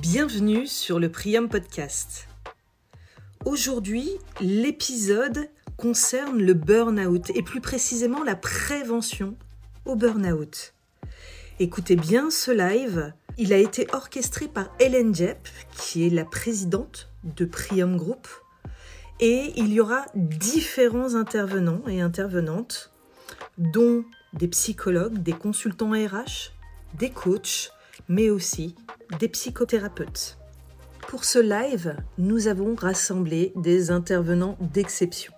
[0.00, 2.26] Bienvenue sur le Prium Podcast.
[3.44, 4.08] Aujourd'hui,
[4.40, 9.36] l'épisode concerne le burn-out et plus précisément la prévention
[9.84, 10.72] au burn-out.
[11.58, 13.12] Écoutez bien ce live.
[13.36, 15.46] Il a été orchestré par Hélène Jepp,
[15.76, 18.26] qui est la présidente de Prium Group.
[19.20, 22.90] Et il y aura différents intervenants et intervenantes,
[23.58, 26.52] dont des psychologues, des consultants RH,
[26.94, 27.70] des coachs,
[28.10, 28.74] mais aussi
[29.18, 30.36] des psychothérapeutes.
[31.08, 35.32] Pour ce live, nous avons rassemblé des intervenants d'exception.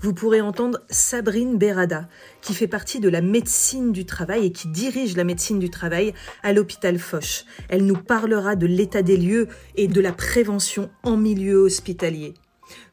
[0.00, 2.08] Vous pourrez entendre Sabrine Berada,
[2.40, 6.14] qui fait partie de la médecine du travail et qui dirige la médecine du travail
[6.42, 7.44] à l'hôpital Foch.
[7.68, 12.34] Elle nous parlera de l'état des lieux et de la prévention en milieu hospitalier.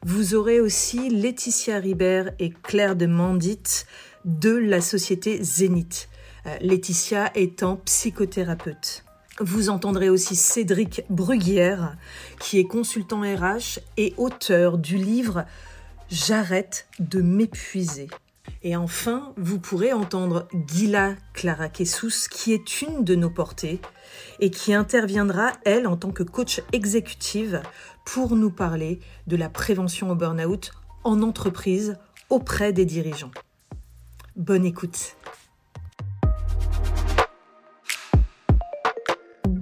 [0.04, 3.84] Vous aurez aussi Laetitia Ribert et Claire de Mandit
[4.24, 6.08] de la société Zénith.
[6.46, 9.04] Euh, Laetitia étant psychothérapeute.
[9.40, 11.96] Vous entendrez aussi Cédric Bruguière,
[12.38, 15.44] qui est consultant RH et auteur du livre
[16.10, 18.08] J'arrête de m'épuiser.
[18.62, 23.80] Et enfin, vous pourrez entendre Gila Clara Kessous, qui est une de nos portées
[24.40, 27.62] et qui interviendra, elle, en tant que coach exécutive,
[28.04, 30.72] pour nous parler de la prévention au burn-out
[31.04, 31.96] en entreprise
[32.28, 33.30] auprès des dirigeants.
[34.36, 35.16] Bonne écoute.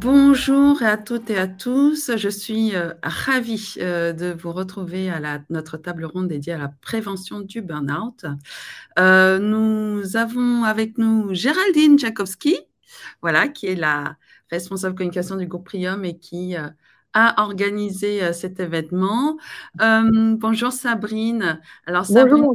[0.01, 2.13] Bonjour à toutes et à tous.
[2.17, 6.69] Je suis euh, ravie euh, de vous retrouver à notre table ronde dédiée à la
[6.69, 8.25] prévention du burn-out.
[8.99, 12.57] Euh, nous avons avec nous Géraldine Jakowski,
[13.23, 14.17] voilà, qui est la
[14.51, 19.37] responsable communication du groupe Prium et qui a organisé cet événement.
[19.75, 21.61] bonjour Sabrine.
[22.05, 22.47] Sabrine,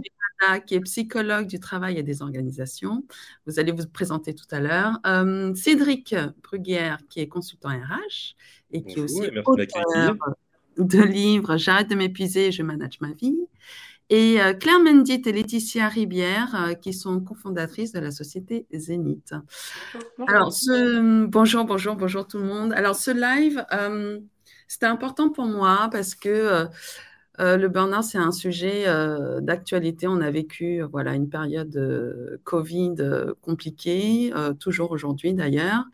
[0.65, 3.03] qui est psychologue du travail et des organisations.
[3.45, 4.99] Vous allez vous présenter tout à l'heure.
[5.05, 8.35] Euh, Cédric Bruguière, qui est consultant RH
[8.71, 10.15] et qui est aussi auteur
[10.77, 13.37] de livres J'arrête de m'épuiser, je manage ma vie.
[14.09, 19.33] Et euh, Claire Mendit et Laetitia Ribière, euh, qui sont cofondatrices de la société Zénith.
[20.17, 20.29] Bonjour.
[20.29, 21.25] Alors, ce...
[21.25, 22.73] bonjour, bonjour, bonjour tout le monde.
[22.73, 23.65] Alors, ce live,
[24.67, 26.67] c'était important pour moi parce que
[27.39, 30.07] euh, le burn-out, c'est un sujet euh, d'actualité.
[30.07, 32.95] On a vécu euh, voilà, une période Covid
[33.41, 35.85] compliquée, toujours aujourd'hui d'ailleurs.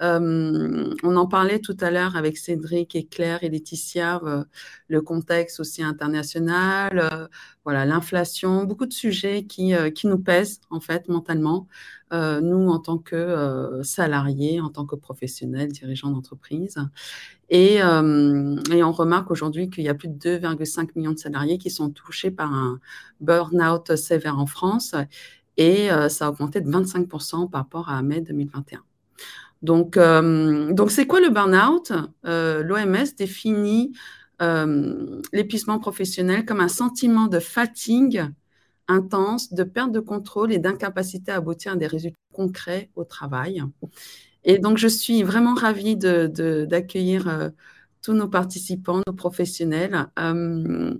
[0.00, 4.20] On en parlait tout à l'heure avec Cédric et Claire et Laetitia,
[4.88, 7.28] le contexte aussi international,
[7.64, 11.68] voilà, l'inflation, beaucoup de sujets qui, qui, nous pèsent en fait mentalement,
[12.12, 16.76] nous en tant que salariés, en tant que professionnels, dirigeants d'entreprise.
[17.50, 21.58] Et, euh, et, on remarque aujourd'hui qu'il y a plus de 2,5 millions de salariés
[21.58, 22.80] qui sont touchés par un
[23.20, 24.94] burn-out sévère en France
[25.56, 28.82] et euh, ça a augmenté de 25% par rapport à mai 2021.
[29.64, 31.92] Donc, euh, donc c'est quoi le burn-out?
[32.22, 33.92] L'OMS définit
[35.32, 38.24] l'épuisement professionnel comme un sentiment de fatigue
[38.88, 43.62] intense, de perte de contrôle et d'incapacité à aboutir à des résultats concrets au travail.
[44.44, 47.50] Et donc, je suis vraiment ravie d'accueillir de, euh,
[48.02, 50.94] tous nos participants, nos professionnels, euh,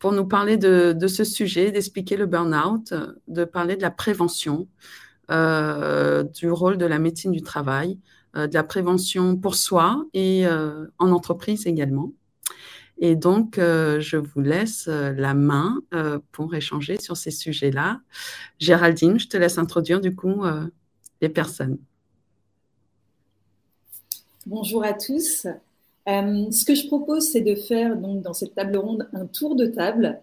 [0.00, 2.92] pour nous parler de, ce sujet, d'expliquer le burn-out,
[3.28, 7.98] de parler de la prévention, euh, du rôle de la médecine du travail,
[8.34, 10.44] de la prévention pour soi et
[10.98, 12.12] en entreprise également.
[12.98, 15.80] Et donc, je vous laisse la main
[16.32, 18.00] pour échanger sur ces sujets-là.
[18.58, 20.42] Géraldine, je te laisse introduire du coup
[21.20, 21.78] les personnes.
[24.46, 25.46] Bonjour à tous.
[26.08, 29.54] Euh, ce que je propose, c'est de faire donc, dans cette table ronde un tour
[29.54, 30.20] de table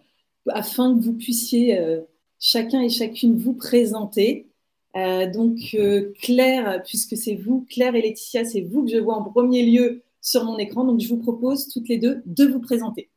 [0.49, 2.01] afin que vous puissiez euh,
[2.39, 4.47] chacun et chacune vous présenter.
[4.97, 5.77] Euh, donc
[6.21, 10.03] Claire, puisque c'est vous, Claire et Laetitia, c'est vous que je vois en premier lieu
[10.21, 10.83] sur mon écran.
[10.83, 13.09] Donc je vous propose toutes les deux de vous présenter.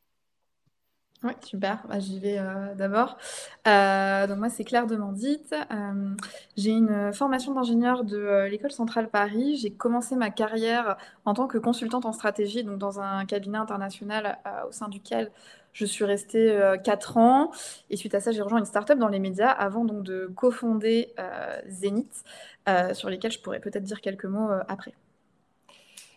[1.23, 1.85] Oui, super.
[1.87, 3.19] Bah, j'y vais euh, d'abord.
[3.69, 5.55] Euh, donc moi, c'est Claire Demandite.
[5.71, 6.15] Euh,
[6.57, 9.57] j'ai une formation d'ingénieur de l'École centrale Paris.
[9.57, 10.97] J'ai commencé ma carrière
[11.27, 15.31] en tant que consultante en stratégie, donc dans un cabinet international au sein duquel
[15.73, 17.51] je suis restée 4 ans.
[17.91, 21.15] Et suite à ça, j'ai rejoint une start-up dans les médias avant donc de cofonder
[21.69, 22.25] Zenith,
[22.93, 24.95] sur lesquels je pourrais peut-être dire quelques mots après.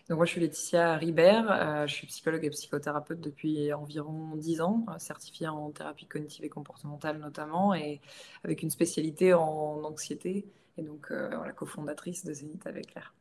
[0.09, 4.59] Donc moi, je suis Laetitia Ribert, euh, je suis psychologue et psychothérapeute depuis environ 10
[4.59, 8.01] ans, euh, certifiée en thérapie cognitive et comportementale notamment, et
[8.43, 10.45] avec une spécialité en anxiété,
[10.77, 13.13] et donc euh, la cofondatrice de Zénith avec Claire.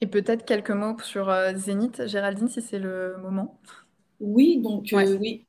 [0.00, 3.58] Et peut-être quelques mots sur Zénith, Géraldine, si c'est le moment.
[4.20, 5.46] Oui, donc oui.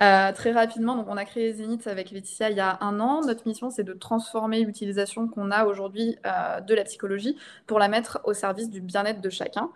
[0.00, 3.22] Euh, très rapidement, donc on a créé Zénith avec Laetitia il y a un an.
[3.22, 7.36] Notre mission, c'est de transformer l'utilisation qu'on a aujourd'hui euh, de la psychologie
[7.66, 9.70] pour la mettre au service du bien-être de chacun.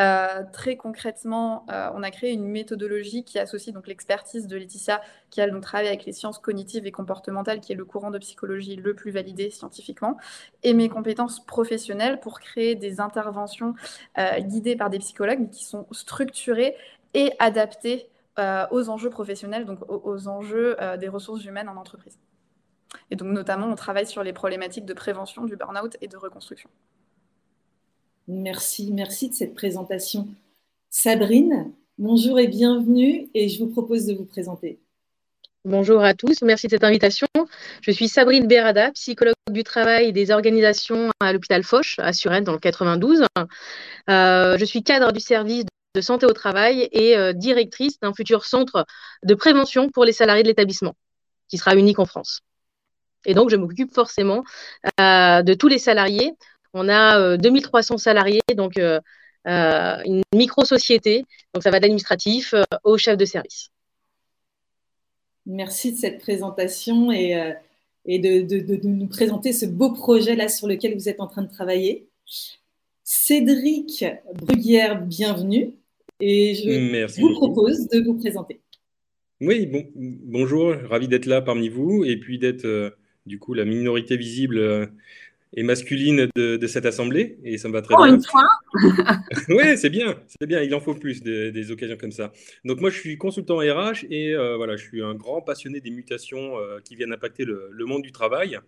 [0.00, 5.00] Euh, très concrètement, on a créé une méthodologie qui associe donc l'expertise de Laetitia,
[5.30, 8.18] qui elle donc travaille avec les sciences cognitives et comportementales, qui est le courant de
[8.18, 10.16] psychologie le plus validé scientifiquement,
[10.62, 13.74] et mes compétences professionnelles pour créer des interventions
[14.40, 16.74] guidées par des psychologues qui sont structurées
[17.16, 18.06] et adaptées
[18.38, 22.18] euh, aux enjeux professionnels, donc aux, enjeux euh, des ressources humaines en entreprise.
[23.10, 26.68] Et donc notamment, on travaille sur les problématiques de prévention du burn-out et de reconstruction.
[28.28, 30.28] Merci, merci de cette présentation.
[30.90, 34.78] Sabrine, bonjour et bienvenue et je vous propose de vous présenter.
[35.64, 37.26] Bonjour à tous, merci de cette invitation.
[37.80, 42.44] Je suis Sabrine Berada, psychologue du travail et des organisations à l'hôpital Foch à Suresnes
[42.44, 43.24] dans le 92.
[44.08, 45.64] Euh, je suis cadre du service
[45.96, 48.86] de santé au travail et euh, directrice d'un futur centre
[49.24, 50.94] de prévention pour les salariés de l'établissement,
[51.48, 52.42] qui sera unique en France.
[53.24, 54.44] Et donc, je m'occupe forcément
[55.00, 56.34] euh, de tous les salariés.
[56.74, 61.24] On a 2300 euh, salariés, donc une micro-société.
[61.54, 62.54] Donc, ça va de l'administratif
[62.84, 63.70] au chef de service.
[65.46, 67.54] Merci de cette présentation et,
[68.04, 71.50] et de, de, nous présenter ce beau projet-là sur lequel vous êtes en train de
[71.50, 72.08] travailler.
[73.04, 74.04] Cédric
[74.34, 75.74] Bruguière, bienvenue.
[76.20, 78.60] Et je vous propose de vous présenter.
[79.40, 82.90] Oui, bon, bonjour, ravi d'être là parmi vous et puis d'être euh,
[83.26, 84.86] du coup la minorité visible euh,
[85.54, 87.38] et masculine de, cette assemblée.
[87.44, 88.14] Et ça me va très bien.
[88.14, 88.48] une fois
[89.50, 92.32] Oui, c'est bien, c'est bien, il en faut plus des, occasions comme ça.
[92.64, 95.90] Donc moi, je suis consultant RH et euh, voilà, je suis un grand passionné des
[95.90, 96.54] mutations
[96.84, 98.58] qui viennent impacter le, le, monde du travail.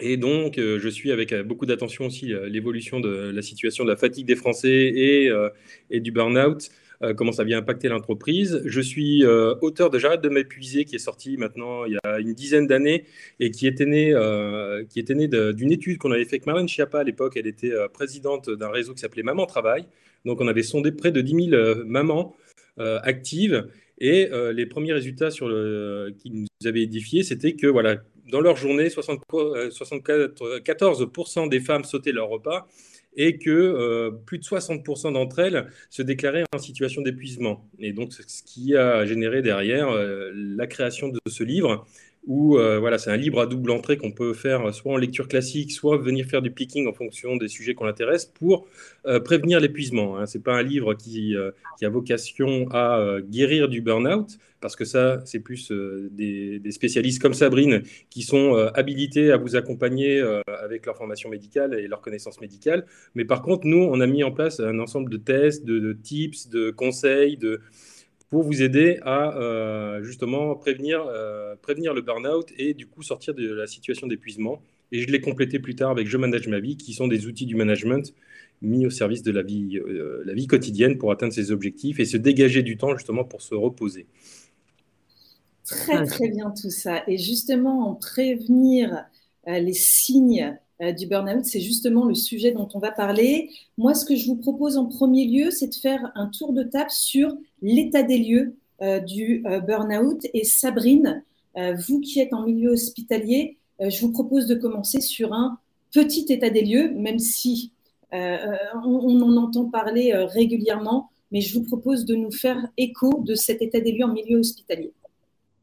[0.00, 4.26] Et donc, je suis avec beaucoup d'attention aussi l'évolution de la situation de la fatigue
[4.26, 5.30] des Français et,
[5.90, 6.70] du burn-out,
[7.16, 8.62] comment ça vient impacter l'entreprise.
[8.64, 12.34] Je suis auteur de J'arrête de m'épuiser, qui est sorti maintenant il y a une
[12.34, 13.04] dizaine d'années
[13.40, 14.14] et qui était né,
[15.54, 17.36] d'une étude qu'on avait fait avec Marlène Schiappa à l'époque.
[17.36, 19.86] Elle était présidente d'un réseau qui s'appelait Maman Travail.
[20.24, 22.36] Donc, on avait sondé près de 10 000 mamans
[22.78, 23.66] actives.
[23.98, 27.96] Et les premiers résultats qui nous avaient édifiés, c'était que voilà,
[28.28, 32.66] dans leur journée, 74% des femmes sautaient leur repas
[33.16, 37.68] et que euh, plus de 60% d'entre elles se déclaraient en situation d'épuisement.
[37.78, 41.86] Et donc, ce qui a généré derrière euh, la création de ce livre,
[42.26, 45.28] où euh, voilà, c'est un livre à double entrée qu'on peut faire soit en lecture
[45.28, 48.66] classique, soit venir faire du picking en fonction des sujets qu'on intéresse pour
[49.24, 50.18] prévenir l'épuisement.
[50.18, 50.26] Hein.
[50.26, 55.22] Ce n'est pas un livre qui, a vocation à guérir du burn-out, parce que ça,
[55.24, 60.42] c'est plus euh, des, spécialistes comme Sabrine qui sont euh, habilités à vous accompagner euh,
[60.62, 62.86] avec leur formation médicale et leur connaissance médicale.
[63.14, 66.48] Mais par contre, nous, on a mis en place un ensemble de tests, de, tips,
[66.48, 67.60] de conseils, de,
[68.30, 71.04] pour vous aider à justement prévenir,
[71.62, 74.62] prévenir le burn-out et du coup sortir de la situation d'épuisement.
[74.92, 77.46] Et je l'ai complété plus tard avec Je manage ma vie, qui sont des outils
[77.46, 78.14] du management
[78.62, 79.80] mis au service de la vie,
[80.24, 83.54] la vie quotidienne pour atteindre ses objectifs et se dégager du temps justement pour se
[83.54, 84.06] reposer.
[85.70, 87.02] Très, très bien tout ça.
[87.06, 89.06] Et justement, en prévenir
[89.46, 90.56] euh, les signes euh,
[90.96, 93.50] du burn-out, c'est justement le sujet dont on va parler.
[93.76, 96.62] Moi, ce que je vous propose en premier lieu, c'est de faire un tour de
[96.62, 100.26] table sur l'état des lieux euh, du burn-out.
[100.32, 101.22] Et Sabrine,
[101.86, 105.58] vous qui êtes en milieu hospitalier, je vous propose de commencer sur un
[105.92, 107.72] petit état des lieux, même si
[108.12, 113.62] on, en entend parler régulièrement, mais je vous propose de nous faire écho de cet
[113.62, 114.92] état des lieux en milieu hospitalier.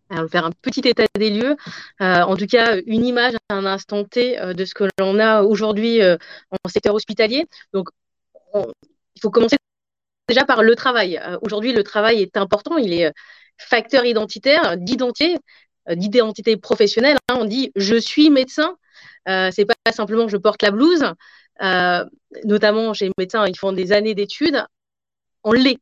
[0.09, 1.57] Alors, faire un petit état des lieux,
[2.01, 5.19] euh, en tout cas une image à un instant T euh, de ce que l'on
[5.19, 6.17] a aujourd'hui euh,
[6.51, 7.45] en secteur hospitalier.
[7.73, 7.89] Donc,
[8.55, 9.57] il faut commencer
[10.29, 11.19] déjà par le travail.
[11.41, 13.11] aujourd'hui, le travail est important, il est
[13.57, 15.37] facteur identitaire, d'identité,
[15.89, 17.17] d'identité professionnelle.
[17.29, 17.37] Hein.
[17.39, 18.77] on dit je suis médecin,
[19.25, 21.03] c'est pas simplement je porte la blouse.
[22.45, 24.65] notamment chez les médecins, ils font des années d'études.
[25.43, 25.79] On l'est.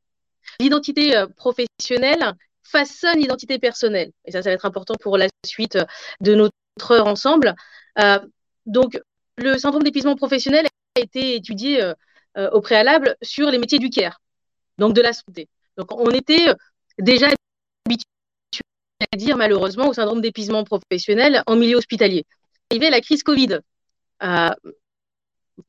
[0.60, 4.12] L'identité professionnelle, façonne l'identité personnelle.
[4.25, 5.77] Et ça, ça va être important pour la suite
[6.22, 7.55] de notre heure ensemble.
[8.00, 8.19] Euh,
[8.65, 9.00] donc,
[9.38, 10.65] le syndrome d'épuisement professionnel
[10.98, 11.93] a été étudié euh,
[12.38, 14.19] euh, au préalable sur les métiers du care,
[14.77, 15.48] donc de la santé.
[15.77, 16.48] Donc, on était
[17.00, 17.27] déjà
[17.86, 18.05] habitué
[19.13, 22.25] à dire malheureusement au syndrome d'épuisement professionnel en milieu hospitalier.
[22.72, 23.60] Arrivé la crise Covid.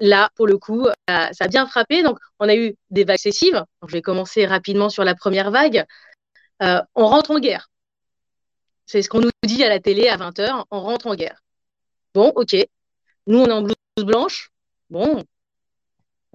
[0.00, 2.02] là, pour le coup, ça a bien frappé.
[2.02, 3.62] Donc, on a eu des vagues excessives.
[3.86, 5.84] je vais commencer rapidement sur la première vague.
[6.62, 7.70] Euh, on rentre en guerre.
[8.86, 11.42] C'est ce qu'on nous dit à la télé à 20h, on rentre en guerre.
[12.14, 12.56] Bon, ok.
[13.26, 14.50] Nous, on est en blouse blanche.
[14.90, 15.24] Bon.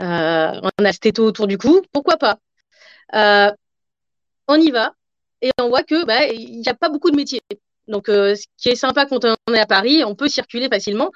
[0.01, 1.82] Euh, on a ce této autour du cou.
[1.92, 2.40] Pourquoi pas?
[3.16, 3.51] Euh,
[4.48, 4.94] On y va.
[5.42, 7.42] et on voit que bah, il n'y a pas beaucoup de métiers.
[7.88, 11.12] Donc, ce qui est sympa quand on est à Paris, on peut circuler facilement,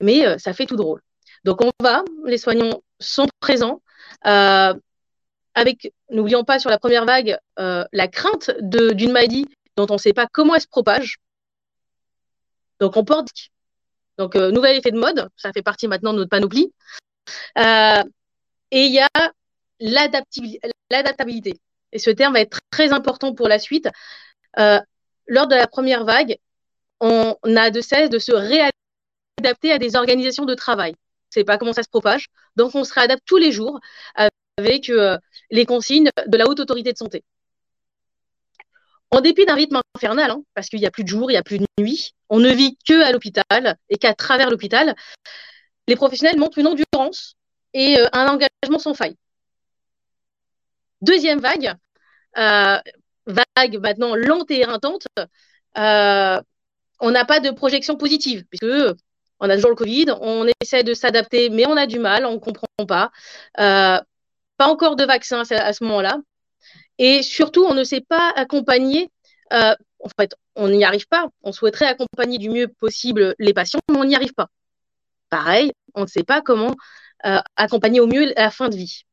[0.00, 1.00] mais ça fait tout drôle.
[1.44, 3.82] Donc, on va, les soignants sont présents.
[4.22, 10.12] avec, n'oublions pas sur la première vague, la crainte d'une maladie dont on ne sait
[10.12, 11.18] pas comment elle se propage.
[12.80, 13.28] Donc, on porte.
[14.18, 16.72] Donc, nouvel effet de mode, ça fait partie maintenant de notre panoplie.
[17.56, 18.02] et
[18.70, 19.08] il y a
[19.80, 21.60] l'adaptabilité.
[21.92, 23.88] Et ce terme va être très important pour la suite.
[24.58, 24.80] Euh,
[25.26, 26.36] lors de la première vague,
[27.00, 30.94] on a de cesse de se réadapter à des organisations de travail.
[31.30, 32.28] C'est pas comment ça se propage.
[32.56, 33.80] Donc, on se réadapte tous les jours
[34.56, 35.18] avec euh,
[35.50, 37.24] les consignes de la haute autorité de santé.
[39.10, 41.38] En dépit d'un rythme infernal, hein, parce qu'il n'y a plus de jour, il n'y
[41.38, 44.96] a plus de nuit, on ne vit que à l'hôpital et qu'à travers l'hôpital,
[45.86, 47.36] les professionnels montrent une endurance
[47.72, 49.16] et euh, un engagement sans faille.
[51.02, 51.74] Deuxième vague,
[52.38, 52.78] euh,
[53.26, 55.06] vague maintenant lente et éreintante,
[55.76, 58.96] on n'a pas de projection positive, puisque
[59.38, 62.32] on a toujours le Covid, on essaie de s'adapter, mais on a du mal, on
[62.32, 63.12] ne comprend pas.
[64.60, 66.18] Euh, pas encore de vaccin à ce moment-là.
[66.98, 69.10] Et surtout, on ne sait pas accompagner.
[69.50, 71.28] en fait, on n'y arrive pas.
[71.42, 74.48] On souhaiterait accompagner du mieux possible les patients, mais on n'y arrive pas.
[75.30, 76.74] Pareil, on ne sait pas comment
[77.56, 79.06] accompagner au mieux la fin de vie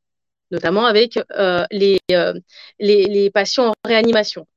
[0.53, 1.65] notamment avec euh,
[2.11, 2.33] euh,
[2.79, 4.47] les, les, patients en réanimation.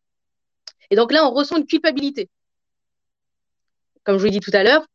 [0.90, 2.28] Et donc là, on ressent une culpabilité.
[4.04, 4.86] Comme je vous l'ai dit tout à l'heure,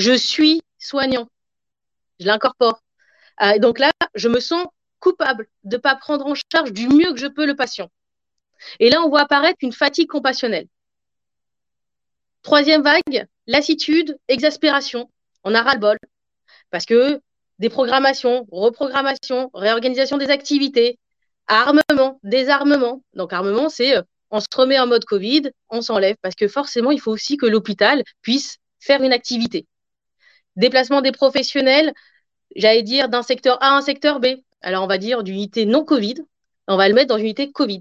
[0.00, 1.26] je suis soignant.
[2.20, 2.80] Je l'incorpore.
[3.42, 4.66] Euh, donc là, je me sens
[5.02, 7.90] coupable de ne pas prendre en charge du mieux que je peux le patient.
[8.78, 10.68] Et là, on voit apparaître une fatigue compassionnelle.
[12.42, 15.10] Troisième vague, lassitude, exaspération.
[15.44, 15.98] On a ras-le-bol.
[16.70, 17.20] Parce que
[17.58, 20.98] déprogrammation, reprogrammation, réorganisation des activités,
[21.48, 23.02] armement, désarmement.
[23.14, 26.90] Donc armement, c'est euh, on se remet en mode Covid, on s'enlève, parce que forcément,
[26.90, 29.66] il faut aussi que l'hôpital puisse faire une activité.
[30.56, 31.92] Déplacement des professionnels,
[32.56, 34.26] j'allais dire d'un secteur A à un secteur B.
[34.62, 36.14] Alors on va dire d'unité non Covid,
[36.68, 37.80] on va le mettre dans une unité Covid.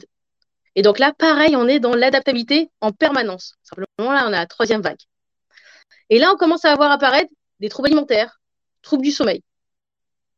[0.76, 3.56] Et donc là, pareil, on est dans l'adaptabilité en permanence.
[3.64, 5.00] Simplement, là, on a la troisième vague.
[6.10, 8.40] Et là, on commence à voir apparaître des troubles alimentaires,
[8.82, 9.44] troubles du sommeil.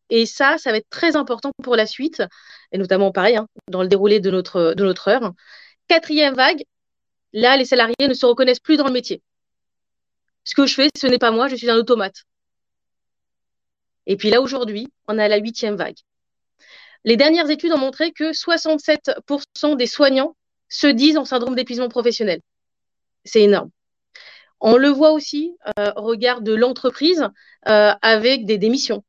[0.09, 2.21] Et ça, ça va être très important pour la suite,
[2.71, 5.31] et notamment pareil, hein, dans le déroulé de notre heure.
[5.87, 6.63] Quatrième vague,
[7.31, 9.21] là, les salariés ne se reconnaissent plus dans le métier.
[10.43, 12.23] Ce que je fais, ce n'est pas moi, je suis un automate.
[14.05, 15.97] Et puis là, aujourd'hui, on a la huitième vague.
[17.05, 20.35] Les dernières études ont montré que 67% des soignants
[20.69, 22.39] se disent en syndrome d'épuisement professionnel.
[23.25, 23.69] C'est énorme.
[24.59, 27.27] On le voit aussi euh, au regard de l'entreprise
[27.67, 29.03] euh, avec des démissions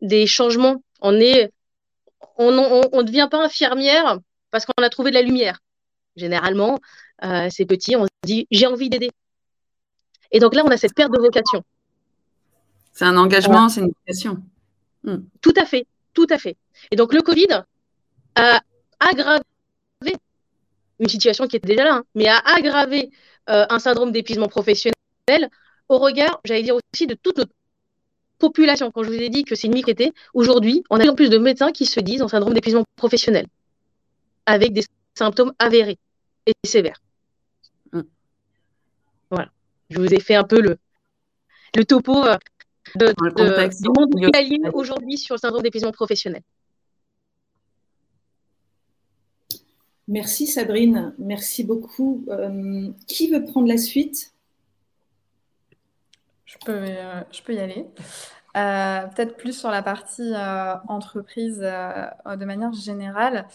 [0.00, 0.82] des changements.
[1.00, 1.52] On est,
[2.36, 4.18] on ne devient pas infirmière
[4.50, 5.58] parce qu'on a trouvé de la lumière.
[6.16, 6.78] Généralement,
[7.24, 9.10] euh, c'est petit, on se dit j'ai envie d'aider.
[10.32, 11.62] Et donc là, on a cette perte de vocation.
[12.92, 14.42] C'est un engagement, c'est une vocation.
[15.04, 15.18] Hmm.
[15.40, 16.56] Tout à fait, tout à fait.
[16.90, 17.46] Et donc le Covid
[18.34, 18.60] a
[18.98, 19.44] aggravé
[20.98, 23.10] une situation qui était déjà là, hein, mais a aggravé
[23.50, 24.94] euh, un syndrome d'épuisement professionnel
[25.88, 27.52] au regard, j'allais dire aussi, de toute notre
[28.38, 31.10] population, quand je vous ai dit que c'est une micrété, aujourd'hui, on a de plus
[31.10, 33.46] en plus de médecins qui se disent en syndrome d'épuisement professionnel,
[34.46, 35.98] avec des symptômes avérés
[36.46, 37.00] et sévères.
[37.92, 38.00] Mm.
[39.30, 39.50] Voilà.
[39.90, 40.78] Je vous ai fait un peu le,
[41.76, 42.24] le topo
[43.02, 46.42] euh, de, du monde aujourd'hui sur le syndrome d'épuisement professionnel.
[50.08, 52.24] Merci Sabrine, merci beaucoup.
[52.28, 54.32] Euh, qui veut prendre la suite?
[56.44, 57.86] Je peux, euh, je peux y aller.
[58.56, 63.48] Euh, peut-être plus sur la partie euh, entreprise de manière générale.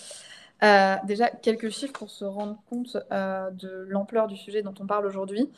[1.05, 5.49] Déjà, quelques chiffres pour se rendre compte de l'ampleur du sujet dont on parle aujourd'hui.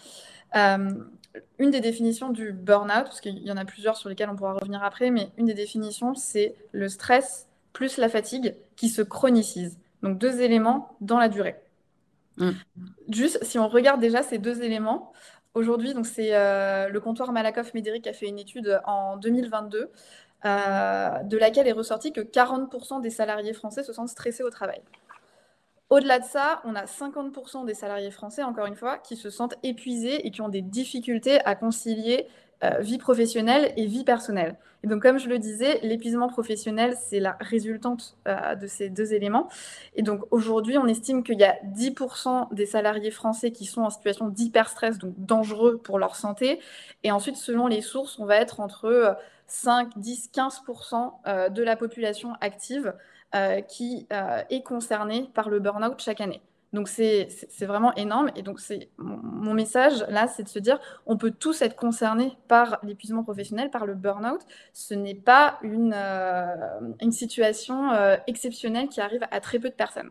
[0.53, 4.53] une des définitions du burn-out, parce qu'il y en a plusieurs sur lesquelles on pourra
[4.53, 9.77] revenir après, mais une des définitions, c'est le stress plus la fatigue qui se chronicise.
[10.03, 11.55] Donc deux éléments dans la durée.
[12.37, 12.51] Mmh.
[13.09, 15.13] Juste, si on regarde déjà ces deux éléments,
[15.55, 19.91] Aujourd'hui, donc c'est euh, le comptoir Malakoff Médéric qui a fait une étude en 2022,
[20.45, 24.81] euh, de laquelle est ressorti que 40% des salariés français se sentent stressés au travail.
[25.89, 29.55] Au-delà de ça, on a 50% des salariés français, encore une fois, qui se sentent
[29.63, 32.27] épuisés et qui ont des difficultés à concilier
[32.63, 34.55] euh, vie professionnelle et vie personnelle.
[34.83, 39.13] Et donc, comme je le disais, l'épuisement professionnel, c'est la résultante euh, de ces deux
[39.13, 39.49] éléments.
[39.95, 43.89] Et donc, aujourd'hui, on estime qu'il y a 10% des salariés français qui sont en
[43.89, 46.59] situation d'hyperstress, donc dangereux pour leur santé.
[47.03, 49.17] Et ensuite, selon les sources, on va être entre
[49.53, 52.93] 5, 10, 15% de la population active
[53.67, 56.41] qui est concernée par le burn-out chaque année.
[56.73, 57.29] Donc c'est
[57.61, 58.31] vraiment énorme.
[58.35, 62.35] Et donc c'est mon message là, c'est de se dire, on peut tous être concernés
[62.47, 64.41] par l'épuisement professionnel, par le burn-out.
[64.73, 66.55] Ce n'est pas une, euh,
[66.99, 70.09] une situation euh, exceptionnelle qui arrive à très peu de personnes.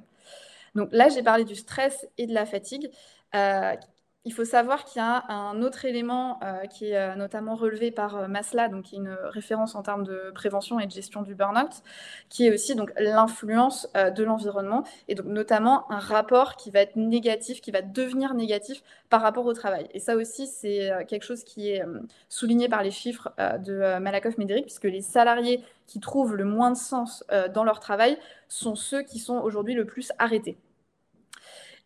[0.76, 2.90] Donc là, j'ai parlé du stress et de la fatigue.
[3.34, 3.74] Euh,
[4.24, 7.90] il faut savoir qu'il y a un autre élément euh, qui est euh, notamment relevé
[7.90, 11.22] par euh, Masla, donc qui est une référence en termes de prévention et de gestion
[11.22, 11.82] du burn-out,
[12.28, 16.94] qui est aussi donc l'influence de l'environnement et donc notamment un rapport qui va être
[16.94, 19.88] négatif, qui va devenir négatif par rapport au travail.
[19.92, 21.82] Et ça aussi, c'est quelque chose qui est
[22.28, 26.76] souligné par les chiffres de Malakoff Médéric, puisque les salariés qui trouvent le moins de
[26.76, 30.56] sens dans leur travail sont ceux qui sont aujourd'hui le plus arrêtés.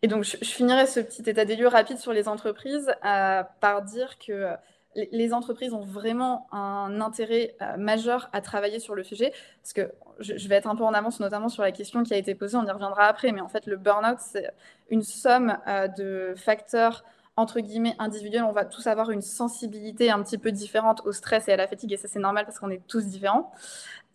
[0.03, 3.81] Et donc, je, finirai ce petit état des lieux rapide sur les entreprises euh, par
[3.81, 4.55] dire que euh,
[4.95, 9.91] les entreprises ont vraiment un intérêt euh, majeur à travailler sur le sujet, parce que
[10.19, 12.57] je, vais être un peu en avance, notamment sur la question qui a été posée,
[12.57, 14.49] on y reviendra après, mais en fait, le burn-out, c'est
[14.89, 15.57] une somme
[15.97, 17.03] de facteurs
[17.35, 21.47] entre guillemets individuels, on va tous avoir une sensibilité un petit peu différente au stress
[21.47, 23.51] et à la fatigue, et ça c'est normal parce qu'on est tous différents.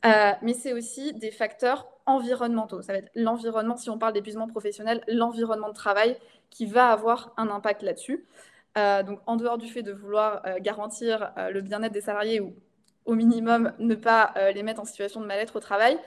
[0.05, 2.83] mais c'est aussi des facteurs environnementaux.
[2.83, 6.17] Ça va être l'environnement, si on parle d'épuisement professionnel, l'environnement de travail
[6.51, 8.25] qui va avoir un impact là-dessus.
[8.79, 12.41] Euh, donc, en dehors du fait de vouloir euh, garantir euh, le bien-être des salariés
[12.41, 12.55] ou
[13.05, 15.99] au minimum ne pas les mettre en situation de mal-être au travail,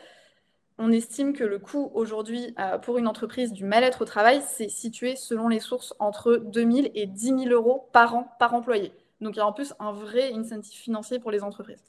[0.77, 5.17] on estime que le coût aujourd'hui pour une entreprise du mal-être au travail, c'est situé
[5.17, 8.93] selon les sources entre 2 000 et 10 000 euros par an par employé.
[9.19, 11.83] Donc, il y a en plus un vrai incentive financier pour les entreprises.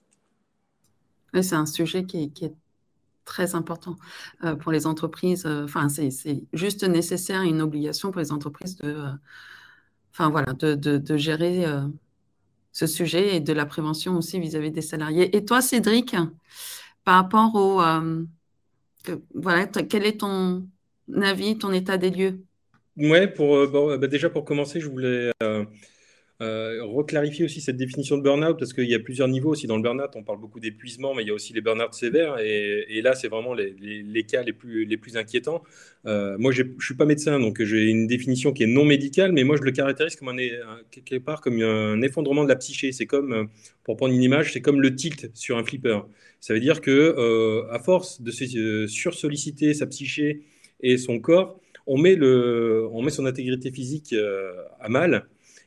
[1.41, 2.55] c'est un sujet qui est
[3.27, 3.97] très important
[4.45, 5.45] euh, pour les entreprises.
[5.45, 6.09] Euh, enfin, c'est
[6.55, 9.11] juste nécessaire et une obligation pour les entreprises de, euh,
[10.13, 11.67] enfin, voilà, de, gérer
[12.73, 15.37] ce sujet et de la prévention aussi vis-à-vis des salariés.
[15.37, 16.17] Et toi, Cédric,
[17.05, 17.83] par rapport au...
[19.35, 20.67] voilà, quel est ton
[21.21, 22.41] avis, ton état des lieux?
[22.97, 25.31] Ouais, pour, bah, déjà pour commencer, je voulais
[26.41, 29.83] reclarifier aussi cette définition de burn-out, parce qu'il y a plusieurs niveaux aussi dans le
[29.83, 30.11] burn-out.
[30.15, 32.39] On parle beaucoup d'épuisement, mais il y a aussi les burn-out sévères.
[32.39, 35.63] Et, là, c'est vraiment les, cas les plus, inquiétants.
[36.07, 39.33] Euh, moi, je ne suis pas médecin, donc j'ai une définition qui est non médicale,
[39.33, 40.39] mais moi, je le caractérise comme un,
[40.91, 42.93] quelque part comme un effondrement de la psyché.
[42.93, 43.45] C'est comme, euh,
[43.85, 46.01] pour prendre une image, c'est comme le tilt sur un flipper.
[46.41, 50.43] Ça veut dire que euh, à force de sursolliciter sa psyché
[50.81, 52.19] et son corps, on met
[53.11, 54.15] son intégrité physique
[54.81, 55.27] à mal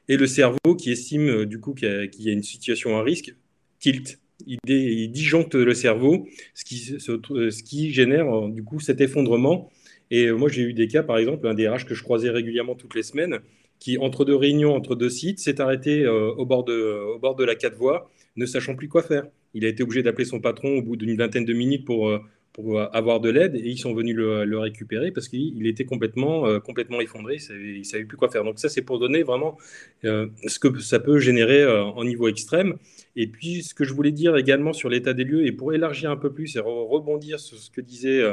[0.10, 3.36] et le cerveau qui estime euh, du coup qu'il y, a une situation à risque
[3.80, 4.20] tilt.
[4.48, 9.70] Il, disjoncte le cerveau, ce qui, euh, génère euh, du coup cet effondrement.
[10.12, 12.96] Et moi, j'ai eu des cas, par exemple, un DRH que je croisais régulièrement toutes
[12.96, 13.40] les semaines,
[13.80, 17.44] qui, entre deux réunions, entre deux sites, s'est arrêté au, bord de, au bord de
[17.44, 19.28] la quatre voies, ne sachant plus quoi faire.
[19.54, 22.12] Il a été obligé d'appeler son patron au bout d'une vingtaine de minutes pour,
[22.54, 26.60] pour avoir de l'aide et ils sont venus le, récupérer parce qu'il était complètement, euh,
[26.60, 28.44] complètement effondré, il ne savait plus quoi faire.
[28.44, 29.58] Donc ça, c'est pour donner vraiment
[30.06, 32.76] euh, ce que ça peut générer euh, en niveau extrême.
[33.16, 36.12] Et puis, ce que je voulais dire également sur l'état des lieux, et pour élargir
[36.12, 38.24] un peu plus et rebondir sur ce que disaient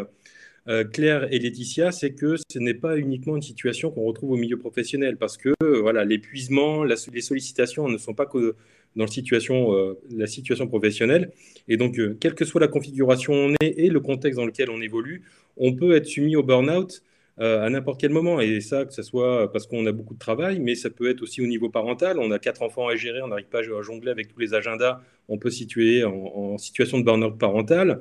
[0.92, 4.58] Claire et Laetitia, c'est que ce n'est pas uniquement une situation qu'on retrouve au milieu
[4.58, 8.54] professionnel, parce que voilà, l'épuisement, les sollicitations ne sont pas que
[8.96, 11.30] dans la situation, euh, la situation professionnelle.
[11.68, 14.70] Et donc, euh, quelle que soit la configuration on est et le contexte dans lequel
[14.70, 15.22] on évolue,
[15.56, 17.02] on peut être soumis au burn-out
[17.38, 18.40] euh, à n'importe quel moment.
[18.40, 21.22] Et ça, que ce soit parce qu'on a beaucoup de travail, mais ça peut être
[21.22, 22.18] aussi au niveau parental.
[22.18, 25.00] On a quatre enfants à gérer, on n'arrive pas à jongler avec tous les agendas.
[25.28, 28.00] On peut situer en, en situation de burn-out parental.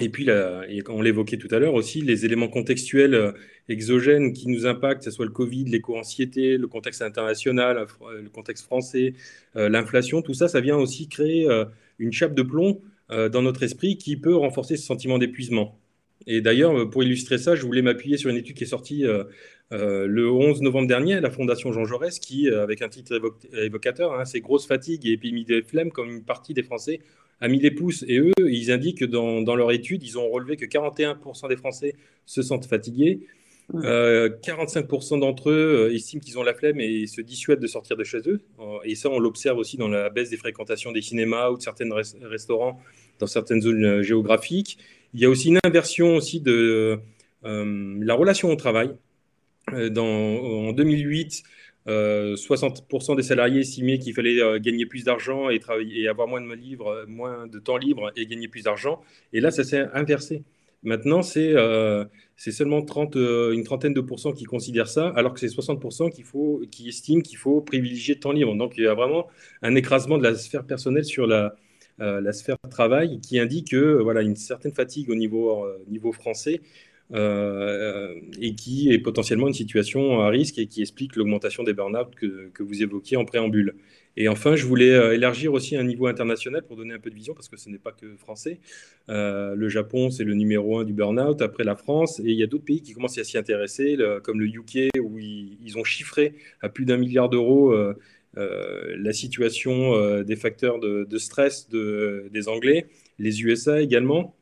[0.00, 0.28] Et puis,
[0.88, 3.30] on l'évoquait tout à l'heure aussi, les éléments contextuels euh,
[3.68, 7.86] exogènes qui nous impactent, que ce soit le Covid, l'éco-anxiété, le contexte international,
[8.20, 9.14] le contexte français,
[9.54, 11.64] euh, l'inflation, tout ça, ça vient aussi créer euh,
[11.98, 12.80] une chape de plomb
[13.10, 15.78] dans notre esprit qui peut renforcer ce sentiment d'épuisement.
[16.26, 19.04] Et d'ailleurs, pour illustrer ça, je voulais m'appuyer sur une étude qui est sortie
[19.70, 23.20] le 11 novembre dernier à la Fondation Jean Jaurès, qui, avec un titre
[23.52, 27.00] évocateur, hein, c'est Grosse fatigue et épidémie de flemme, comme une partie des Français
[27.40, 28.04] a mis les pouces.
[28.08, 31.56] Et eux, ils indiquent que dans, dans leur étude, ils ont relevé que 41% des
[31.56, 31.94] Français
[32.26, 33.20] se sentent fatigués.
[33.72, 37.96] 45% euh, d'entre eux euh, estiment qu'ils ont la flemme et se dissuadent de sortir
[37.96, 38.40] de chez eux.
[38.60, 41.62] Euh, et ça, on l'observe aussi dans la baisse des fréquentations des cinémas ou de
[41.62, 41.88] certains
[42.22, 42.80] restaurants
[43.18, 44.78] dans certaines zones géographiques.
[45.14, 46.98] Il y a aussi une inversion aussi de
[47.42, 48.90] la relation au travail.
[49.72, 51.42] Dans, en 2008,
[51.86, 55.60] 60% euh, des salariés estimaient qu'il fallait euh, gagner plus d'argent et,
[55.92, 59.02] et avoir moins de, livres, euh, moins de temps libre et gagner plus d'argent.
[59.32, 60.44] Et là, ça s'est inversé.
[60.82, 61.54] Maintenant, c'est
[62.36, 66.60] seulement 30, une trentaine de pourcents qui considèrent ça, alors que c'est 60% qu'il faut,
[66.70, 68.54] qui estiment qu'il faut privilégier le temps libre.
[68.54, 69.28] Donc, il y a vraiment
[69.62, 71.54] un écrasement de la sphère personnelle sur la,
[71.98, 76.60] la sphère travail qui indique que voilà, une certaine fatigue au niveau français
[77.12, 82.62] et qui est potentiellement une situation à risque et qui explique l'augmentation des burn-out que,
[82.62, 83.74] vous évoquiez en préambule.
[84.16, 87.14] Et enfin, je voulais euh, élargir aussi un niveau international pour donner un peu de
[87.14, 88.60] vision, parce que ce n'est pas que français.
[89.08, 92.42] Euh, le Japon, c'est le numéro un du burn-out, après la France, et il y
[92.42, 96.34] a d'autres pays qui commencent à s'y intéresser, comme le UK, où ils, ont chiffré
[96.60, 97.94] à plus d'un milliard d'euros euh,
[98.36, 102.86] la situation des facteurs de, stress des Anglais,
[103.18, 104.36] les USA également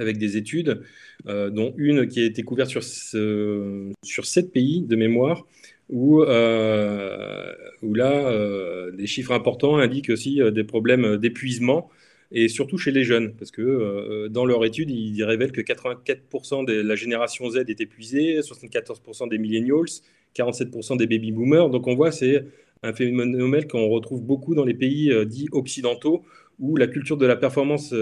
[0.00, 0.82] avec des études,
[1.26, 5.44] dont une qui a été couverte sur, sur sept pays de mémoire,
[5.88, 11.90] où, euh, là, euh, des chiffres importants indiquent aussi euh, des problèmes d'épuisement,
[12.32, 16.72] et surtout chez les jeunes, parce que dans leur étude, ils révèlent que 84% de
[16.72, 19.86] la génération Z est épuisée, 74% des millennials,
[20.34, 21.70] 47% des baby boomers.
[21.70, 22.44] Donc on voit, c'est
[22.82, 26.24] un phénomène qu'on retrouve beaucoup dans les pays dits occidentaux,
[26.58, 27.94] où la culture de la performance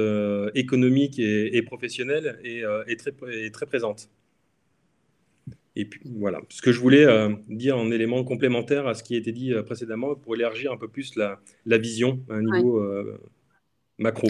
[0.54, 4.08] économique et, professionnelle est, est, très, est très présente.
[5.76, 9.16] Et puis voilà, ce que je voulais euh, dire en élément complémentaire à ce qui
[9.16, 11.40] a été dit euh, précédemment pour élargir un peu plus la,
[11.78, 13.20] vision à un niveau euh,
[13.98, 14.28] macro.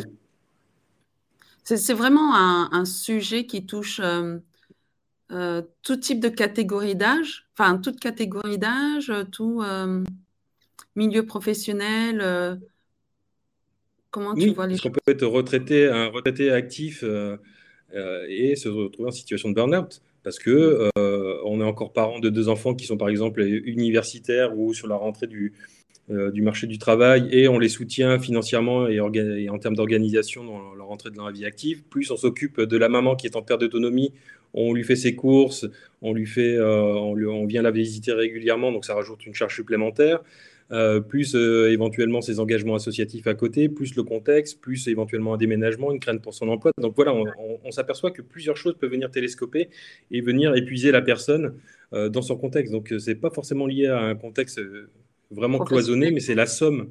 [1.64, 4.00] C'est vraiment un, sujet qui touche
[5.28, 9.62] tout type de catégorie d'âge, enfin toute catégorie d'âge, tout
[10.94, 12.60] milieu professionnel.
[14.14, 14.86] Comment tu vois les choses?
[14.86, 20.38] On peut être retraité, un retraité actif et se retrouver en situation de burn-out parce
[20.38, 24.72] que euh, on est encore parents de deux enfants qui sont par exemple universitaires ou
[24.74, 25.52] sur la rentrée du,
[26.10, 30.74] euh, du marché du travail et on les soutient financièrement et, en termes d'organisation dans
[30.74, 31.84] leur entrée dans la vie active.
[31.84, 34.12] Plus on s'occupe de la maman qui est en perte d'autonomie,
[34.54, 35.66] on lui fait ses courses,
[36.00, 40.20] on lui fait, euh, on, vient la visiter régulièrement, donc ça rajoute une charge supplémentaire.
[40.72, 45.36] Euh, plus euh, éventuellement ses engagements associatifs à côté, plus le contexte, plus éventuellement un
[45.36, 46.72] déménagement, une crainte pour son emploi.
[46.80, 49.68] Donc voilà, on, s'aperçoit que plusieurs choses peuvent venir télescoper
[50.10, 51.54] et venir épuiser la personne
[51.92, 52.72] euh, dans son contexte.
[52.72, 54.58] Donc c'est pas forcément lié à un contexte
[55.30, 56.88] vraiment cloisonné, mais c'est la somme.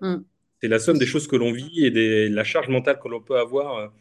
[0.00, 0.16] Mm.
[0.60, 3.20] C'est la somme des choses que l'on vit et de la charge mentale que l'on
[3.20, 3.92] peut avoir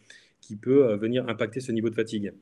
[0.42, 2.34] qui peut venir impacter ce niveau de fatigue.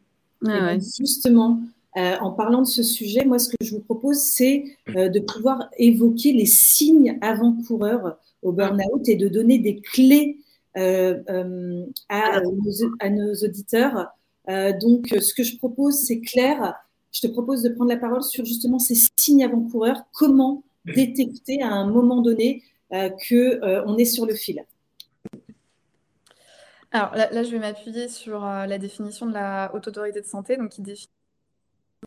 [0.97, 1.61] Justement,
[1.97, 5.19] euh, en parlant de ce sujet, moi, ce que je vous propose, c'est euh, de
[5.19, 10.37] pouvoir évoquer les signes avant-coureurs au burn-out et de donner des clés
[10.77, 12.39] euh, à,
[13.09, 14.07] nos, auditeurs.
[14.79, 16.75] donc, ce que je propose, c'est Claire,
[17.11, 20.03] je te propose de prendre la parole sur justement ces signes avant-coureurs.
[20.13, 24.63] Comment détecter à un moment donné que on est sur le fil?
[26.93, 30.69] Alors là, je vais m'appuyer sur la définition de la haute autorité de santé, donc
[30.69, 31.09] qui définit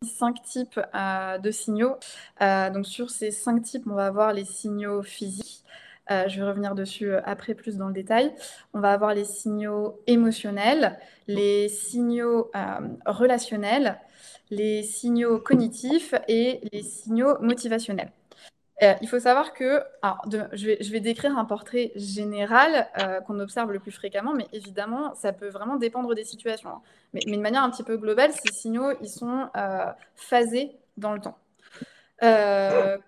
[0.02, 1.96] cinq types euh, de signaux.
[2.40, 5.62] Euh, donc sur ces cinq types, on va avoir les signaux physiques.
[6.10, 8.34] Euh, je vais revenir dessus après plus dans le détail.
[8.74, 12.50] On va avoir les signaux émotionnels, les signaux
[13.06, 13.98] relationnels,
[14.50, 18.10] les signaux cognitifs et les signaux motivationnels.
[18.82, 19.82] Euh, il faut savoir que,
[20.52, 25.32] je, vais, décrire un portrait général euh, qu'on observe le plus fréquemment, mais évidemment, ça
[25.32, 26.70] peut vraiment dépendre des situations.
[26.70, 26.82] Hein.
[27.12, 31.20] Mais, de manière un petit peu globale, ces signaux, ils sont euh, phasés dans le
[31.20, 31.38] temps.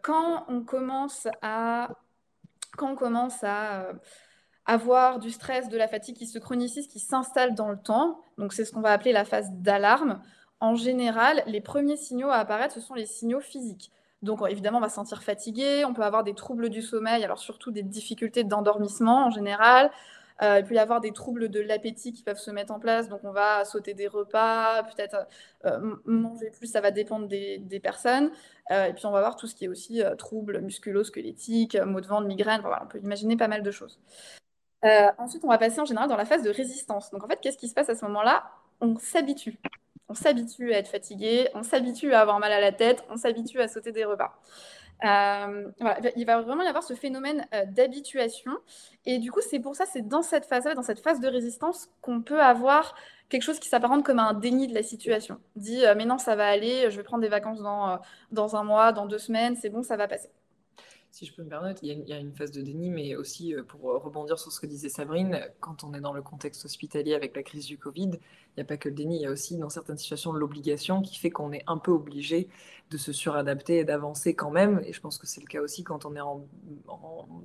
[0.02, 1.88] quand on commence à,
[2.76, 3.88] quand on commence à
[4.66, 8.52] avoir du stress, de la fatigue qui se chronicise, qui s'installe dans le temps, donc
[8.52, 10.20] c'est ce qu'on va appeler la phase d'alarme,
[10.60, 13.90] en général, les premiers signaux à apparaître, ce sont les signaux physiques.
[14.22, 17.38] Donc évidemment, on va se sentir fatigué, on peut avoir des troubles du sommeil, alors
[17.38, 19.90] surtout des difficultés d'endormissement en général.
[20.42, 23.08] Euh, il peut y avoir des troubles de l'appétit qui peuvent se mettre en place,
[23.08, 25.26] donc on va sauter des repas, peut-être
[25.64, 28.30] euh, manger plus, ça va dépendre des, personnes.
[28.70, 32.06] Euh, et puis on va voir tout ce qui est aussi troubles musculo-squelettiques, maux de
[32.06, 33.98] ventre, migraine, voilà, on peut imaginer pas mal de choses.
[35.18, 37.10] ensuite, on va passer en général dans la phase de résistance.
[37.10, 38.44] Donc en fait, qu'est-ce qui se passe à ce moment-là?
[38.80, 39.58] On s'habitue
[40.08, 43.60] on s'habitue à être fatigué, on s'habitue à avoir mal à la tête, on s'habitue
[43.60, 44.38] à sauter des repas.
[45.04, 45.70] Euh,
[46.16, 48.52] il va vraiment y avoir ce phénomène euh, d'habituation.
[49.04, 51.90] Et du coup, c'est pour ça, c'est dans cette phase-là, dans cette phase de résistance,
[52.00, 52.94] qu'on peut avoir
[53.28, 55.38] quelque chose qui s'apparente comme un déni de la situation.
[55.56, 57.98] Dit, euh, mais non, ça va aller, je vais prendre des vacances dans,
[58.30, 60.30] dans un mois, dans deux semaines, c'est bon, ça va passer
[61.16, 63.62] si je peux me permettre, il y, a une, phase de déni, mais aussi euh,
[63.62, 67.14] pour euh, rebondir sur ce que disait Sabrine, quand on est dans le contexte hospitalier
[67.14, 69.30] avec la crise du Covid, il n'y a pas que le déni, il y a
[69.30, 72.50] aussi dans certaines situations l'obligation qui fait qu'on est un peu obligé
[72.90, 74.82] de se suradapter et d'avancer quand même.
[74.84, 76.46] Et je pense que c'est le cas aussi quand on est en,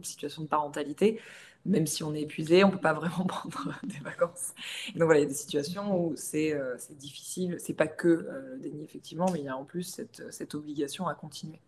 [0.01, 1.21] situation de parentalité.
[1.65, 4.53] Même si on est épuisé, on ne peut pas vraiment prendre des vacances.
[4.95, 7.55] donc voilà, il y a des situations où c'est euh, difficile.
[7.57, 11.15] C'est pas que le déni, effectivement, mais il y a en plus cette obligation à
[11.15, 11.61] continuer.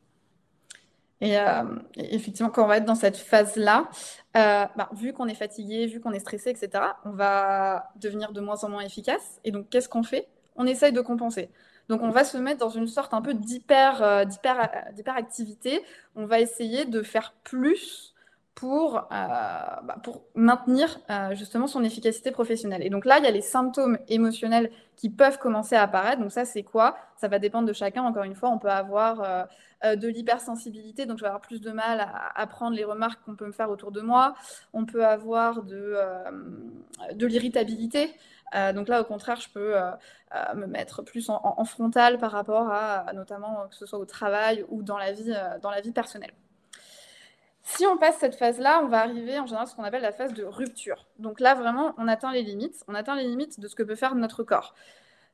[1.23, 1.63] Euh,
[1.95, 3.89] et effectivement, quand on va être dans cette phase-là,
[4.35, 8.41] euh, bah, vu qu'on est fatigué, vu qu'on est stressé, etc., on va devenir de
[8.41, 9.39] moins en moins efficace.
[9.43, 10.27] Et donc, qu'est-ce qu'on fait?
[10.55, 11.49] On essaye de compenser.
[11.89, 15.83] Donc, on va se mettre dans une sorte un peu d'hyper, d'hyperactivité.
[16.15, 18.12] On va essayer de faire plus
[18.55, 22.83] pour, euh, bah, pour maintenir euh, justement son efficacité professionnelle.
[22.83, 26.21] Et donc là, il y a les symptômes émotionnels qui peuvent commencer à apparaître.
[26.21, 26.95] Donc ça, c'est quoi?
[27.15, 28.03] Ça va dépendre de chacun.
[28.03, 29.47] Encore une fois, on peut avoir
[29.83, 33.21] euh, de l'hypersensibilité, donc je vais avoir plus de mal à, à prendre les remarques
[33.25, 34.35] qu'on peut me faire autour de moi.
[34.71, 35.97] On peut avoir de,
[37.13, 38.13] de l'irritabilité.
[38.75, 39.75] donc là, au contraire, je peux
[40.55, 44.63] me mettre plus en, en, frontal par rapport à, notamment que ce soit au travail
[44.69, 46.31] ou dans la vie, dans la vie personnelle.
[47.63, 50.11] Si on passe cette phase-là, on va arriver en général à ce qu'on appelle la
[50.11, 51.07] phase de rupture.
[51.17, 52.83] Donc là, vraiment, on atteint les limites.
[52.87, 54.75] On atteint les limites de ce que peut faire notre corps.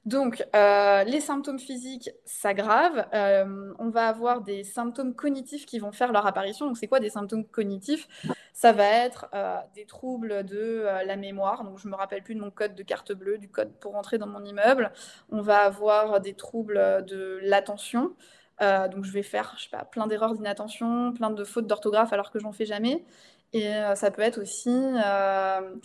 [0.06, 3.06] Donc, euh, les symptômes physiques s'aggravent.
[3.14, 6.68] Euh, on va avoir des symptômes cognitifs qui vont faire leur apparition.
[6.68, 8.08] Donc, c'est quoi des symptômes cognitifs?
[8.54, 11.64] Ça va être euh, des troubles de la mémoire.
[11.64, 13.94] Donc, je ne me rappelle plus de mon code de carte bleue, du code pour
[13.94, 14.92] rentrer dans mon immeuble.
[15.32, 18.16] On va avoir des troubles de l'attention.
[18.62, 22.12] Euh, donc je vais faire, je sais pas, plein d'erreurs d'inattention, plein de fautes d'orthographe
[22.14, 23.06] alors que j'en fais jamais.
[23.54, 25.76] Et euh, ça peut être aussi, euh,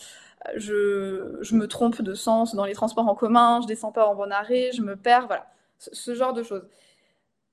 [0.56, 4.32] je, me trompe de sens dans les transports en commun, je descends pas en bon
[4.32, 5.46] arrêt, je me perds, voilà,
[5.78, 6.66] ce, genre de choses.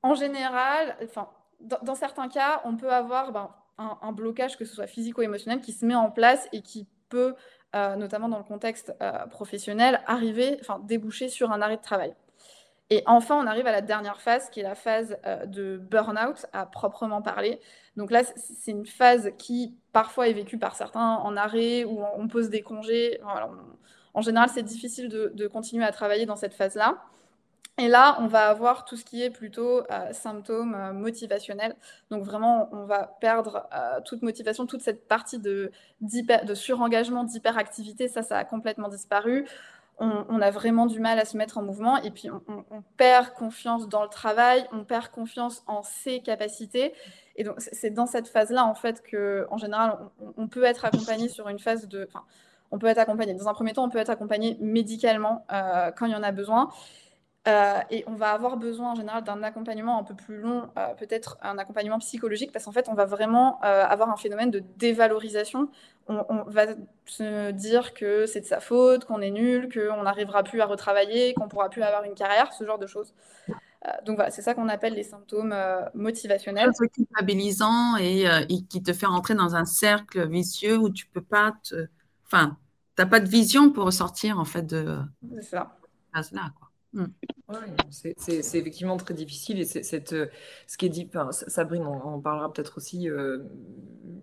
[0.03, 1.29] En général, enfin,
[1.59, 5.71] dans, certains cas, on peut avoir ben, un, un, blocage, que ce soit physico-émotionnel, qui
[5.71, 7.35] se met en place et qui peut,
[7.73, 8.93] notamment dans le contexte
[9.29, 12.15] professionnel, arriver, enfin, déboucher sur un arrêt de travail.
[12.91, 16.45] Et enfin, on arrive à la dernière phase, qui est la phase euh, de burn-out
[16.51, 17.61] à proprement parler.
[17.95, 22.27] Donc là, c'est une phase qui parfois est vécue par certains en arrêt ou on
[22.27, 23.19] pose des congés.
[24.13, 27.01] en général, c'est difficile de, continuer à travailler dans cette phase-là.
[27.77, 31.77] Et là, on va avoir tout ce qui est plutôt euh, symptômes euh, motivationnels.
[32.09, 33.69] Donc vraiment, on va perdre
[34.03, 39.45] toute motivation, toute cette partie de, de surengagement, d'hyperactivité, ça, ça a complètement disparu
[40.01, 43.87] on, a vraiment du mal à se mettre en mouvement et puis on, perd confiance
[43.87, 46.93] dans le travail, on perd confiance en ses capacités.
[47.35, 49.97] Et donc, c'est dans cette phase-là, en fait, que, en général,
[50.37, 52.07] on, peut être accompagné sur une phase de.
[52.09, 52.25] Enfin,
[52.71, 53.33] on peut être accompagné.
[53.35, 56.31] Dans un premier temps, on peut être accompagné médicalement euh, quand il y en a
[56.31, 56.69] besoin.
[57.47, 60.93] Euh, et on va avoir besoin en général d'un accompagnement un peu plus long, euh,
[60.93, 64.61] peut-être un accompagnement psychologique, parce qu'en fait, on va vraiment euh, avoir un phénomène de
[64.77, 65.69] dévalorisation.
[66.07, 66.65] On, va
[67.05, 71.33] se dire que c'est de sa faute, qu'on est nul, qu'on n'arrivera plus à retravailler,
[71.33, 73.13] qu'on pourra plus avoir une carrière, ce genre de choses.
[74.05, 75.55] donc voilà, c'est ça qu'on appelle les symptômes
[75.93, 76.71] motivationnels.
[76.73, 81.21] C'est culpabilisant et, et, qui te fait rentrer dans un cercle vicieux où tu peux
[81.21, 81.87] pas te...
[82.25, 82.57] Enfin,
[82.97, 84.97] tu n'as pas de vision pour ressortir en fait de...
[85.35, 85.77] C'est ça.
[86.13, 86.70] Là, quoi.
[86.93, 87.05] Mm.
[87.89, 90.27] c'est effectivement très difficile et c'est euh,
[90.67, 93.39] ce qui est dit, Sabrine on parlera peut-être aussi euh,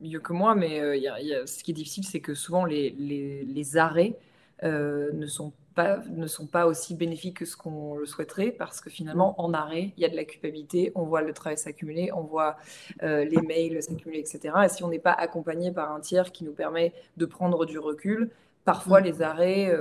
[0.02, 2.90] mieux que moi, mais euh, y a, ce qui est difficile, c'est que souvent les,
[2.90, 4.16] les, arrêts
[4.62, 8.90] ne, sont pas, ne sont pas aussi bénéfiques que ce qu'on le souhaiterait parce que
[8.90, 9.40] finalement, mm.
[9.40, 12.58] en arrêt, il y a de la culpabilité, on voit le travail s'accumuler, on voit
[13.00, 14.54] les mails s'accumuler, etc.
[14.66, 17.78] Et si on n'est pas accompagné par un tiers qui nous permet de prendre du
[17.78, 18.30] recul,
[18.66, 19.04] parfois mm.
[19.04, 19.74] les arrêts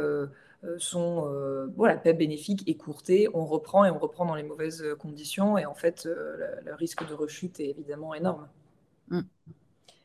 [0.77, 5.57] sont euh, voilà, pas bénéfiques, écourtés, on reprend et on reprend dans les mauvaises conditions
[5.57, 8.47] et en fait euh, le, risque de rechute est évidemment énorme.
[9.09, 9.21] Mm.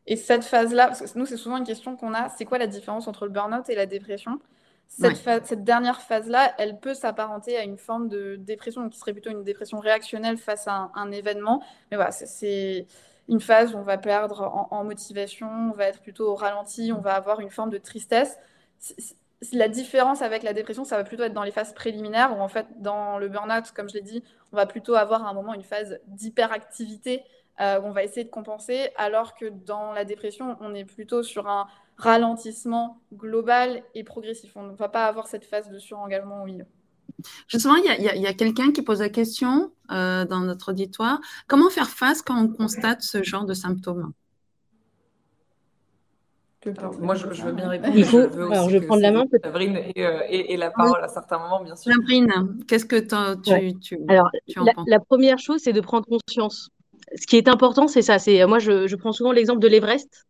[0.07, 2.67] Et cette phase-là, parce que nous c'est souvent une question qu'on a, c'est quoi la
[2.67, 4.41] différence entre le burn-out et la dépression?
[4.89, 9.31] Cette, cette, dernière phase-là, elle peut s'apparenter à une forme de dépression, qui serait plutôt
[9.31, 11.63] une dépression réactionnelle face à un, événement.
[11.91, 12.87] Mais voilà, c'est
[13.27, 16.93] une phase où on va perdre en, en, motivation, on va être plutôt au ralenti,
[16.95, 18.37] on va avoir une forme de tristesse
[19.53, 22.49] la différence avec la dépression, ça va plutôt être dans les phases préliminaires, où en
[22.49, 25.55] fait, dans le burn-out, comme je l'ai dit, on va plutôt avoir à un moment
[25.55, 27.23] une phase d'hyperactivité
[27.61, 31.23] euh, où on va essayer de compenser, alors que dans la dépression, on est plutôt
[31.23, 34.57] sur un ralentissement global et progressif.
[34.57, 36.67] On ne va pas avoir cette phase de surengagement au milieu.
[37.47, 41.21] Justement, il y a, quelqu'un qui pose la question euh, dans notre auditoire.
[41.47, 44.13] Comment faire face quand on constate ce genre de symptômes?
[47.01, 47.93] Moi, je, veux bien répondre.
[47.97, 48.21] Il faut...
[48.21, 49.25] Je Alors, je vais prendre la main.
[49.43, 51.93] Sabrine euh, et, la parole à certains moments, bien sûr.
[51.93, 54.31] Sabrine, qu'est-ce que tu, tu, Alors,
[54.87, 56.71] la, première chose, c'est de prendre conscience.
[57.17, 58.19] Ce qui est important, c'est ça.
[58.19, 60.27] C'est moi, je, prends souvent l'exemple de l'Everest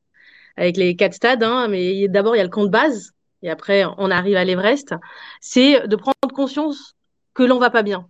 [0.57, 1.43] avec les quatre stades.
[1.43, 4.45] Hein, mais d'abord, il y a le camp de base, et après, on arrive à
[4.45, 4.95] l'Everest.
[5.41, 6.95] C'est de prendre conscience
[7.35, 8.09] que l'on va pas bien.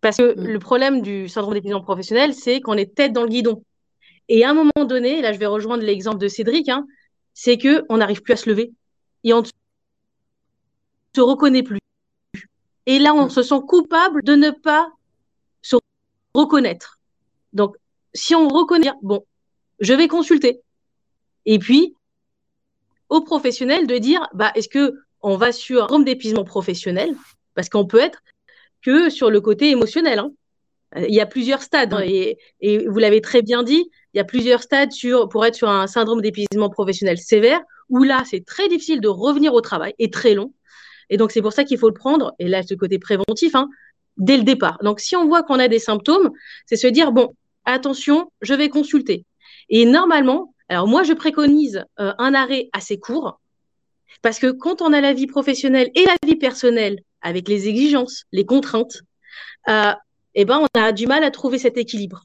[0.00, 0.46] Parce que mm.
[0.46, 3.62] le problème du syndrome d'épuisement professionnel, c'est qu'on est tête dans le guidon.
[4.28, 6.86] Et à un moment donné, là, je vais rejoindre l'exemple de Cédric, hein,
[7.34, 8.72] c'est que on n'arrive plus à se lever
[9.24, 9.46] et on ne
[11.14, 11.80] se reconnaît plus.
[12.86, 14.90] Et là, on se sent coupable de ne pas
[15.62, 15.76] se
[16.34, 17.00] reconnaître.
[17.52, 17.76] Donc,
[18.14, 19.24] si on reconnaît, bon,
[19.80, 20.60] je vais consulter.
[21.44, 21.94] Et puis,
[23.08, 27.14] aux professionnels de dire, bah, est-ce que on va sur un d'épuisement professionnel?
[27.54, 28.22] Parce qu'on peut être
[28.82, 30.18] que sur le côté émotionnel.
[30.18, 30.32] Hein.
[30.96, 32.38] Il y a plusieurs stades, hein, et,
[32.86, 35.86] vous l'avez très bien dit, il y a plusieurs stades sur, pour être sur un
[35.86, 40.34] syndrome d'épuisement professionnel sévère, où là, c'est très difficile de revenir au travail et très
[40.34, 40.52] long.
[41.10, 43.68] Et donc, c'est pour ça qu'il faut le prendre, et là, ce côté préventif, hein,
[44.16, 44.78] dès le départ.
[44.82, 46.30] Donc, si on voit qu'on a des symptômes,
[46.66, 49.24] c'est se dire, bon, attention, je vais consulter.
[49.68, 53.40] Et normalement, alors moi, je préconise euh, un arrêt assez court,
[54.22, 58.24] parce que quand on a la vie professionnelle et la vie personnelle, avec les exigences,
[58.32, 59.02] les contraintes,
[59.68, 59.92] euh,
[60.36, 62.22] eh ben, on a du mal à trouver cet équilibre.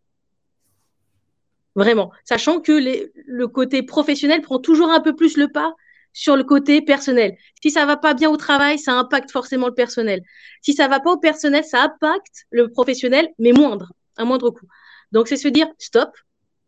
[1.76, 5.74] Vraiment, sachant que le côté professionnel prend toujours un peu plus le pas
[6.14, 7.38] sur le côté personnel.
[7.64, 10.22] Si ça va pas bien au travail, ça impacte forcément le personnel.
[10.62, 14.68] Si ça va pas au personnel, ça impacte le professionnel, mais moindre, à moindre coût.
[15.14, 16.12] Donc c'est se dire stop,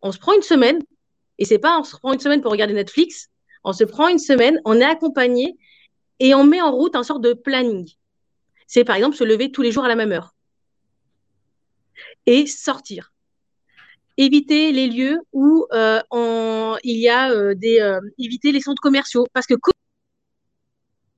[0.02, 0.80] on se prend une semaine,
[1.38, 3.30] et c'est pas on se prend une semaine pour regarder Netflix,
[3.66, 5.58] on se prend une semaine, on est accompagné
[6.20, 7.90] et on met en route un sort de planning.
[8.68, 10.33] C'est par exemple se lever tous les jours à la même heure
[12.26, 13.12] et sortir.
[14.18, 16.02] Éviter les lieux où euh,
[16.84, 19.56] il y a euh, des euh, éviter les centres commerciaux parce que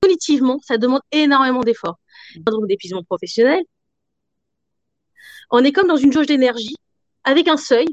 [0.01, 1.99] cognitivement ça demande énormément d'efforts.
[2.33, 3.63] Syndrome d'épuisement professionnel.
[5.51, 6.75] On est comme dans une jauge d'énergie
[7.23, 7.87] avec un seuil.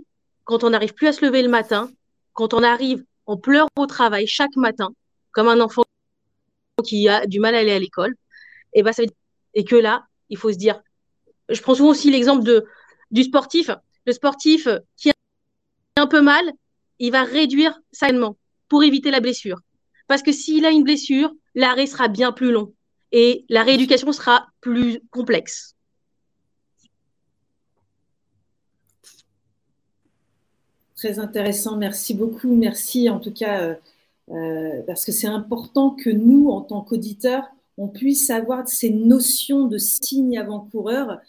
[0.44, 1.90] Quand on n'arrive plus à se lever le matin
[2.33, 4.90] quand on arrive on pleure au travail chaque matin
[5.31, 5.85] comme un enfant
[6.85, 8.14] qui a du mal à aller à l'école
[8.72, 9.03] et ben ça
[9.55, 10.83] et que là il faut se dire
[11.48, 12.66] je prends souvent aussi l'exemple de
[13.12, 13.70] du sportif
[14.07, 15.12] le sportif qui a
[15.96, 16.44] un peu mal,
[16.98, 18.37] il va réduire sainement
[18.68, 19.61] pour éviter la blessure.
[20.09, 22.75] Parce que s'il a une blessure, l'arrêt sera bien plus long
[23.12, 25.77] et la rééducation sera plus complexe.
[30.96, 32.55] Très intéressant, merci beaucoup.
[32.55, 33.75] Merci en tout cas, euh,
[34.31, 37.44] euh, parce que c'est important que nous, en tant qu'auditeurs,
[37.77, 41.20] on puisse avoir ces notions de signes avant-coureurs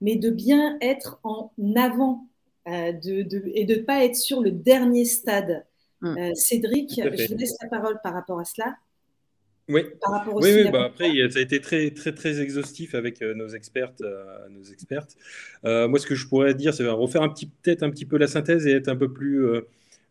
[0.00, 2.26] mais de bien être en avant
[2.68, 5.64] euh, de, et de ne pas être sur le dernier stade.
[6.02, 6.16] Hum.
[6.16, 8.76] Euh, Cédric, je vous laisse la parole par rapport à cela.
[9.68, 9.82] Oui,
[10.34, 14.02] oui, bah, après, ça a été très, très, très exhaustif avec euh, nos expertes.
[14.50, 15.16] nos expertes.
[15.62, 18.26] moi, ce que je pourrais dire, c'est refaire un petit, peut-être un petit peu la
[18.26, 19.46] synthèse et être un peu plus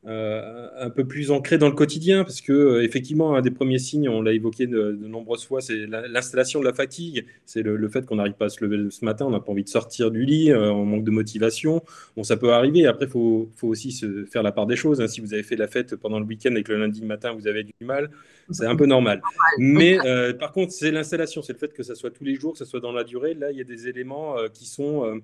[0.07, 3.79] euh, un peu plus ancré dans le quotidien, parce que euh, effectivement, un des premiers
[3.79, 7.25] signes, on l'a évoqué de, nombreuses fois, c'est l'installation de la fatigue.
[7.45, 9.65] C'est le, fait qu'on n'arrive pas à se lever ce matin, on n'a pas envie
[9.65, 11.83] de sortir du lit, euh, on manque de motivation.
[12.15, 12.85] Bon, ça peut arriver.
[12.85, 15.01] Après, il faut, faut, aussi se faire la part des choses.
[15.01, 15.09] Hein.
[15.09, 17.47] Si vous avez fait la fête pendant le week-end et que le lundi matin, vous
[17.47, 18.09] avez du mal,
[18.51, 19.21] c'est un peu normal.
[19.57, 19.97] Mais
[20.39, 22.65] par contre, c'est l'installation, c'est le fait que ça soit tous les jours, que ça
[22.65, 23.33] soit dans la durée.
[23.33, 25.19] Là, il y a des éléments qui sont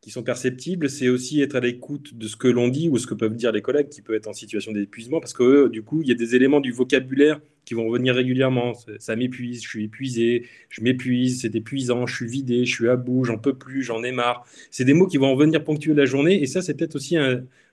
[0.00, 3.06] qui sont perceptibles, c'est aussi être à l'écoute de ce que l'on dit ou ce
[3.06, 6.02] que peuvent dire les collègues qui peuvent être en situation d'épuisement, parce que du coup,
[6.02, 8.72] il y a des éléments du vocabulaire qui vont revenir régulièrement.
[8.98, 12.96] Ça m'épuise, je suis épuisé, je m'épuise, c'est épuisant, je suis vidé, je suis à
[12.96, 14.46] bout, j'en peux plus, j'en ai marre.
[14.70, 17.16] C'est des mots qui vont revenir ponctuer la journée, et ça, c'est peut-être aussi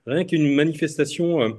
[0.05, 1.49] rien qu'une manifestation euh,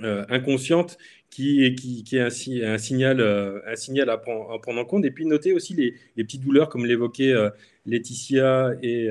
[0.00, 0.98] euh, inconsciente
[1.30, 2.30] qui, est un,
[2.78, 5.04] signal, euh, un signal à, prendre, en compte.
[5.04, 7.34] Et puis noter aussi les, les petites douleurs, comme l'évoquait
[7.84, 9.10] Laetitia et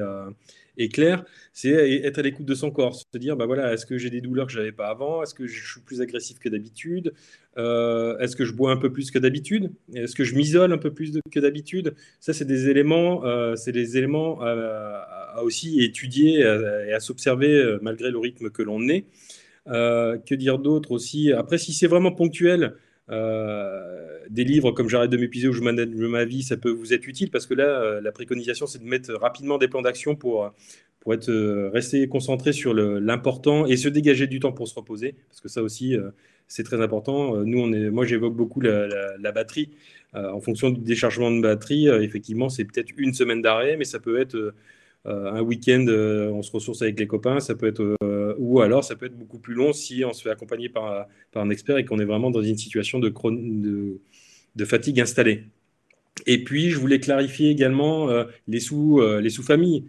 [0.78, 1.70] et clair, c'est
[2.04, 4.48] être à l'écoute de son corps, se dire bah voilà, est-ce que j'ai des douleurs
[4.48, 5.24] que je n'avais pas avant?
[5.24, 7.14] Est-ce que je suis plus agressif que d'habitude?
[7.58, 9.72] Euh, Est-ce que je bois un peu plus que d'habitude?
[9.94, 11.96] Est-ce que je m'isole un peu plus que d'habitude?
[12.20, 17.80] Ça, c'est des éléments, euh, c'est des éléments à, aussi étudier et à, s'observer euh,
[17.82, 19.06] malgré le rythme que l'on est.
[19.66, 21.32] que dire d'autre aussi?
[21.32, 22.76] Après, si c'est vraiment ponctuel,
[23.08, 27.08] des livres comme J'arrête de m'épuiser ou Je manage ma vie, ça peut vous être
[27.08, 30.52] utile parce que là, euh, la préconisation, c'est de mettre rapidement des plans d'action pour,
[31.00, 35.16] pour être, euh, rester concentré sur l'important et se dégager du temps pour se reposer
[35.30, 35.96] parce que ça aussi,
[36.48, 37.38] c'est très important.
[37.38, 39.72] Nous, on est, moi, j'évoque beaucoup la, batterie.
[40.14, 44.20] en fonction du déchargement de batterie, effectivement, c'est peut-être une semaine d'arrêt, mais ça peut
[44.20, 44.54] être
[45.06, 48.96] un week-end, on se ressource avec les copains, ça peut être euh, ou alors ça
[48.96, 51.86] peut être beaucoup plus long si on se fait accompagner par, par un expert et
[51.86, 54.00] qu'on est vraiment dans une situation de, de,
[54.56, 55.44] de, fatigue installée.
[56.26, 59.86] Et puis, je voulais clarifier également euh, les sous, euh, les sous-familles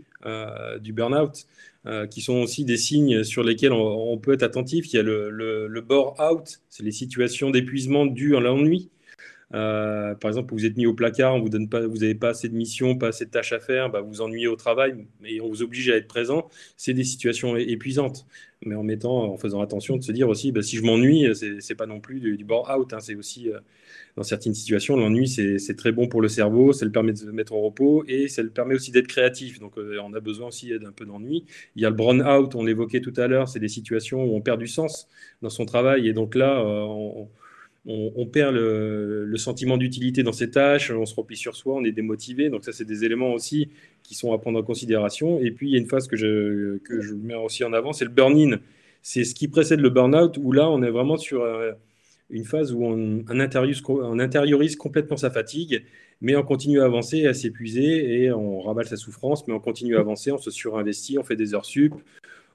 [0.81, 1.47] du burn-out,
[2.11, 4.93] qui sont aussi des signes sur lesquels on, peut être attentif.
[4.93, 8.89] Il y a le, le, le bore-out, c'est les situations d'épuisement dues à l'ennui.
[9.55, 12.31] Euh, par exemple, vous êtes mis au placard, on vous donne pas, vous n'avez pas
[12.31, 15.41] assez de missions, pas assez de tâches à faire, bah, vous ennuyez au travail, et
[15.41, 16.49] on vous oblige à être présent.
[16.77, 18.27] C'est des situations épuisantes,
[18.63, 21.29] mais en mettant, en faisant attention de se dire aussi, bah, si je m'ennuie,
[21.61, 22.93] c'est pas non plus du, bord out.
[22.93, 23.61] Hein, c'est aussi euh,
[24.17, 27.27] dans certaines situations, l'ennui c'est très bon pour le cerveau, ça le permet de se
[27.27, 29.61] mettre au repos et ça le permet aussi d'être créatif.
[29.61, 31.45] Donc, euh, on a besoin aussi d'un peu d'ennui.
[31.77, 34.35] Il y a le brown out, on l'évoquait tout à l'heure, c'est des situations où
[34.35, 35.09] on perd du sens
[35.43, 37.29] dans son travail, et donc là, on,
[38.33, 42.49] perd le, sentiment d'utilité dans ses tâches, on se replie sur soi, on est démotivé.
[42.51, 43.69] Donc ça, c'est des éléments aussi
[44.03, 45.41] qui sont à prendre en considération.
[45.41, 47.93] Et puis, il y a une phase que je, que je mets aussi en avant,
[47.93, 48.59] c'est le burn-in.
[49.03, 51.73] C'est ce qui précède le burn-out, où là, on est vraiment sur euh,
[52.31, 55.85] une phase où on, intériorise, on, intériorise, complètement sa fatigue,
[56.21, 59.97] mais on continue à avancer, à s'épuiser, et on ravale sa souffrance, mais on continue
[59.97, 61.95] à avancer, on se surinvestit, on fait des heures sup,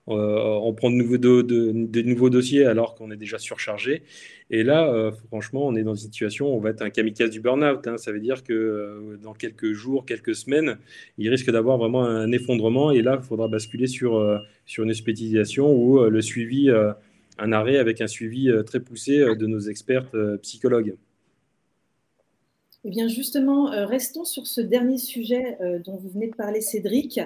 [0.07, 4.03] on prend de nouveaux, dossiers alors qu'on est déjà surchargé.
[4.49, 7.29] Et là, euh, franchement, on est dans une situation où on va être un kamikaze
[7.29, 7.87] du burn-out.
[7.87, 7.97] Hein.
[7.97, 10.77] Ça veut dire que euh, dans quelques jours, quelques semaines,
[11.17, 12.91] il risque d'avoir vraiment un effondrement.
[12.91, 16.69] Et là, il faudra basculer sur, sur une spécialisation ou le suivi,
[17.37, 20.95] un arrêt avec un suivi très poussé de nos experts psychologues.
[22.83, 27.19] Eh bien, justement, restons sur ce dernier sujet dont vous venez de parler, Cédric.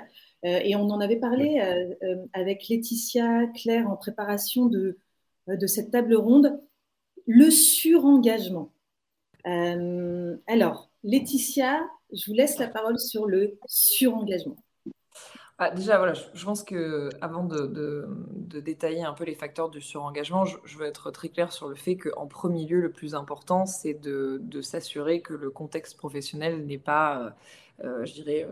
[0.45, 4.97] Euh, et on en avait parlé euh, euh, avec Laetitia, Claire, en préparation de,
[5.47, 6.59] de cette table ronde,
[7.25, 8.71] le surengagement.
[9.45, 11.81] alors, Laetitia,
[12.11, 14.57] je vous laisse la parole sur le surengagement.
[15.57, 19.79] Ah, déjà, voilà, je, pense que avant de, de, détailler un peu les facteurs du
[19.79, 23.15] surengagement, je, je veux être très clair sur le fait qu'en premier lieu, le plus
[23.15, 27.35] important, c'est de, de s'assurer que le contexte professionnel n'est pas,
[27.81, 28.45] je dirais,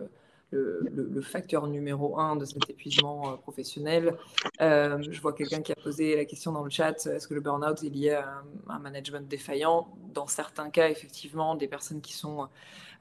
[0.54, 4.16] le, facteur numéro un de cet épuisement euh, professionnel.
[4.62, 7.42] Euh, je vois quelqu'un qui a posé la question dans le chat, est-ce que le
[7.42, 9.88] burn-out est lié à un, management défaillant?
[10.14, 12.48] Dans certains cas, effectivement, des personnes qui sont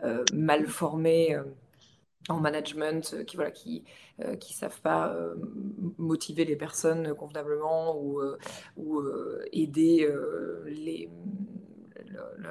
[0.05, 1.37] euh, mal formées
[2.29, 3.85] en management, qui voilà, qui
[4.39, 5.17] qui savent pas
[5.99, 8.21] motiver les personnes convenablement ou,
[8.77, 9.03] ou
[9.51, 10.09] aider
[10.67, 11.11] les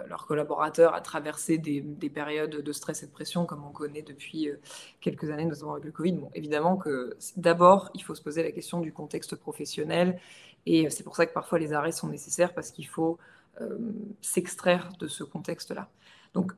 [0.07, 4.49] leurs collaborateurs à traverser des, périodes de stress et de pression comme on connaît depuis
[4.49, 4.59] euh,
[4.99, 6.13] quelques années, notamment avec le Covid.
[6.13, 10.19] Bon, évidemment que d'abord, il faut se poser la question du contexte professionnel
[10.65, 13.17] et c'est pour ça que parfois les arrêts sont nécessaires parce qu'il faut
[13.59, 13.77] euh,
[14.21, 15.89] s'extraire de ce contexte-là.
[16.33, 16.51] Donc,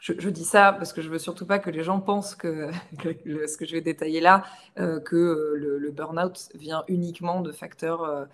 [0.00, 2.70] je, dis ça parce que je veux surtout pas que les gens pensent que,
[3.02, 4.44] ce que je vais détailler là,
[4.78, 8.26] euh, que le, burn-out vient uniquement de facteurs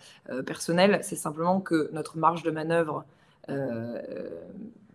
[0.47, 1.01] personnels.
[1.03, 3.16] C'est simplement que notre marge de manœuvre euh,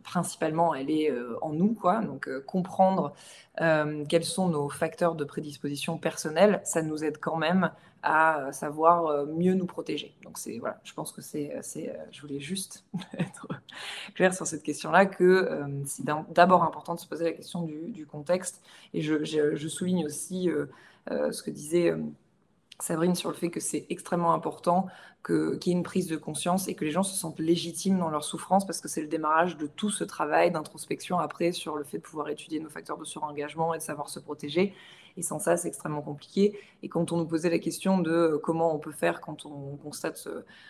[0.02, 2.02] principalement, elle est euh, en nous, quoi.
[2.02, 3.14] Donc, euh, comprendre
[4.10, 7.72] quels sont nos facteurs de prédisposition personnelle, ça nous aide quand même
[8.02, 10.16] à savoir mieux nous protéger.
[10.24, 11.62] Donc, c'est voilà, je pense que c'est,
[12.12, 12.84] je voulais juste
[13.20, 13.48] être
[14.16, 15.48] clair sur cette question-là que
[15.86, 18.64] c'est d'abord important de se poser la question du, contexte.
[18.96, 20.50] Et je souligne aussi
[21.08, 21.94] ce que disait
[22.84, 24.88] Sabrine sur le fait que c'est extrêmement important
[25.26, 28.10] qu'il y ait une prise de conscience et que les gens se sentent légitimes dans
[28.10, 31.84] leur souffrance parce que c'est le démarrage de tout ce travail d'introspection après sur le
[31.84, 34.74] fait de pouvoir étudier nos facteurs de surengagement et de savoir se protéger.
[35.18, 36.58] Et sans ça, c'est extrêmement compliqué.
[36.84, 40.18] Et quand on nous posait la question de comment on peut faire quand on constate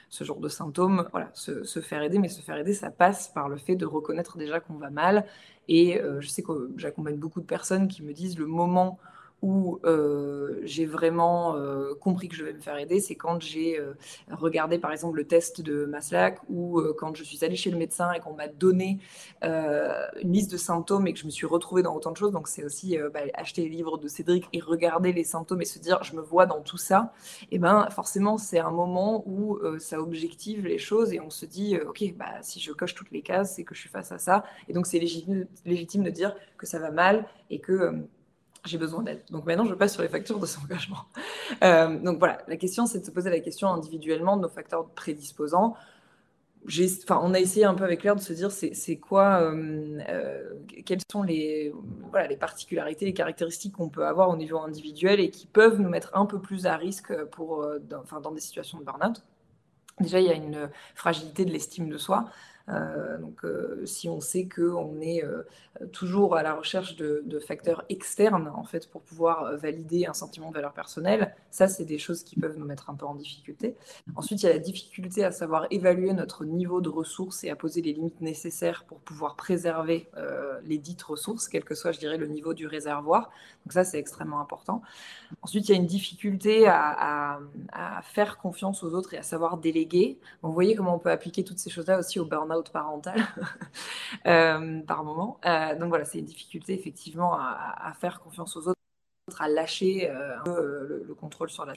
[0.10, 3.50] ce, genre de symptômes, voilà, se, faire aider, mais se faire aider, ça passe par
[3.50, 5.26] le fait de reconnaître déjà qu'on va mal.
[5.68, 9.00] Et euh, je sais que j'accompagne beaucoup de personnes qui me disent le moment
[9.44, 13.94] euh, j'ai vraiment euh, compris que je vais me faire aider, c'est quand j'ai euh,
[14.30, 18.12] regardé par exemple le test de Maslach ou quand je suis allée chez le médecin
[18.12, 19.00] et qu'on m'a donné
[19.42, 22.32] une liste de symptômes et que je me suis retrouvée dans autant de choses.
[22.32, 25.80] Donc c'est aussi bah, acheter les livres de Cédric et regarder les symptômes et se
[25.80, 27.14] dire je me vois dans tout ça.
[27.52, 31.78] Et ben forcément c'est un moment où ça objective les choses et on se dit
[31.78, 34.44] ok bah si je coche toutes les cases c'est que je suis face à ça
[34.68, 38.06] et donc c'est légitime de dire que ça va mal et que
[38.66, 39.24] j'ai besoin d'aide.
[39.30, 41.06] Donc maintenant, je passe sur les facteurs de son engagement.
[41.64, 44.88] Euh, donc voilà, la question, c'est de se poser la question individuellement de nos facteurs
[44.90, 45.76] prédisposants.
[46.68, 50.54] Enfin, on a essayé un peu avec l'air de se dire c'est quoi, euh, euh,
[50.86, 51.74] quelles sont les,
[52.40, 56.28] particularités, les caractéristiques qu'on peut avoir au niveau individuel et qui peuvent nous mettre un
[56.28, 59.24] peu plus à risque pour, dans, dans des situations de burn-out.
[60.00, 62.26] Déjà, il y a une fragilité de l'estime de soi.
[62.72, 65.44] Euh, donc, euh, si on sait qu'on est euh,
[65.92, 70.56] toujours à la recherche de, facteurs externes, en fait, pour pouvoir valider un sentiment de
[70.56, 73.76] valeur personnelle, ça, c'est des choses qui peuvent nous mettre un peu en difficulté.
[74.16, 77.56] Ensuite, il y a la difficulté à savoir évaluer notre niveau de ressources et à
[77.56, 80.08] poser les limites nécessaires pour pouvoir préserver
[80.64, 83.32] les dites ressources, quel que soit, je dirais, le niveau du réservoir.
[83.66, 84.84] Donc ça, c'est extrêmement important.
[85.42, 87.40] Ensuite, il y a une difficulté à,
[88.04, 90.20] faire confiance aux autres et à savoir déléguer.
[90.42, 93.26] vous voyez comment on peut appliquer toutes ces choses-là aussi au burn-out parental
[94.28, 95.40] euh, par moment.
[95.46, 98.80] Euh, donc voilà, c'est une difficulté effectivement à, faire confiance aux autres,
[99.40, 101.74] à lâcher euh, un peu le, contrôle sur la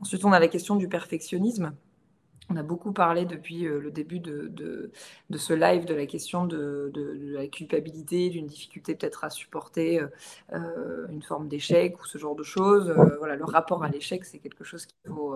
[0.00, 1.72] Ensuite, on a la question du perfectionnisme.
[2.52, 4.90] On a beaucoup parlé depuis euh, le début de,
[5.34, 6.92] ce live de la question de,
[7.34, 10.08] la culpabilité, d'une difficulté peut-être à supporter euh,
[10.52, 12.90] euh, une forme d'échec ou ce genre de choses.
[13.18, 15.34] voilà, le rapport à l'échec, c'est quelque chose qu'il faut,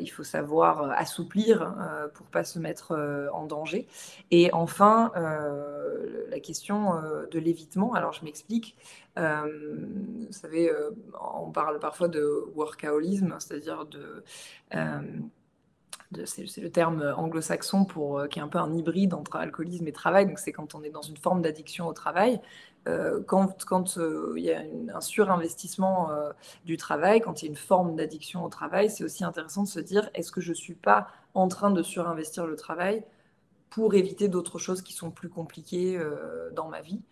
[0.00, 1.74] il faut savoir assouplir
[2.14, 3.86] pour pas se mettre en danger.
[4.30, 6.94] Et enfin, la question
[7.30, 7.94] de l'évitement.
[7.94, 8.76] Alors, je m'explique.
[9.16, 10.72] vous savez,
[11.40, 14.22] on parle parfois de workaholisme, c'est-à-dire de
[16.24, 19.92] c'est le terme anglo-saxon pour euh, qui est un peu un hybride entre alcoolisme et
[19.92, 20.26] travail.
[20.26, 22.40] Donc c'est quand on est dans une forme d'addiction au travail.
[22.88, 24.62] Euh, quand, euh, il y a
[24.94, 26.10] un surinvestissement
[26.64, 29.68] du travail, quand il y a une forme d'addiction au travail, c'est aussi intéressant de
[29.68, 33.04] se dire est-ce que je suis pas en train de surinvestir le travail
[33.70, 37.02] pour éviter d'autres choses qui sont plus compliquées euh, dans ma vie.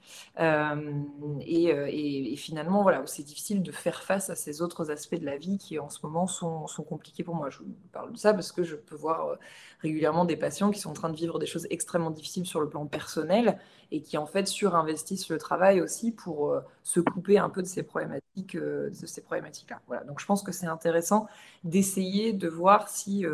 [0.40, 1.02] Euh,
[1.42, 5.36] euh, et, finalement, voilà, c'est difficile de faire face à ces autres aspects de la
[5.36, 7.50] vie qui en ce moment sont, sont, compliqués pour moi.
[7.50, 9.36] Je vous parle de ça parce que je peux voir
[9.80, 12.68] régulièrement des patients qui sont en train de vivre des choses extrêmement difficiles sur le
[12.68, 13.58] plan personnel
[13.90, 17.82] et qui en fait surinvestissent le travail aussi pour se couper un peu de ces
[17.82, 19.80] problématiques, de ces problématiques-là.
[19.86, 20.04] Voilà.
[20.04, 21.26] Donc je pense que c'est intéressant
[21.62, 23.24] d'essayer de voir si,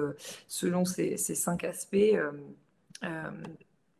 [0.49, 2.17] selon ces, ces cinq aspects,
[3.05, 3.31] euh,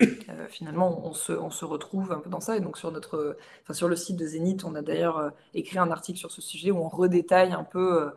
[0.03, 2.57] euh, finalement, on se, retrouve un peu dans ça.
[2.57, 5.79] Et donc, sur, notre, enfin, sur le site de Zénith, on a d'ailleurs euh, écrit
[5.79, 8.11] un article sur ce sujet où on redétaille un peu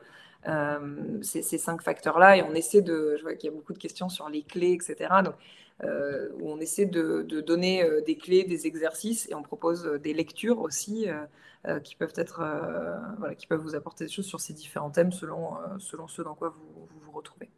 [1.22, 2.38] ces, ces, cinq facteurs-là.
[2.38, 3.16] Et on essaie de.
[3.18, 5.22] Je vois qu'il y a beaucoup de questions sur les clés, etc.
[5.24, 5.36] Donc,
[6.40, 11.08] où on essaie de, donner des clés, des exercices et on propose des lectures aussi
[11.84, 12.42] qui peuvent être,
[13.20, 16.36] voilà, qui peuvent vous apporter des choses sur ces différents thèmes selon, selon ce dans
[16.36, 17.50] quoi vous, vous retrouvez.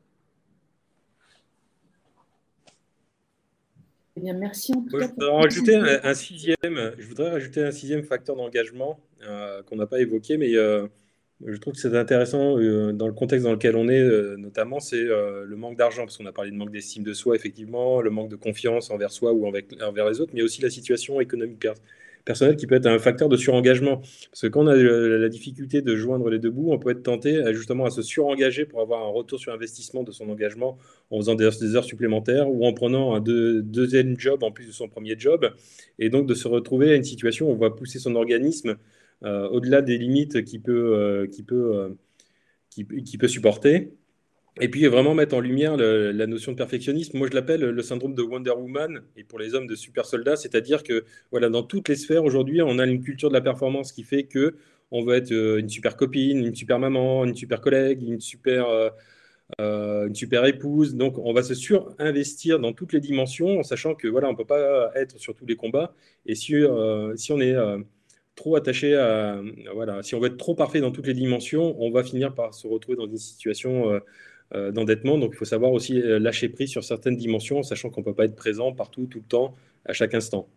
[4.25, 5.07] Bien, merci en tout cas.
[5.07, 9.85] Je voudrais, rajouter un, sixième, je voudrais rajouter un sixième facteur d'engagement euh, qu'on n'a
[9.85, 10.87] pas évoqué, mais euh,
[11.45, 15.03] je trouve que c'est intéressant euh, dans le contexte dans lequel on est, notamment, c'est
[15.03, 18.29] le manque d'argent, parce qu'on a parlé de manque d'estime de soi, effectivement, le manque
[18.29, 21.67] de confiance envers soi ou envers les autres, mais aussi la situation économique
[22.25, 23.97] personnel qui peut être un facteur de surengagement.
[24.31, 27.03] Parce que quand on a la difficulté de joindre les deux bouts, on peut être
[27.03, 30.77] tenté justement à se surengager pour avoir un retour sur investissement de son engagement
[31.11, 34.89] en faisant des, heures supplémentaires ou en prenant un deuxième job en plus de son
[34.89, 35.49] premier job.
[35.99, 38.77] Et donc de se retrouver à une situation où on va pousser son organisme
[39.23, 41.95] euh, au-delà des limites qu'il peut, euh, peut,
[42.77, 43.93] euh, peut supporter.
[44.61, 47.17] Et puis vraiment mettre en lumière la notion de perfectionnisme.
[47.17, 50.37] Moi, je l'appelle le syndrome de Wonder Woman, et pour les hommes de super soldats,
[50.37, 53.91] c'est-à-dire que voilà, dans toutes les sphères aujourd'hui, on a une culture de la performance
[53.91, 54.55] qui fait que
[54.91, 58.67] on veut être euh, une super copine, une super maman, une super collègue, une super,
[58.69, 58.89] euh,
[59.59, 60.95] euh, une super épouse.
[60.95, 64.45] Donc, on va se surinvestir dans toutes les dimensions, en sachant que voilà, on peut
[64.45, 65.93] pas être sur tous les combats.
[66.25, 67.55] Et si, on est
[68.35, 69.41] trop attaché à
[69.73, 72.53] voilà, si on veut être trop parfait dans toutes les dimensions, on va finir par
[72.53, 73.99] se retrouver dans une situation
[74.53, 75.17] d'endettement.
[75.17, 78.13] Donc il faut savoir aussi euh, lâcher prise sur certaines dimensions, sachant qu'on ne peut
[78.13, 80.47] pas être présent partout, tout le temps, à chaque instant.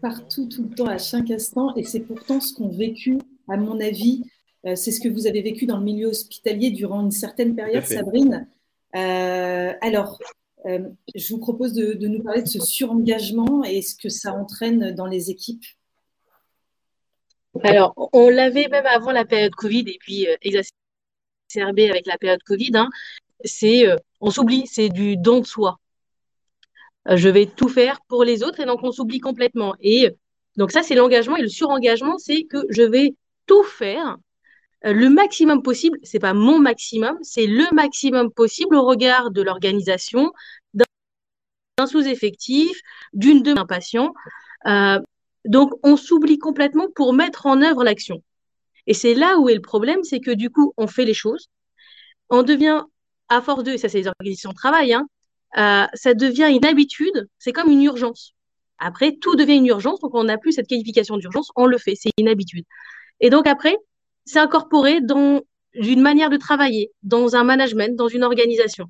[0.00, 1.74] Partout, tout le temps, à chaque instant.
[1.76, 3.18] Et c'est pourtant ce qu'ont vécu,
[3.48, 4.22] à mon avis,
[4.66, 7.84] euh, c'est ce que vous avez vécu dans le milieu hospitalier durant une certaine période,
[7.84, 8.46] Sabrine.
[8.92, 10.18] alors,
[10.66, 15.06] je vous propose de, nous parler de ce surengagement et ce que ça entraîne dans
[15.06, 15.64] les équipes.
[17.62, 20.26] Alors, on l'avait même avant la période Covid et puis
[21.56, 22.88] avec la période Covid, hein,
[23.44, 25.78] c'est euh, on s'oublie, c'est du don de soi.
[27.08, 29.74] Euh, je vais tout faire pour les autres et donc on s'oublie complètement.
[29.80, 30.10] Et
[30.56, 33.14] donc ça, c'est l'engagement et le surengagement, c'est que je vais
[33.46, 34.16] tout faire
[34.84, 35.98] euh, le maximum possible.
[36.02, 40.32] C'est pas mon maximum, c'est le maximum possible au regard de l'organisation,
[40.74, 42.80] d'un sous-effectif,
[43.12, 44.14] d'une d'un patient.
[45.44, 48.22] donc on s'oublie complètement pour mettre en œuvre l'action.
[48.86, 51.48] Et c'est là où est le problème, c'est que du coup, on fait les choses,
[52.28, 52.82] on devient,
[53.28, 55.06] à force de, ça c'est les organisations de travail, hein,
[55.56, 58.34] euh, ça devient une habitude, c'est comme une urgence.
[58.78, 61.94] Après, tout devient une urgence, donc on n'a plus cette qualification d'urgence, on le fait,
[61.94, 62.64] c'est une habitude.
[63.20, 63.76] Et donc après,
[64.24, 65.42] c'est incorporé dans
[65.74, 68.86] une manière de travailler, dans un management, dans une organisation.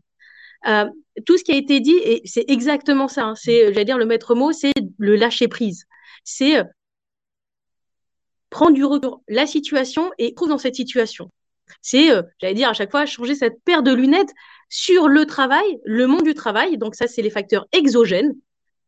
[0.66, 0.86] Euh,
[1.26, 4.06] tout ce qui a été dit, et c'est exactement ça, hein, c'est, j'allais dire, le
[4.06, 5.84] maître mot, c'est le lâcher prise.
[6.24, 6.62] C'est
[8.54, 11.28] prendre du retour la situation et trouve dans cette situation.
[11.82, 14.32] C'est, euh, j'allais dire à chaque fois, changer cette paire de lunettes
[14.68, 16.78] sur le travail, le monde du travail.
[16.78, 18.36] Donc ça, c'est les facteurs exogènes.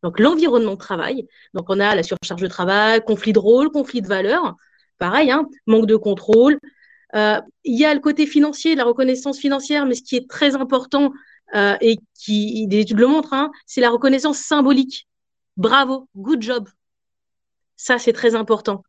[0.03, 1.27] Donc l'environnement de travail.
[1.53, 4.55] Donc on a la surcharge de travail, conflit de rôle, conflit de valeur.
[4.99, 6.59] Pareil, hein, manque de contrôle.
[7.15, 10.55] Euh, il y a le côté financier, la reconnaissance financière, mais ce qui est très
[10.55, 11.11] important
[11.55, 15.09] euh, et qui, des études le montrent, hein, c'est la reconnaissance symbolique.
[15.57, 16.69] Bravo, good job.
[17.75, 18.83] Ça, c'est très important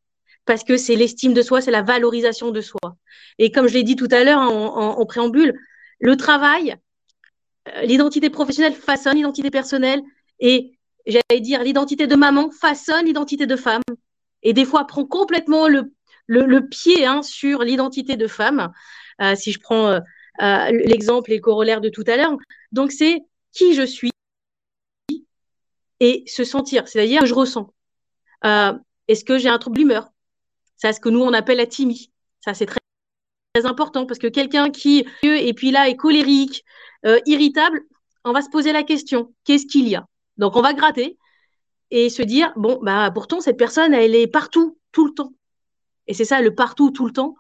[0.49, 2.97] parce que c'est l'estime de soi, c'est la valorisation de soi.
[3.37, 5.53] Et comme je l'ai dit tout à l'heure en, préambule,
[6.01, 6.75] le travail,
[7.69, 10.01] euh, l'identité professionnelle façonne l'identité personnelle
[10.41, 13.83] et j'allais dire l'identité de maman façonne l'identité de femme
[14.43, 15.93] et des fois prend complètement le,
[16.29, 18.73] le, pied hein, sur l'identité de femme.
[19.21, 20.01] Euh, si je prends
[20.41, 22.39] euh, l'exemple et corollaire de tout à l'heure.
[22.73, 23.21] Donc c'est
[23.53, 24.13] qui je suis
[26.01, 27.75] et se sentir, c'est-à-dire je ressens.
[29.09, 30.11] Est-ce que j'ai un trouble d'humeur?
[30.79, 32.11] C'est ce que nous on appelle la timie.
[32.41, 32.79] Ça c'est très
[33.67, 36.65] important parce que quelqu'un qui et puis là est colérique,
[37.05, 37.83] euh, irritable,
[38.25, 40.07] on va se poser la question qu'est-ce qu'il y a?
[40.37, 41.19] Donc on va gratter
[41.91, 45.33] et se dire bon bah pourtant cette personne elle est partout tout le temps.
[46.07, 47.35] Et c'est ça le partout tout le temps.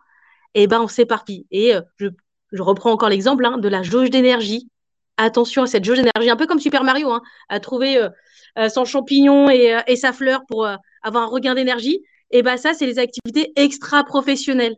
[0.54, 2.08] Et ben on s'éparpille et euh, je,
[2.52, 4.68] je, reprends encore l'exemple hein, de la jauge d'énergie.
[5.16, 8.84] Attention à cette jauge d'énergie un peu comme Super Mario hein, à trouver euh, son
[8.84, 10.66] champignon et, sa fleur pour
[11.02, 14.76] avoir un regain d'énergie et ben ça c'est les activités extra professionnelles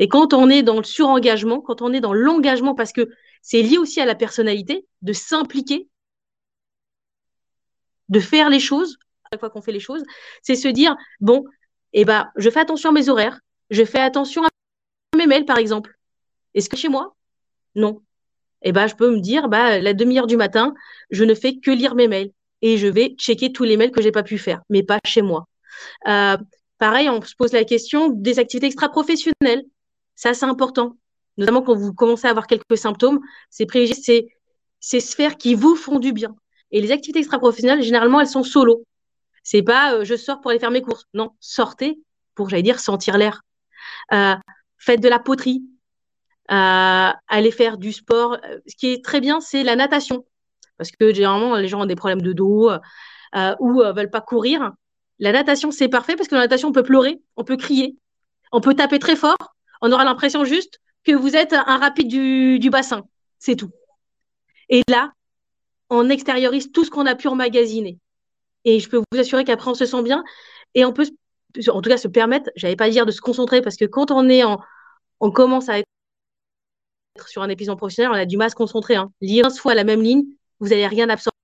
[0.00, 3.10] et quand on est dans le surengagement, quand on est dans l'engagement, parce que
[3.42, 5.88] c'est lié aussi à la personnalité, de s'impliquer,
[8.08, 10.02] de faire les choses, à chaque fois qu'on fait les choses,
[10.42, 11.44] c'est se dire, bon,
[11.92, 14.48] eh ben, je fais attention à mes horaires, je fais attention à
[15.18, 15.94] mes mails, par exemple.
[16.54, 17.14] Est-ce que chez moi?
[17.74, 18.00] Non.
[18.62, 20.72] Eh ben, je peux me dire, bah, la demi-heure du matin,
[21.10, 24.00] je ne fais que lire mes mails et je vais checker tous les mails que
[24.00, 25.46] j'ai pas pu faire, mais pas chez moi.
[26.08, 26.36] Euh,
[26.78, 29.64] pareil, on se pose la question des activités extra-professionnelles.
[30.14, 30.96] Ça, c'est important.
[31.36, 33.20] Notamment quand vous commencez à avoir quelques symptômes,
[33.50, 34.30] c'est privilégier
[34.80, 36.34] ces, sphères qui vous font du bien.
[36.70, 38.84] Et les activités extra-professionnelles, généralement, elles sont solo.
[39.42, 41.06] C'est pas euh, je sors pour aller faire mes courses.
[41.14, 42.00] Non, sortez
[42.34, 43.42] pour, j'allais dire, sentir l'air.
[44.12, 44.34] Euh,
[44.78, 45.62] faites de la poterie.
[46.48, 48.38] Allez faire du sport.
[48.66, 50.26] Ce qui est très bien, c'est la natation.
[50.78, 52.70] Parce que généralement, les gens ont des problèmes de dos
[53.60, 54.72] ou veulent pas courir.
[55.20, 57.94] La natation, c'est parfait parce que la natation, on peut pleurer, on peut crier,
[58.52, 59.36] on peut taper très fort,
[59.82, 63.04] on aura l'impression juste que vous êtes un rapide du, bassin.
[63.38, 63.70] C'est tout.
[64.70, 65.12] Et là,
[65.90, 67.98] on extériorise tout ce qu'on a pu emmagasiner.
[68.64, 70.24] Et je peux vous assurer qu'après, on se sent bien
[70.74, 71.06] et on peut,
[71.68, 74.28] en tout cas, se permettre, j'allais pas dire de se concentrer parce que quand on
[74.28, 74.58] est en,
[75.20, 75.86] on commence à être
[77.26, 78.96] sur un épisode professionnel, on a du mal à se concentrer.
[78.96, 79.12] Hein.
[79.20, 80.24] Lire 15 fois la même ligne,
[80.60, 81.36] vous n'allez rien absorber.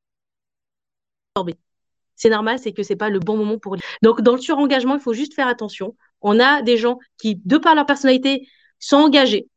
[2.16, 3.76] C'est normal, c'est que c'est pas le bon moment pour.
[4.02, 5.94] Donc, dans le surengagement, il faut juste faire attention.
[6.22, 8.48] On a des gens qui, de par leur personnalité,
[8.78, 9.48] sont engagés,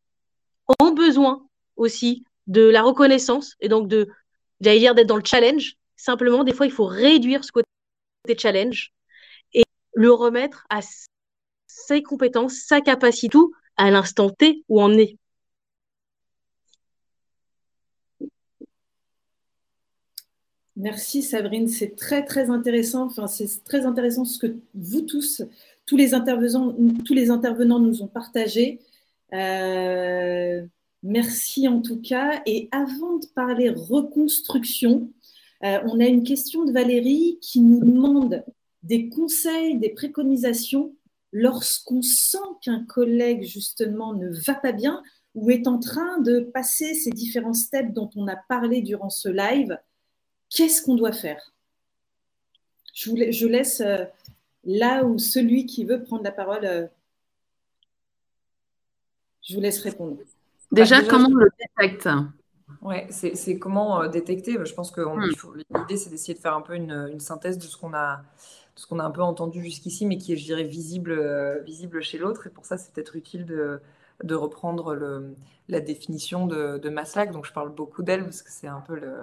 [0.82, 1.46] ont besoin
[1.78, 4.10] aussi de la reconnaissance et donc de,
[4.60, 5.76] dire, d'être dans le challenge.
[5.96, 7.68] Simplement, des fois, il faut réduire ce côté
[8.38, 8.92] challenge
[9.54, 10.80] et le remettre à
[11.68, 15.18] ses compétences, sa capacité, tout à l'instant T où on est.
[20.80, 23.04] Merci Sabrine, c'est très intéressant.
[23.08, 25.44] Enfin, c'est très intéressant ce que vous tous
[25.86, 26.74] tous les intervenants,
[27.04, 28.80] tous les intervenants nous ont partagé.
[29.34, 30.66] Euh,
[31.04, 32.42] merci en tout cas.
[32.46, 35.12] Et avant de parler reconstruction,
[35.66, 38.46] euh, on a une question de Valérie qui nous demande
[38.82, 40.96] des conseils, des préconisations
[41.34, 45.04] lorsqu'on sent qu'un collègue justement ne va pas bien
[45.36, 49.28] ou est en train de passer ces différents steps dont on a parlé durant ce
[49.28, 49.78] live.
[50.50, 51.54] Qu'est-ce qu'on doit faire?
[52.94, 54.04] Je, vous, je laisse euh,
[54.66, 56.88] là où celui qui veut prendre la parole, euh,
[59.42, 60.18] je vous laisse répondre.
[60.72, 62.10] Déjà, comment on le détecte?
[62.82, 64.58] Ouais, c'est comment euh, détecter?
[64.64, 65.32] Je pense que hmm.
[65.76, 68.22] l'idée, c'est d'essayer de faire un peu une, synthèse de ce qu'on a,
[68.76, 72.02] ce qu'on a un peu entendu jusqu'ici, mais qui est, je dirais, visible, euh, visible
[72.02, 72.48] chez l'autre.
[72.48, 73.82] Et pour ça, c'est peut-être utile de,
[74.24, 75.36] de reprendre le,
[75.68, 77.32] la définition de, de Maslach.
[77.32, 79.14] Donc, je parle beaucoup d'elle parce que c'est un peu le,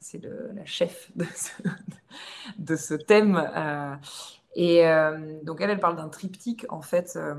[0.00, 3.48] c'est la chef de ce, thème.
[4.54, 7.34] Et euh, donc, elle, elle parle d'un triptyque, en fait, euh,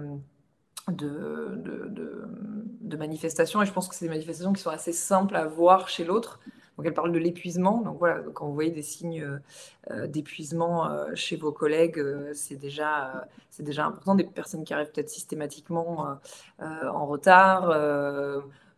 [0.87, 3.61] de, manifestations.
[3.61, 6.39] Et je pense que c'est des manifestations qui sont assez simples à voir chez l'autre.
[6.77, 7.81] Donc, elle parle de l'épuisement.
[7.81, 9.39] Donc, voilà, quand vous voyez des signes
[9.89, 12.03] euh, d'épuisement chez vos collègues,
[12.33, 14.15] c'est déjà, c'est déjà important.
[14.15, 16.17] Des personnes qui arrivent peut-être systématiquement
[16.59, 17.69] en retard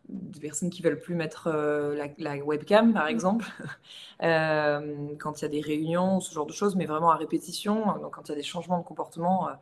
[0.08, 3.46] des personnes qui veulent plus mettre euh, la, webcam, par exemple,
[4.22, 7.86] euh, quand il y a des réunions, ce genre de choses, mais vraiment à répétition,
[8.00, 9.52] donc quand il y a des changements de comportement euh,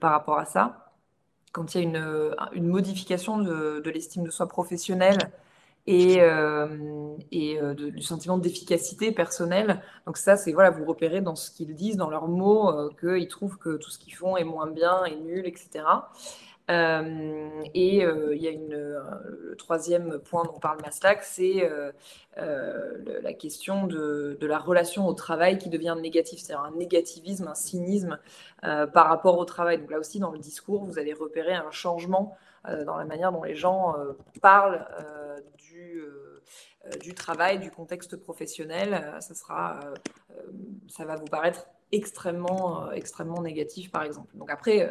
[0.00, 0.92] par rapport à ça,
[1.52, 5.18] quand il y a une, une modification de, l'estime de soi professionnelle
[5.86, 6.18] et,
[7.30, 9.80] et du sentiment d'efficacité personnelle.
[10.04, 13.56] Donc ça, c'est voilà, vous repérez dans ce qu'ils disent, dans leurs mots, qu'ils trouvent
[13.56, 15.84] que tout ce qu'ils font est moins bien, est nul, etc.
[16.70, 19.02] Euh, et euh, il y a une, euh,
[19.50, 21.70] le troisième point dont parle Maslach, c'est
[22.36, 28.18] la question de, la relation au travail qui devient négative, c'est-à-dire un négativisme, un cynisme
[28.62, 29.78] par rapport au travail.
[29.78, 33.42] Donc là aussi, dans le discours, vous allez repérer un changement dans la manière dont
[33.42, 33.94] les gens
[34.40, 34.86] parlent
[35.58, 36.02] du,
[37.00, 39.80] du travail, du contexte professionnel, ça, sera,
[40.88, 44.36] ça va vous paraître extrêmement, extrêmement négatif, par exemple.
[44.36, 44.88] Donc après,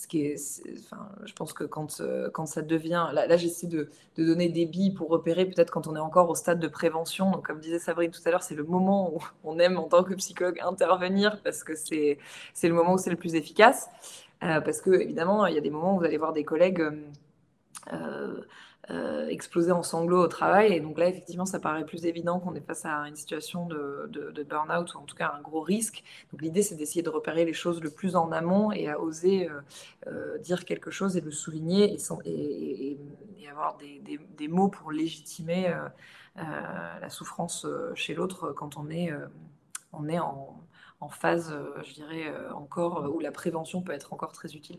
[0.00, 3.90] ce qui est, enfin, je pense que quand, euh, quand ça devient, là, j'essaie de,
[4.16, 7.30] de, donner des billes pour repérer peut-être quand on est encore au stade de prévention.
[7.30, 10.02] Donc comme disait Sabrine tout à l'heure, c'est le moment où on aime en tant
[10.02, 12.18] que psychologue intervenir parce que c'est
[12.62, 13.90] le moment où c'est le plus efficace.
[14.42, 16.82] Euh, parce que évidemment, il y a des moments où vous allez voir des collègues
[17.92, 18.40] euh,
[18.90, 20.72] euh, exploser en sanglots au travail.
[20.72, 24.10] Et donc là, effectivement, ça paraît plus évident qu'on est face à une situation de,
[24.48, 26.02] burn-out ou en tout cas un gros risque.
[26.32, 29.48] Donc l'idée, c'est d'essayer de repérer les choses le plus en amont et à oser
[29.48, 29.60] euh,
[30.08, 32.98] euh, dire quelque chose et le souligner et,
[33.48, 35.74] avoir des, des, mots pour légitimer
[36.36, 39.12] la souffrance chez l'autre quand on est,
[39.92, 40.62] on est en,
[41.00, 44.78] en phase, je dirais, encore où la prévention peut être encore très utile.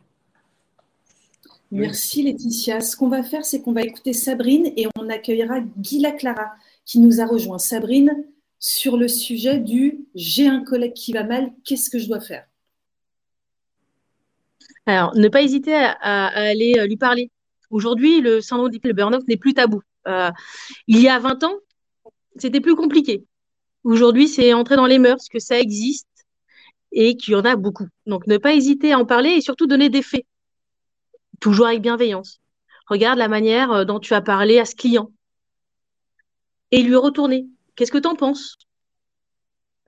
[1.72, 2.82] Merci Laetitia.
[2.82, 6.52] Ce qu'on va faire, c'est qu'on va écouter Sabrine et on accueillera Gila Clara
[6.86, 7.60] qui nous a rejoint.
[7.60, 8.26] Sabrine,
[8.60, 12.46] sur le sujet du j'ai un collègue qui va mal, qu'est-ce que je dois faire?
[14.86, 17.32] Alors, ne pas hésiter à, aller euh, lui parler.
[17.70, 19.82] Aujourd'hui, le syndrome le burn-out n'est plus tabou.
[20.08, 20.30] Euh,
[20.88, 21.56] il y a 20 ans,
[22.36, 23.24] c'était plus compliqué.
[23.84, 26.08] Aujourd'hui, c'est entrer dans les mœurs, que ça existe
[26.92, 27.88] et qu'il y en a beaucoup.
[28.08, 30.26] Donc, ne pas hésiter à en parler et surtout donner des faits
[31.42, 32.40] toujours avec bienveillance.
[32.88, 35.12] Regarde la manière euh, dont tu as parlé à ce client
[36.72, 37.48] et lui retourner.
[37.76, 38.56] Qu'est-ce que tu en penses?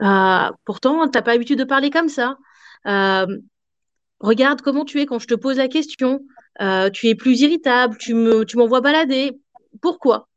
[0.01, 2.37] Euh, Pourtant, tu n'as pas l'habitude de parler comme ça.
[2.87, 3.37] Euh,
[4.19, 6.25] regarde comment tu es quand je te pose la question.
[6.93, 9.39] tu es plus irritable, tu me, tu m'envoies balader.
[9.81, 10.27] Pourquoi?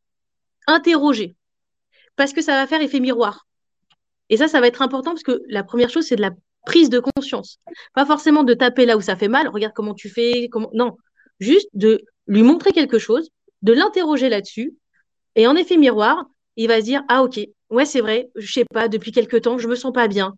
[0.67, 1.37] Interroger.
[2.15, 3.47] Parce que ça va faire effet miroir.
[4.29, 6.33] Et ça, ça va être important parce que la première chose, c'est de la
[6.65, 7.61] prise de conscience.
[7.95, 9.49] Pas forcément de taper là où ça fait mal.
[9.49, 10.49] Regarde comment tu fais.
[10.51, 10.71] Comment...
[10.75, 10.97] Non,
[11.41, 13.31] juste de lui montrer quelque chose,
[13.63, 14.77] de l'interroger là-dessus.
[15.35, 16.25] Et en effet miroir,
[16.57, 19.59] il va se dire ah ok, ouais c'est vrai, je sais pas, depuis quelque temps
[19.59, 20.37] je me sens pas bien,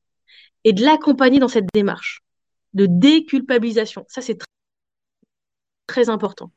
[0.64, 2.22] et de l'accompagner dans cette démarche
[2.74, 4.04] de déculpabilisation.
[4.08, 4.38] Ça c'est
[5.86, 6.52] très, important.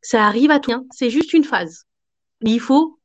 [0.00, 1.84] Ça arrive à tout, c'est juste une phase.
[2.40, 2.98] il faut,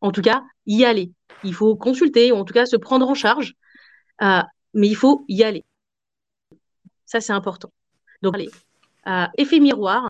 [0.00, 1.12] en tout cas, y aller.
[1.44, 3.54] Il faut consulter, en tout cas se prendre en charge,
[4.22, 5.64] euh, mais il faut y aller.
[7.04, 7.72] Ça c'est important.
[8.22, 8.50] Donc allez,
[9.36, 10.08] effet miroir,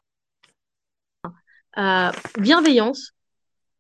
[1.77, 3.13] euh, bienveillance,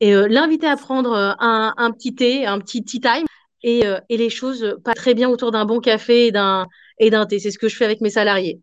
[0.01, 3.27] et euh, l'inviter à prendre un, petit thé, un petit tea time,
[3.63, 6.67] et, les choses pas très bien autour d'un bon café et d'un
[6.99, 7.39] et d'un thé.
[7.39, 8.61] C'est ce que je fais avec mes salariés.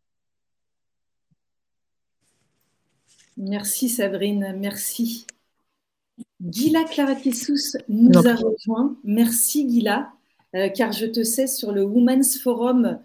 [3.37, 5.25] Merci Sabrine, merci.
[6.41, 8.97] Gila Clarakissous nous a rejoint.
[9.03, 10.11] Merci Gila,
[10.75, 12.99] car je te sais sur le Women's Forum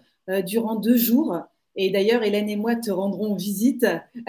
[0.45, 1.47] durant deux jours.
[1.77, 3.85] Et d'ailleurs, Hélène et moi te rendrons visite.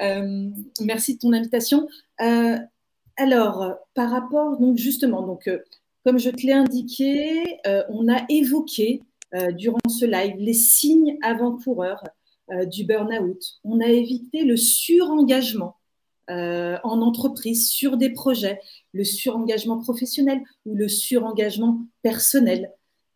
[0.00, 0.48] Euh,
[0.80, 1.86] merci de ton invitation.
[2.22, 2.56] Euh,
[3.16, 5.58] alors, par rapport, donc justement, donc, euh,
[6.06, 7.58] comme je te l'ai indiqué,
[7.90, 9.02] on a évoqué
[9.52, 12.04] durant ce live les signes avant-coureurs
[12.66, 13.42] du burn-out.
[13.64, 15.76] On a évité le surengagement
[16.28, 18.60] en entreprise sur des projets,
[18.92, 22.72] le surengagement professionnel ou le surengagement personnel.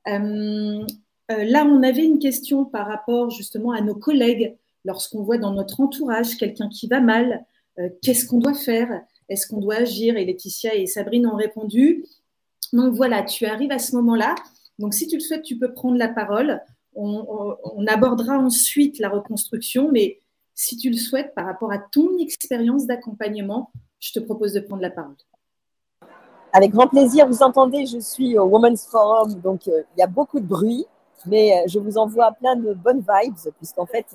[0.08, 0.84] Euh,
[1.28, 4.56] là, on avait une question par rapport justement à nos collègues.
[4.84, 7.46] Lorsqu'on voit dans notre entourage quelqu'un qui va mal,
[7.78, 9.02] euh, qu'est-ce qu'on doit faire?
[9.28, 10.16] Est-ce qu'on doit agir?
[10.16, 12.04] Et Laetitia et Sabrine ont répondu.
[12.72, 14.34] Donc voilà, tu arrives à ce moment-là.
[14.78, 16.60] Donc si tu le souhaites, tu peux prendre la parole.
[16.96, 17.56] On,
[17.88, 20.20] abordera ensuite la reconstruction, mais
[20.54, 24.82] si tu le souhaites, par rapport à ton expérience d'accompagnement, je te propose de prendre
[24.82, 25.16] la parole.
[26.52, 30.06] Avec grand plaisir, vous entendez, je suis au Women's Forum, donc euh, il y a
[30.06, 30.86] beaucoup de bruit.
[31.26, 34.06] Mais euh, je vous envoie plein de bonnes vibes, puisqu'en fait,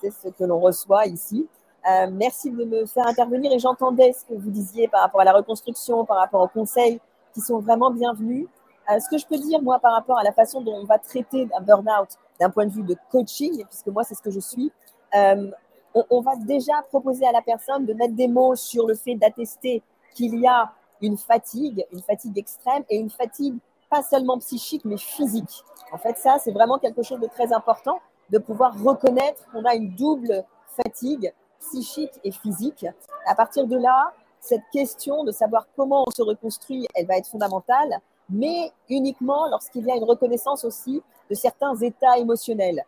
[0.00, 1.46] c'est ce que l'on reçoit ici.
[1.90, 5.24] Euh, merci de me faire intervenir et j'entendais ce que vous disiez par rapport à
[5.24, 7.00] la reconstruction, par rapport aux conseils
[7.32, 8.46] qui sont vraiment bienvenus.
[8.90, 10.98] Euh, ce que je peux dire, moi, par rapport à la façon dont on va
[10.98, 12.08] traiter un burn-out
[12.40, 14.72] d'un point de vue de coaching, puisque moi, c'est ce que je suis,
[15.14, 19.14] on, on, va déjà proposer à la personne de mettre des mots sur le fait
[19.14, 19.82] d'attester
[20.14, 23.56] qu'il y a une fatigue, une fatigue extrême et une fatigue
[23.88, 25.62] pas seulement psychique, mais physique.
[25.92, 27.98] En fait, ça, c'est vraiment quelque chose de très important,
[28.30, 32.86] de pouvoir reconnaître qu'on a une double fatigue psychique et physique.
[33.26, 37.28] À partir de là, cette question de savoir comment on se reconstruit, elle va être
[37.28, 42.84] fondamentale, mais uniquement lorsqu'il y a une reconnaissance aussi de certains états émotionnels.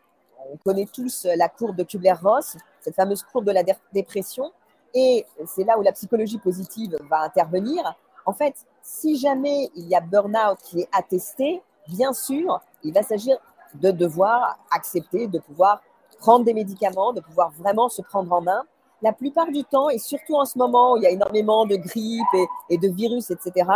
[0.53, 4.53] On connaît tous la courbe de Kubler-Ross, cette fameuse courbe de la dépression,
[4.95, 7.97] et c'est là où la psychologie positive va intervenir.
[8.25, 8.55] En fait,
[8.89, 13.37] si jamais il y a burn-out qui est attesté, bien sûr, il va s'agir
[13.75, 15.83] de devoir accepter, de pouvoir
[16.19, 18.65] prendre des médicaments, de pouvoir vraiment se prendre en main.
[19.03, 21.77] la plupart du temps, et surtout en ce moment où il y a énormément de
[21.77, 23.71] grippe et, de virus, etc.,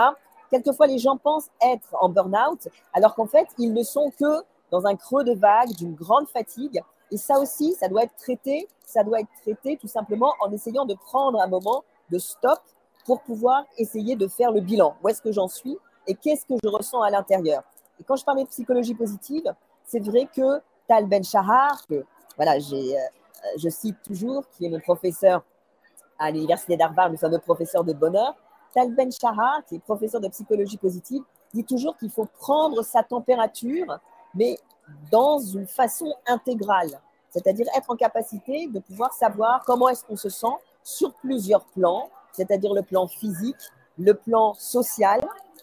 [0.51, 4.43] quelquefois les gens pensent être en burn-out, alors qu'en fait, ils ne sont que
[4.73, 6.83] dans un creux de vague, d'une grande fatigue.
[7.13, 10.87] Et ça aussi, ça doit être traité, ça doit être traité tout simplement en essayant
[10.87, 12.59] de prendre un moment de stop
[13.05, 14.97] pour pouvoir essayer de faire le bilan.
[15.03, 17.63] Où est-ce que j'en suis et qu'est-ce que je ressens à l'intérieur?
[18.01, 22.05] Et quand je parlais de psychologie positive, c'est vrai que Tal Ben Shahar, que
[22.37, 23.01] voilà, j'ai, euh,
[23.59, 25.45] je cite toujours, qui est mon professeur
[26.19, 28.35] à l'université d'Harvard, le fameux professeur de bonheur,
[28.75, 31.23] Tal Ben Shahar, qui est professeur de psychologie positive,
[31.53, 33.99] dit toujours qu'il faut prendre sa température,
[34.35, 34.59] mais
[35.11, 37.01] dans une façon intégrale,
[37.31, 42.09] c'est-à-dire être en capacité de pouvoir savoir comment est-ce qu'on se sent sur plusieurs plans,
[42.33, 43.57] c'est-à-dire le plan physique,
[43.99, 45.21] le plan social.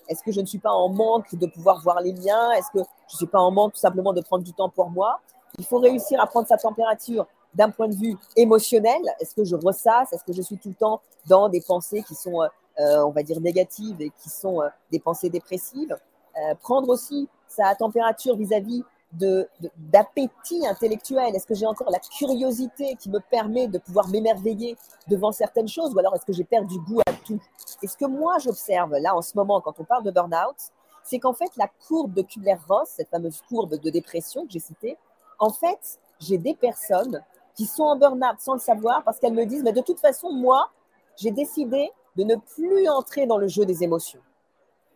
[0.07, 2.79] Est-ce que je ne suis pas en manque de pouvoir voir les miens Est-ce que
[2.79, 5.19] je ne suis pas en manque tout simplement de prendre du temps pour moi?
[5.57, 9.01] Il faut réussir à prendre sa température d'un point de vue émotionnel.
[9.19, 10.13] Est-ce que je ressasse?
[10.13, 12.47] Est-ce que je suis tout le temps dans des pensées qui sont, euh,
[12.77, 15.95] on va dire, négatives et qui sont euh, des pensées dépressives?
[16.37, 23.09] Euh, Prendre aussi sa température vis-à-vis d'appétit intellectuel Est-ce que j'ai encore la curiosité qui
[23.09, 27.01] me permet de pouvoir m'émerveiller devant certaines choses ou alors est-ce que j'ai perdu goût
[27.07, 27.39] à tout?
[27.81, 30.57] Et ce que moi j'observe là en ce moment quand on parle de burn-out,
[31.03, 34.97] c'est qu'en fait la courbe de Kubler-Ross, cette fameuse courbe de dépression que j'ai citée,
[35.39, 37.23] en fait j'ai des personnes
[37.55, 40.31] qui sont en burn-out sans le savoir parce qu'elles me disent mais de toute façon
[40.31, 40.69] moi
[41.17, 44.21] j'ai décidé de ne plus entrer dans le jeu des émotions.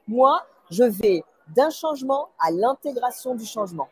[0.07, 0.41] Moi,
[0.71, 1.23] je vais
[1.55, 3.87] d'un changement à l'intégration du changement.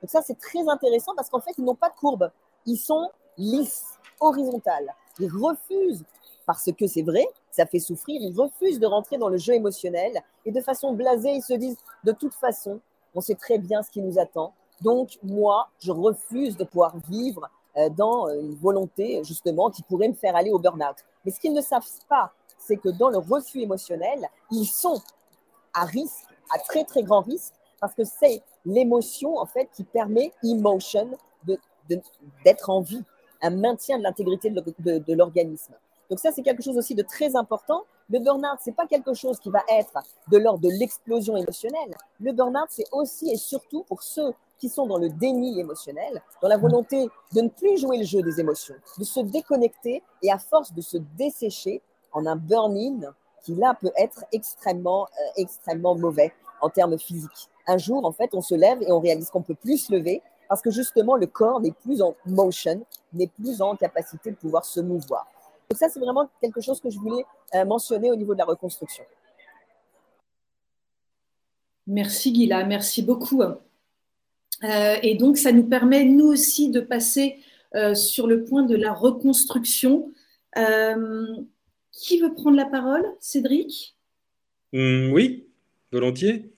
[0.00, 2.30] Donc ça, c'est très intéressant parce qu'en fait, ils n'ont pas de courbe.
[2.66, 4.94] Ils sont lisses, horizontales.
[5.18, 6.04] Ils refusent,
[6.46, 10.12] parce que c'est vrai, ça fait souffrir, ils refusent de rentrer dans le jeu émotionnel
[10.44, 12.80] et de façon blasée, ils se disent, de toute façon,
[13.14, 14.52] on sait très bien ce qui nous attend.
[14.82, 20.14] Donc, moi, je refuse de pouvoir vivre euh, dans une volonté, justement, qui pourrait me
[20.14, 20.96] faire aller au burn-out.
[21.24, 25.00] Mais ce qu'ils ne savent pas, c'est que dans le refus émotionnel, ils sont
[25.72, 27.54] à risque, à très, très grand risque,
[27.86, 31.08] parce que c'est l'émotion, en fait, qui permet emotion
[32.44, 33.04] d'être en vie,
[33.42, 35.74] un maintien de l'intégrité de, l'organisme.
[36.10, 37.84] Donc ça, c'est quelque chose aussi de très important.
[38.10, 39.92] Le burn-out, ce n'est pas quelque chose qui va être
[40.28, 41.94] de l'ordre de l'explosion émotionnelle.
[42.20, 46.48] Le burn-out, c'est aussi et surtout pour ceux qui sont dans le déni émotionnel, dans
[46.48, 50.38] la volonté de ne plus jouer le jeu des émotions, de se déconnecter et à
[50.38, 51.82] force de se dessécher
[52.12, 53.12] en un burn-in
[53.42, 58.30] qui là peut être extrêmement, euh, extrêmement mauvais en termes physiques un jour, en fait,
[58.34, 61.26] on se lève et on réalise qu'on peut plus se lever parce que justement, le
[61.26, 65.26] corps n'est plus en motion, n'est plus en capacité de pouvoir se mouvoir.
[65.68, 68.44] Donc ça, c'est vraiment quelque chose que je voulais euh, mentionner au niveau de la
[68.44, 69.04] reconstruction.
[71.88, 73.42] Merci Guilla, merci beaucoup.
[73.42, 73.56] Euh,
[75.02, 77.38] et donc, ça nous permet, nous aussi, de passer
[77.74, 80.12] euh, sur le point de la reconstruction.
[81.92, 83.04] qui veut prendre la parole?
[83.20, 83.96] Cédric?
[84.72, 85.45] Hum, Oui,
[85.92, 86.50] volontiers.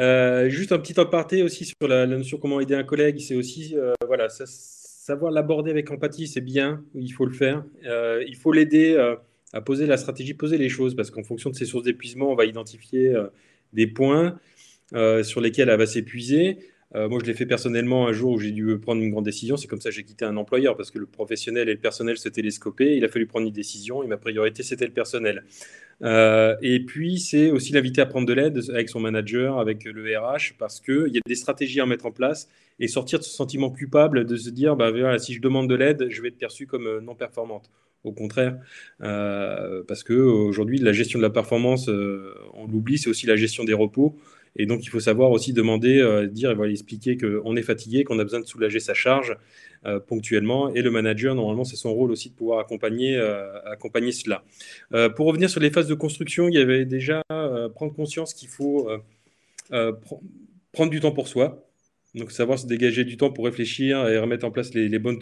[0.00, 3.76] Euh, juste un petit aparté aussi sur la, notion comment aider un collègue, c'est aussi
[3.76, 7.64] euh, voilà, savoir l'aborder avec empathie, c'est bien, il faut le faire.
[7.86, 8.96] Euh, il faut l'aider
[9.52, 12.34] à poser la stratégie, poser les choses, parce qu'en fonction de ses sources d'épuisement, on
[12.34, 13.14] va identifier
[13.72, 14.38] des points
[15.22, 16.58] sur lesquels elle va s'épuiser.
[16.94, 19.56] Moi, je l'ai fait personnellement un jour où j'ai dû prendre une grande décision.
[19.56, 22.16] C'est comme ça que j'ai quitté un employeur parce que le professionnel et le personnel
[22.18, 22.96] se télescopaient.
[22.96, 25.44] Il a fallu prendre une décision et ma priorité, c'était le personnel.
[26.02, 30.18] Euh, et puis, c'est aussi l'inviter à prendre de l'aide avec son manager, avec le
[30.18, 32.48] RH, parce qu'il y a des stratégies à mettre en place
[32.80, 36.06] et sortir de ce sentiment coupable de se dire bah, si je demande de l'aide,
[36.10, 37.70] je vais être perçu comme euh, non performante.
[38.02, 38.58] Au contraire,
[38.98, 44.18] parce qu'aujourd'hui, la gestion de la performance, on l'oublie, c'est aussi la gestion des repos.
[44.56, 48.18] Et donc, il faut savoir aussi demander, euh, dire et expliquer qu'on est fatigué, qu'on
[48.18, 49.36] a besoin de soulager sa charge
[49.84, 50.72] euh, ponctuellement.
[50.74, 54.44] Et le manager, normalement, c'est son rôle aussi de pouvoir accompagner, euh, accompagner cela.
[55.16, 57.22] pour revenir sur les phases de construction, il y avait déjà
[57.74, 58.88] prendre conscience qu'il faut
[59.70, 61.66] prendre du temps pour soi.
[62.14, 65.18] Donc, savoir se dégager du temps pour réfléchir et remettre en place les, bonnes,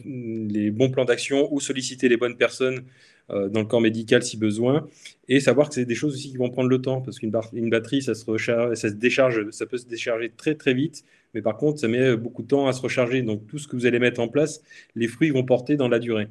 [0.49, 2.84] les bons plans d'action ou solliciter les bonnes personnes
[3.30, 4.88] euh, dans le corps médical si besoin,
[5.28, 8.03] et savoir que c'est des choses aussi qui vont prendre le temps, parce qu'une batterie,
[8.03, 11.57] ça se, recharge, ça se décharge, ça peut se décharger très très vite, mais par
[11.57, 13.22] contre, ça met beaucoup de temps à se recharger.
[13.22, 14.62] Donc tout ce que vous allez mettre en place,
[14.97, 16.28] les fruits vont porter dans la durée.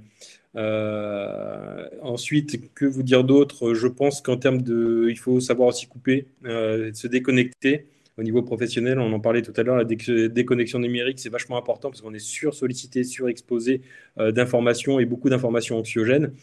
[0.55, 3.73] Euh, ensuite, que vous dire d'autre?
[3.73, 7.85] Je pense qu'en termes de, il faut savoir aussi couper, euh, se déconnecter
[8.17, 11.89] au niveau professionnel, on en parlait tout à l'heure, la déconnexion numérique, c'est vachement important
[11.89, 13.81] parce qu'on est sur-sollicité, surexposé
[14.19, 16.33] euh, d'informations et beaucoup d'informations anxiogènes.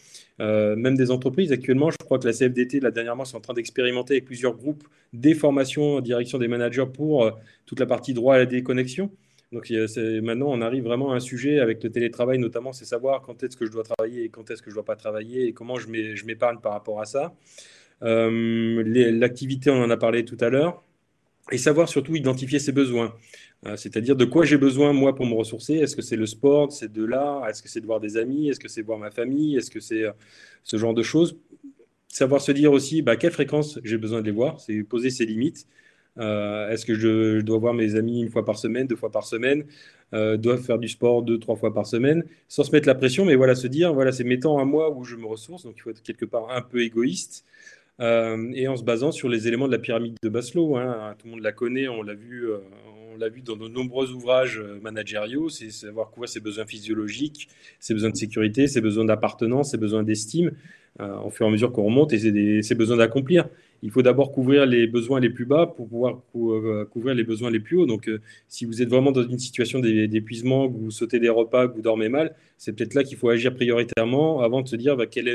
[0.41, 3.53] Euh, même des entreprises, actuellement, je crois que la CFDT, la dernièrement, c'est en train
[3.53, 7.31] d'expérimenter avec plusieurs groupes des formations en direction des managers pour euh,
[7.65, 9.11] toute la partie droit à la déconnexion.
[9.51, 9.71] Donc
[10.21, 13.57] maintenant, on arrive vraiment à un sujet avec le télétravail, notamment, c'est savoir quand est-ce
[13.57, 15.77] que je dois travailler et quand est-ce que je ne dois pas travailler et comment
[15.79, 15.87] je
[16.23, 17.33] m'épargne par rapport à ça.
[18.03, 20.83] Euh, l'activité, on en a parlé tout à l'heure.
[21.51, 23.15] Et savoir surtout identifier ses besoins.
[23.65, 25.75] Euh, c'est-à-dire de quoi j'ai besoin moi pour me ressourcer.
[25.75, 28.49] Est-ce que c'est le sport, c'est de l'art, est-ce que c'est de voir des amis,
[28.49, 30.03] est-ce que c'est voir ma famille, est-ce que c'est
[30.63, 31.37] ce genre de choses?
[32.07, 35.25] Savoir se dire aussi bah, quelle fréquence j'ai besoin de les voir, c'est poser ses
[35.25, 35.67] limites.
[36.17, 39.25] Euh, est-ce que je, dois voir mes amis une fois par semaine, deux fois par
[39.25, 39.65] semaine?
[40.13, 43.25] Euh, Dois faire du sport deux, trois fois par semaine, sans se mettre la pression,
[43.25, 45.75] mais voilà, se dire, voilà, c'est mes temps à moi où je me ressource, donc
[45.77, 47.45] il faut être quelque part un peu égoïste,
[47.99, 50.77] euh, et en se basant sur les éléments de la pyramide de Maslow.
[50.77, 51.15] Hein.
[51.17, 52.47] tout le monde la connaît, on l'a vu,
[53.17, 58.11] l'a vu dans de nombreux ouvrages managériaux, c'est savoir quoi ses besoins physiologiques, ses besoins
[58.11, 60.51] de sécurité, ses besoins d'appartenance, ses besoins d'estime,
[60.99, 63.49] au fur et à mesure qu'on remonte, et ses besoins d'accomplir
[63.81, 67.49] il faut d'abord couvrir les besoins les plus bas pour pouvoir euh, couvrir les besoins
[67.49, 67.85] les plus hauts.
[67.85, 71.67] Donc, euh, si vous êtes vraiment dans une situation d'épuisement, que vous sautez des repas,
[71.67, 74.97] que vous dormez mal, c'est peut-être là qu'il faut agir prioritairement avant de se dire
[74.97, 75.29] bah, quelle,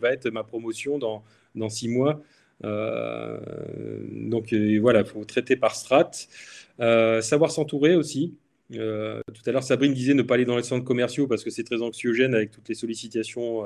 [0.00, 1.22] va être ma promotion dans,
[1.68, 2.22] six mois.
[2.64, 3.38] Euh,
[4.12, 6.10] donc, voilà, il faut traiter par strat.
[6.78, 8.34] savoir s'entourer aussi.
[8.70, 11.64] tout à l'heure, Sabrine disait ne pas aller dans les centres commerciaux parce que c'est
[11.64, 13.64] très anxiogène avec toutes les sollicitations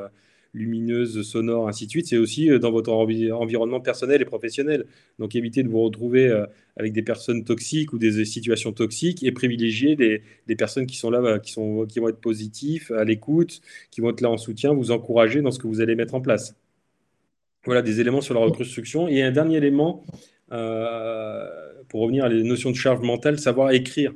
[0.55, 4.87] lumineuse, sonore, ainsi de suite, c'est aussi euh, dans votre environnement personnel et professionnel.
[5.18, 9.32] Donc évitez de vous retrouver euh, avec des personnes toxiques ou des situations toxiques et
[9.32, 10.22] privilégier des,
[10.57, 11.55] personnes qui sont là, qui,
[11.89, 13.61] qui vont être positifs, à l'écoute,
[13.91, 16.20] qui vont être là en soutien, vous encourager dans ce que vous allez mettre en
[16.20, 16.55] place.
[17.65, 19.09] Voilà des éléments sur la reconstruction.
[19.09, 20.05] Et un dernier élément,
[20.53, 21.49] euh,
[21.89, 24.12] pour revenir à les notions de charge mentale, savoir écrire.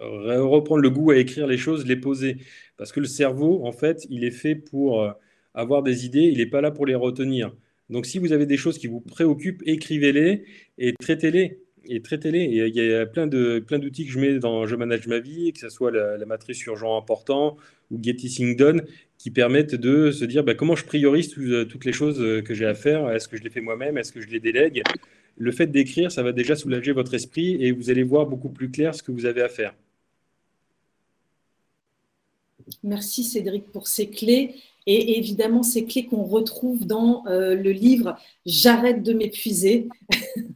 [0.00, 2.38] Reprendre le goût à écrire les choses, les poser.
[2.76, 5.08] Parce que le cerveau, en fait, il est fait pour
[5.54, 7.52] avoir des idées, il n'est pas là pour les retenir.
[7.90, 10.44] Donc si vous avez des choses qui vous préoccupent, écrivez-les
[10.78, 11.60] et traitez-les.
[11.88, 12.44] Et traitez-les.
[12.44, 15.60] Il y a plein plein d'outils que je mets dans Je manage ma vie, que
[15.60, 17.56] ce soit la, matrice urgent important
[17.92, 18.82] ou Getting Things Done,
[19.18, 22.54] qui permettent de se dire bah, comment je priorise euh, toutes les choses euh, que
[22.54, 23.10] j'ai à faire?
[23.10, 23.98] Est-ce que je les fais moi-même?
[23.98, 24.82] Est-ce que je les délègue?
[25.38, 28.70] Le fait d'écrire, ça va déjà soulager votre esprit et vous allez voir beaucoup plus
[28.70, 29.74] clair ce que vous avez à faire.
[32.82, 34.54] Merci Cédric pour ces clés.
[34.86, 39.88] Et évidemment, ces clés qu'on retrouve dans euh, le livre J'arrête de m'épuiser.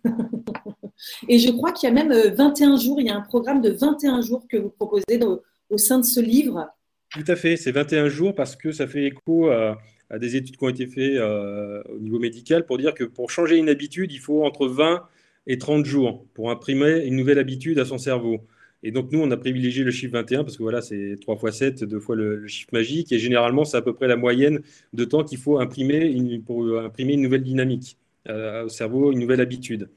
[1.28, 3.60] et je crois qu'il y a même 21 euh, jours, il y a un programme
[3.60, 5.20] de 21 jours que vous proposez
[5.68, 6.68] au sein de ce livre.
[7.10, 9.78] Tout à fait, c'est 21 jours parce que ça fait écho à,
[10.18, 13.56] des études qui ont été faites euh, au niveau médical pour dire que pour changer
[13.56, 15.02] une habitude, il faut entre 20
[15.46, 18.46] et 30 jours pour imprimer une nouvelle habitude à son cerveau.
[18.82, 21.52] Et donc, nous, on a privilégié le chiffre 21 parce que voilà, c'est 3 fois
[21.52, 23.12] 7, 2 fois le, chiffre magique.
[23.12, 24.60] Et généralement, c'est à peu près la moyenne
[24.92, 27.98] de temps qu'il faut imprimer pour imprimer une nouvelle dynamique
[28.28, 29.90] euh, au cerveau, une nouvelle habitude.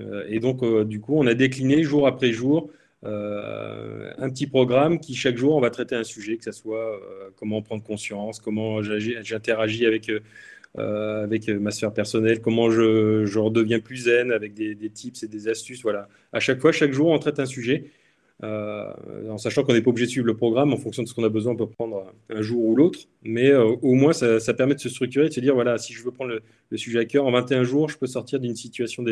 [0.00, 2.70] Euh, et donc, euh, du coup, on a décliné jour après jour
[3.04, 7.00] un petit programme qui, chaque jour, on va traiter un sujet, que ce soit
[7.36, 10.10] comment prendre conscience, comment j'interagis avec.
[10.76, 15.82] avec ma sphère personnelle, comment je, redeviens plus zen avec des, tips et des astuces.
[15.82, 16.08] Voilà.
[16.32, 17.90] À chaque fois, chaque jour, on traite un sujet.
[18.42, 18.92] Euh,
[19.30, 21.22] en sachant qu'on n'est pas obligé de suivre le programme en fonction de ce qu'on
[21.22, 24.74] a besoin, on peut prendre un jour ou l'autre, mais euh, au moins ça, permet
[24.74, 26.40] de se structurer, de se dire voilà, si je veux prendre
[26.70, 29.04] le, sujet à cœur, en 21 jours, je peux sortir d'une situation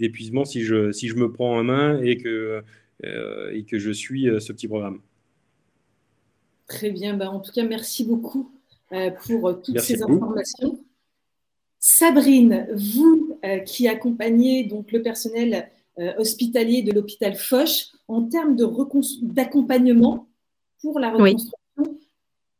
[0.00, 2.60] d'épuisement si je, si je me prends en main et que, euh,
[3.02, 5.00] et que je suis ce petit programme.
[6.66, 8.50] Très bien, bah, en tout cas, merci beaucoup
[9.24, 10.84] pour toutes ces informations.
[11.78, 15.70] Sabrine, vous qui accompagnez donc le personnel
[16.18, 18.56] hospitalier de l'hôpital Foch, en termes
[19.22, 20.28] d'accompagnement
[20.80, 21.98] pour la reconstruction,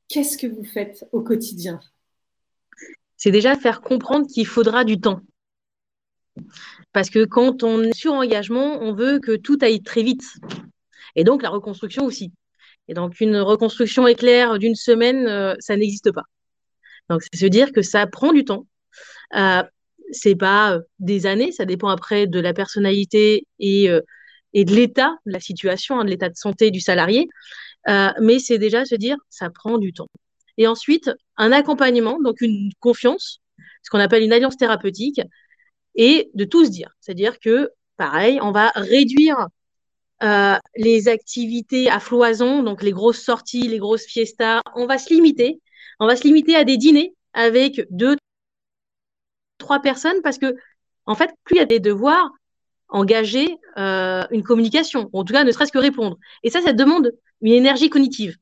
[0.09, 1.81] qu'est-ce que vous faites au quotidien?
[3.17, 5.21] C'est déjà faire comprendre qu'il faudra du temps.
[6.93, 10.25] Parce que quand on est sur engagement, on veut que tout aille très vite.
[11.17, 12.33] Et donc la reconstruction aussi.
[12.89, 16.25] Et donc une reconstruction éclair d'une semaine, euh, ça n'existe pas.
[17.09, 18.67] Donc c'est se dire que ça prend du temps.
[19.35, 19.63] Euh,
[20.11, 24.01] c'est pas euh, des années, ça dépend après de la personnalité et euh,
[24.55, 27.29] de l'état de la situation, hein, de l'état de santé du salarié.
[28.21, 30.09] Mais c'est déjà se dire, ça prend du temps.
[30.59, 33.41] Et ensuite, un accompagnement, donc une confiance,
[33.83, 35.21] ce qu'on appelle une alliance thérapeutique,
[35.95, 36.95] et de tout se dire.
[37.01, 39.49] C'est-à-dire que, pareil, on va réduire
[40.23, 44.61] euh, les activités à floison, donc les grosses sorties, les grosses fiestas.
[44.75, 45.61] On va se limiter.
[45.99, 48.17] On va se limiter à des dîners avec deux,
[49.59, 50.55] trois personnes parce que,
[51.07, 52.31] en fait, plus il y a des devoirs,
[52.89, 56.19] engager euh, une communication, ou en tout cas ne serait-ce que répondre.
[56.43, 58.37] Et ça, ça demande une énergie cognitive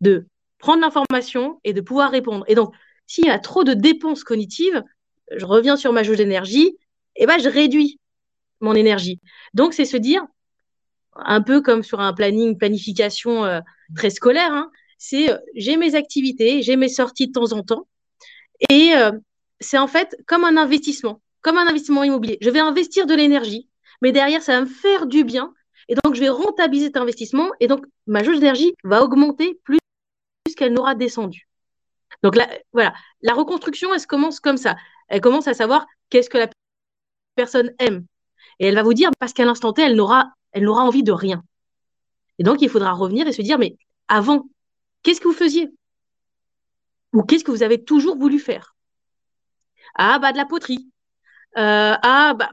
[0.00, 0.26] de
[0.58, 2.44] prendre l'information et de pouvoir répondre.
[2.48, 2.74] Et donc,
[3.06, 4.82] s'il y a trop de dépenses cognitives,
[5.34, 6.76] je reviens sur ma jauge d'énergie,
[7.16, 7.98] et eh ben, je réduis
[8.60, 9.20] mon énergie.
[9.54, 10.24] Donc, c'est se dire,
[11.14, 13.60] un peu comme sur un planning, planification euh,
[13.94, 14.52] très scolaire.
[14.52, 14.70] Hein.
[14.98, 17.86] C'est euh, j'ai mes activités, j'ai mes sorties de temps en temps.
[18.70, 18.92] Et
[19.60, 22.38] c'est en fait comme un investissement, comme un investissement immobilier.
[22.40, 23.68] Je vais investir de l'énergie,
[24.02, 25.52] mais derrière, ça va me faire du bien.
[25.88, 27.50] Et donc, je vais rentabiliser cet investissement.
[27.60, 29.78] Et donc, ma jauge d'énergie va augmenter plus
[30.56, 31.48] qu'elle n'aura descendu.
[32.22, 34.76] Donc, là, voilà, la reconstruction, elle commence comme ça.
[35.08, 36.48] Elle commence à savoir qu'est-ce que la
[37.34, 38.06] personne aime.
[38.58, 41.42] Et elle va vous dire, parce qu'à l'instant T, elle n'aura, envie de rien.
[42.38, 43.76] Et donc, il faudra revenir et se dire, mais
[44.08, 44.48] avant,
[45.02, 45.70] qu'est-ce que vous faisiez?
[47.12, 48.74] Ou qu'est-ce que vous avez toujours voulu faire?
[49.94, 50.90] Ah, bah, de la poterie.
[51.56, 52.50] Euh, ah, bah,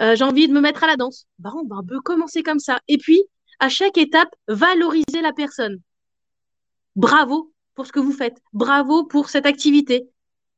[0.00, 1.26] euh, j'ai envie de me mettre à la danse.
[1.38, 2.80] Bah, on peut commencer comme ça.
[2.86, 3.22] Et puis,
[3.58, 5.80] à chaque étape, valoriser la personne.
[6.94, 8.40] Bravo pour ce que vous faites.
[8.52, 10.08] Bravo pour cette activité.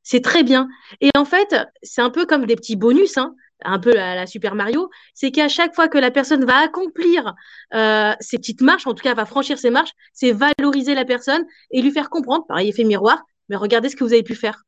[0.02, 0.68] C'est très bien.
[1.00, 3.18] Et en fait, c'est un peu comme des petits bonus.
[3.18, 3.34] Hein
[3.64, 7.34] un peu la Super Mario, c'est qu'à chaque fois que la personne va accomplir
[7.74, 11.44] euh, ces petites marches, en tout cas va franchir ces marches, c'est valoriser la personne
[11.70, 14.64] et lui faire comprendre, pareil effet miroir, mais regardez ce que vous avez pu faire.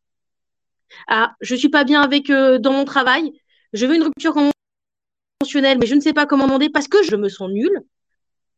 [1.09, 3.33] Ah, je suis pas bien avec euh, dans mon travail,
[3.73, 7.17] je veux une rupture conventionnelle, mais je ne sais pas comment demander parce que je
[7.17, 7.83] me sens nulle.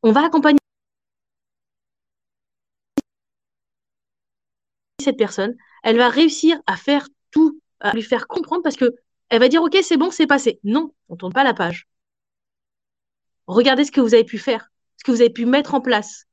[0.03, 0.59] On va accompagner
[5.05, 8.94] cette personne, elle va réussir à faire tout, à lui faire comprendre parce que
[9.28, 10.61] elle va dire ok c'est bon c'est passé.
[10.64, 11.88] Non, on tourne pas la page.
[13.46, 16.24] Regardez ce que vous avez pu faire, ce que vous avez pu mettre en place,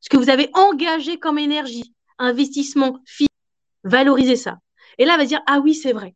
[0.00, 3.30] ce que vous avez engagé comme énergie, investissement, physique,
[3.84, 4.58] valorisez ça.
[4.98, 6.14] Et là, elle va dire ah oui c'est vrai.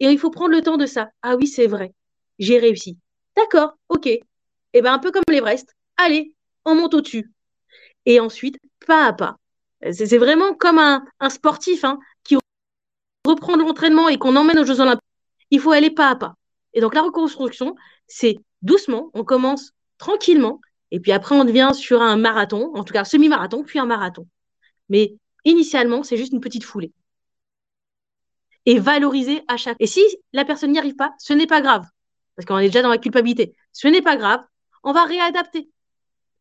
[0.00, 1.10] Et il faut prendre le temps de ça.
[1.22, 1.92] Ah oui c'est vrai,
[2.38, 2.98] j'ai réussi.
[3.36, 4.06] D'accord, ok.
[4.06, 4.22] Et
[4.74, 5.74] eh ben un peu comme l'Everest.
[5.96, 7.32] Allez, on monte au-dessus.
[8.06, 9.36] Et ensuite, pas à pas.
[9.82, 12.36] C'est vraiment comme un, sportif hein, qui
[13.24, 15.04] reprend l'entraînement et qu'on emmène aux Jeux Olympiques
[15.50, 16.34] il faut aller pas à pas.
[16.74, 17.74] Et donc la reconstruction,
[18.06, 20.60] c'est doucement, on commence tranquillement,
[20.90, 24.26] et puis après on devient sur un marathon, en tout cas semi-marathon, puis un marathon.
[24.88, 26.92] Mais initialement, c'est juste une petite foulée.
[28.66, 29.76] Et valoriser à chaque.
[29.80, 30.02] Et si
[30.32, 31.86] la personne n'y arrive pas, ce n'est pas grave,
[32.36, 33.54] parce qu'on est déjà dans la culpabilité.
[33.72, 34.40] Ce n'est pas grave,
[34.82, 35.70] on va réadapter.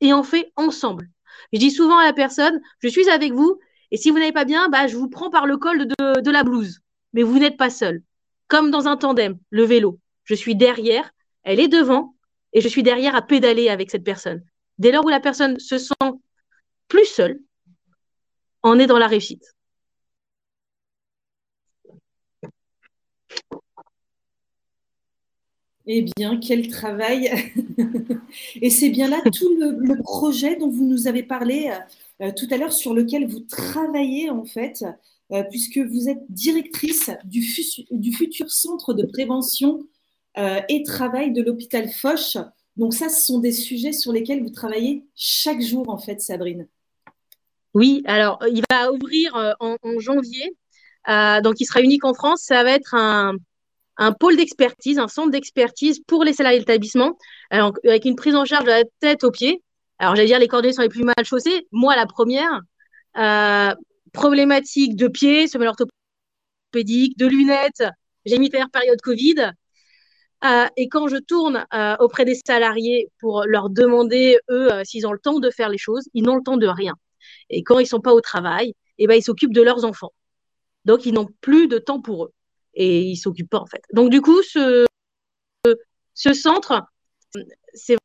[0.02, 1.10] Et on fait ensemble.
[1.54, 3.60] Je dis souvent à la personne, je suis avec vous,
[3.92, 6.32] et si vous n'allez pas bien, bah, je vous prends par le col de, de
[6.32, 6.80] la blouse.
[7.14, 8.02] Mais vous n'êtes pas seul
[8.48, 10.00] comme dans un tandem, le vélo.
[10.24, 11.12] Je suis derrière,
[11.44, 12.16] elle est devant,
[12.54, 14.44] et je suis derrière à pédaler avec cette personne.
[14.78, 15.96] Dès lors où la personne se sent
[16.88, 17.40] plus seule,
[18.64, 19.44] on est dans la réussite.
[25.90, 27.32] Eh bien, quel travail
[28.62, 31.72] Et c'est bien là tout le, projet dont vous nous avez parlé
[32.22, 34.84] euh, tout à l'heure, sur lequel vous travaillez en fait,
[35.34, 39.86] euh, puisque vous êtes directrice du, futur centre de prévention
[40.38, 42.38] euh, et travail de l'hôpital Foch.
[42.78, 46.68] Donc ça, ce sont des sujets sur lesquels vous travaillez chaque jour, en fait, Sabrine.
[47.74, 50.56] Oui, alors il va ouvrir euh, en, janvier,
[51.44, 52.44] donc il sera unique en France.
[52.44, 53.34] Ça va être un,
[54.20, 57.18] pôle d'expertise, un centre d'expertise pour les salariés de l'établissement,
[57.50, 59.62] avec une prise en charge de la tête aux pieds.
[60.00, 61.68] Alors j'allais dire les coordonnées sont les plus mal chaussées.
[61.72, 62.62] Moi, la première,
[64.14, 67.84] problématiques de pieds, semelle orthopédique, de lunettes,
[68.26, 69.52] gémitaire, période Covid.
[70.44, 75.08] Euh, et quand je tourne euh, auprès des salariés pour leur demander, eux, euh, s'ils
[75.08, 76.94] ont le temps de faire les choses, ils n'ont le temps de rien.
[77.50, 80.14] Et quand ils ne sont pas au travail, eh ben, ils s'occupent de leurs enfants.
[80.86, 82.34] Donc, ils n'ont plus de temps pour eux.
[82.80, 83.82] Et ils s'occupent pas, en fait.
[83.94, 84.86] Donc, du coup, ce,
[86.14, 86.84] ce centre,
[87.74, 87.98] c'est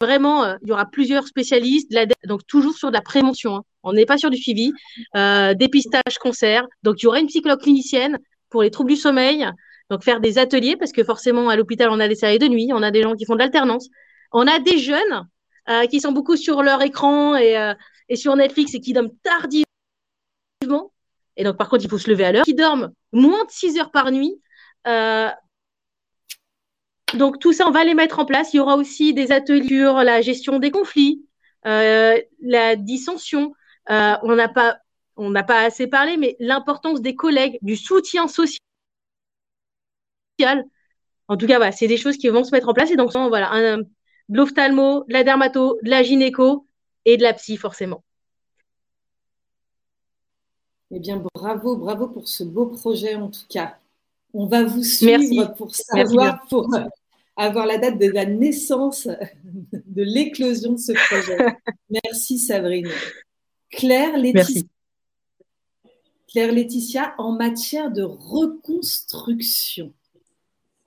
[0.00, 1.92] vraiment, euh, il y aura plusieurs spécialistes,
[2.26, 3.56] donc toujours sur de la prévention.
[3.56, 3.62] Hein.
[3.82, 4.72] On n'est pas sur du suivi,
[5.16, 6.66] euh, dépistage, cancer.
[6.82, 8.18] Donc il y aura une psychologue clinicienne
[8.50, 9.46] pour les troubles du sommeil,
[9.90, 12.70] donc faire des ateliers parce que forcément à l'hôpital on a des séries de nuit,
[12.72, 13.88] on a des gens qui font de l'alternance,
[14.32, 15.26] on a des jeunes
[15.68, 17.72] euh, qui sont beaucoup sur leur écran et,
[18.08, 20.92] et sur Netflix et qui dorment tardivement.
[21.38, 23.78] Et donc par contre il faut se lever à l'heure, qui dorment moins de 6
[23.78, 24.42] heures par nuit.
[24.86, 25.30] Euh,
[27.14, 28.52] donc tout ça, on va les mettre en place.
[28.52, 31.24] Il y aura aussi des ateliers sur la gestion des conflits,
[31.66, 33.54] euh, la dissension.
[33.90, 34.78] Euh, on n'a pas,
[35.16, 38.58] on n'a pas assez parlé, mais l'importance des collègues, du soutien social.
[41.28, 42.90] En tout cas, c'est des choses qui vont se mettre en place.
[42.90, 43.86] Et donc, voilà, un, de
[44.28, 46.66] l'ophtalmo, de la dermato, de la gynéco
[47.04, 48.04] et de la psy, forcément.
[50.90, 53.78] Eh bien, bravo, bravo pour ce beau projet, en tout cas.
[54.32, 56.68] On va vous suivre pour savoir, pour
[57.36, 59.06] avoir la date de la naissance,
[59.72, 61.56] de l'éclosion de ce projet.
[62.04, 62.88] Merci Sabrine.
[63.70, 64.62] Claire Laetitia.
[66.26, 69.92] Claire Laetitia, en matière de reconstruction.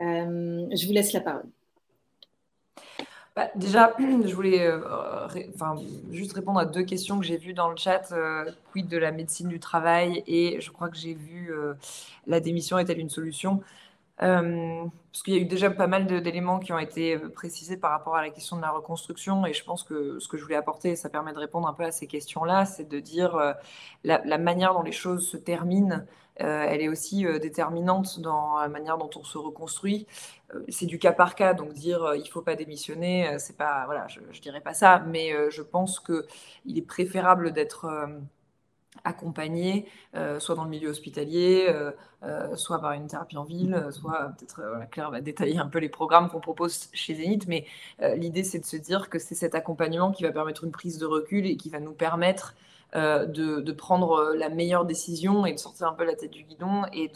[0.02, 1.50] Euh, je vous laisse la parole.
[3.36, 5.26] Bah, déjà, je voulais euh,
[5.56, 5.76] enfin,
[6.12, 8.12] juste répondre à deux questions que j'ai vues dans le chat.
[8.12, 11.74] Euh, quid de la médecine du travail Et je crois que j'ai vu euh,
[12.28, 13.62] la démission est-elle une solution?
[14.18, 18.16] Parce qu'il y a eu déjà pas mal d'éléments qui ont été précisés par rapport
[18.16, 20.96] à la question de la reconstruction, et je pense que ce que je voulais apporter,
[20.96, 23.56] ça permet de répondre un peu à ces questions-là, c'est de dire
[24.04, 26.06] la, manière dont les choses se terminent
[26.40, 30.08] euh, elle est aussi euh, déterminante dans la manière dont on se reconstruit.
[30.54, 33.86] Euh, c'est du cas par cas, donc dire il ne faut pas démissionner, c'est pas,
[33.86, 38.10] voilà, je ne dirais pas ça, mais je pense qu'il est préférable d'être
[39.04, 39.88] accompagné,
[40.40, 41.74] soit dans le milieu hospitalier,
[42.56, 44.62] soit par une thérapie en ville, soit peut-être
[44.92, 47.66] Claire va détailler un peu les programmes qu'on propose chez Zénith, mais
[48.16, 51.06] l'idée c'est de se dire que c'est cet accompagnement qui va permettre une prise de
[51.06, 52.56] recul et qui va nous permettre
[52.94, 56.44] euh, de, prendre euh, la meilleure décision et de sortir un peu la tête du
[56.44, 57.08] guidon et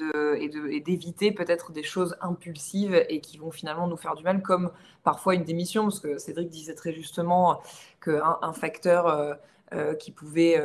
[0.80, 4.72] d'éviter peut-être des choses impulsives et qui vont finalement nous faire du mal, comme
[5.04, 7.62] parfois une démission, parce que Cédric disait très justement
[8.02, 9.36] qu'un un facteur
[9.74, 10.62] euh, qui pouvait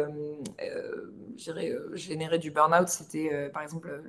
[1.37, 4.03] générer du burn-out, c'était par exemple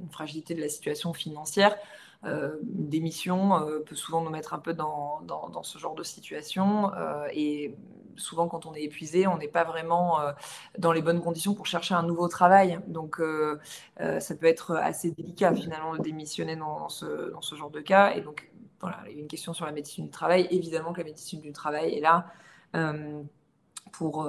[0.00, 1.76] une fragilité de la situation financière.
[2.24, 6.90] une démission peut souvent nous mettre un peu dans, dans ce genre de situation
[7.32, 7.76] et
[8.18, 10.32] souvent quand on est épuisé, on n'est pas vraiment euh,
[10.78, 12.80] dans les bonnes conditions pour chercher un nouveau travail.
[12.86, 13.58] Donc euh,
[14.00, 17.80] euh, ça peut être assez délicat finalement de démissionner dans, ce, dans ce genre de
[17.80, 18.14] cas.
[18.14, 18.50] Et donc
[18.80, 20.46] voilà, il y a une question sur la médecine du travail.
[20.50, 22.26] Évidemment que la médecine du travail est là
[23.92, 24.28] pour,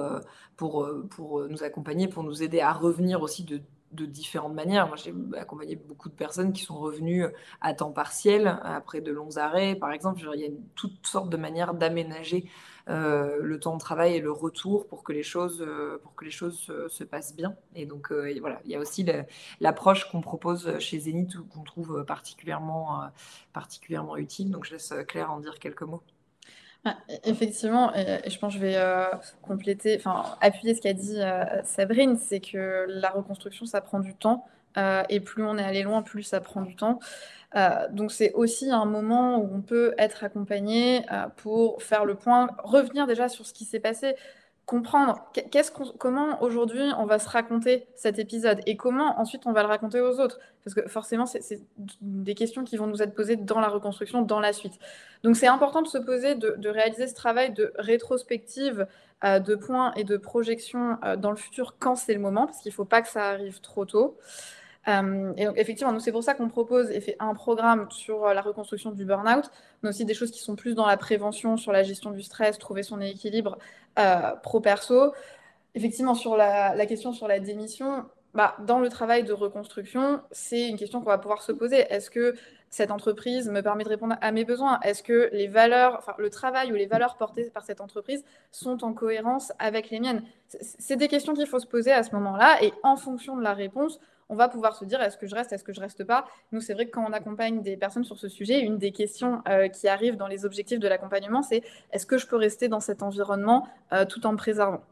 [0.56, 3.60] pour, pour nous accompagner, pour nous aider à revenir aussi de
[3.92, 4.86] de différentes manières.
[4.86, 7.24] Moi, j'ai accompagné beaucoup de personnes qui sont revenues
[7.60, 10.20] à temps partiel après de longs arrêts, par exemple.
[10.34, 12.48] il y a toutes sortes de manières d'aménager
[12.86, 16.30] le temps de travail et le retour pour que les choses, euh, pour que les
[16.30, 17.56] choses se, passent bien.
[17.74, 19.06] Et donc, euh, voilà, il y a aussi
[19.60, 23.10] l'approche qu'on propose chez Zenith qu'on trouve particulièrement,
[23.52, 24.50] particulièrement utile.
[24.50, 26.02] Donc, je laisse Claire en dire quelques mots.
[26.84, 29.04] Ah, effectivement, et, je pense que je vais euh,
[29.42, 34.14] compléter, enfin appuyer ce qu'a dit euh, Sabrine, c'est que la reconstruction, ça prend du
[34.14, 34.46] temps,
[34.76, 36.98] euh, et plus on est allé loin, plus ça prend du temps.
[37.90, 41.04] donc c'est aussi un moment où on peut être accompagné
[41.36, 44.14] pour faire le point, revenir déjà sur ce qui s'est passé,
[44.70, 49.62] comprendre qu'est-ce comment aujourd'hui on va se raconter cet épisode et comment ensuite on va
[49.62, 50.38] le raconter aux autres.
[50.62, 51.60] Parce que forcément, c'est
[52.00, 54.78] des questions qui vont nous être posées dans la reconstruction, dans la suite.
[55.24, 58.86] Donc c'est important de se poser, de, réaliser ce travail de rétrospective,
[59.24, 62.60] euh, de points et de projection euh, dans le futur quand c'est le moment, parce
[62.60, 64.18] qu'il ne faut pas que ça arrive trop tôt.
[64.88, 68.40] Euh, et donc, effectivement, c'est pour ça qu'on propose et fait un programme sur la
[68.40, 69.50] reconstruction du burn-out,
[69.82, 72.58] mais aussi des choses qui sont plus dans la prévention, sur la gestion du stress,
[72.58, 73.58] trouver son équilibre
[73.98, 75.12] euh, pro-perso.
[75.74, 78.04] Effectivement, sur la, question sur la démission,
[78.34, 81.78] bah, dans le travail de reconstruction, c'est une question qu'on va pouvoir se poser.
[81.90, 82.34] Est-ce que
[82.70, 84.80] cette entreprise me permet de répondre à mes besoins?
[84.80, 88.84] Est-ce que les valeurs, enfin, le travail ou les valeurs portées par cette entreprise sont
[88.84, 90.22] en cohérence avec les miennes?
[90.46, 92.62] C'est des questions qu'il faut se poser à ce moment-là.
[92.62, 94.00] Et en fonction de la réponse,
[94.30, 96.24] on va pouvoir se dire est-ce que je reste, est-ce que je reste pas?
[96.52, 99.42] Nous, c'est vrai que quand on accompagne des personnes sur ce sujet, une des questions
[99.48, 102.80] euh, qui arrive dans les objectifs de l'accompagnement, c'est est-ce que je peux rester dans
[102.80, 104.82] cet environnement euh, tout en me préservant?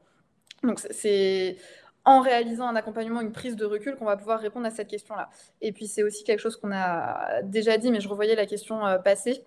[0.64, 1.56] Donc, c'est
[2.04, 5.30] en réalisant un accompagnement, une prise de recul, qu'on va pouvoir répondre à cette question-là.
[5.60, 8.84] Et puis, c'est aussi quelque chose qu'on a déjà dit, mais je revoyais la question
[8.86, 9.44] euh, passée.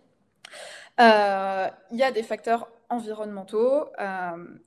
[0.99, 3.87] Il y a des facteurs environnementaux.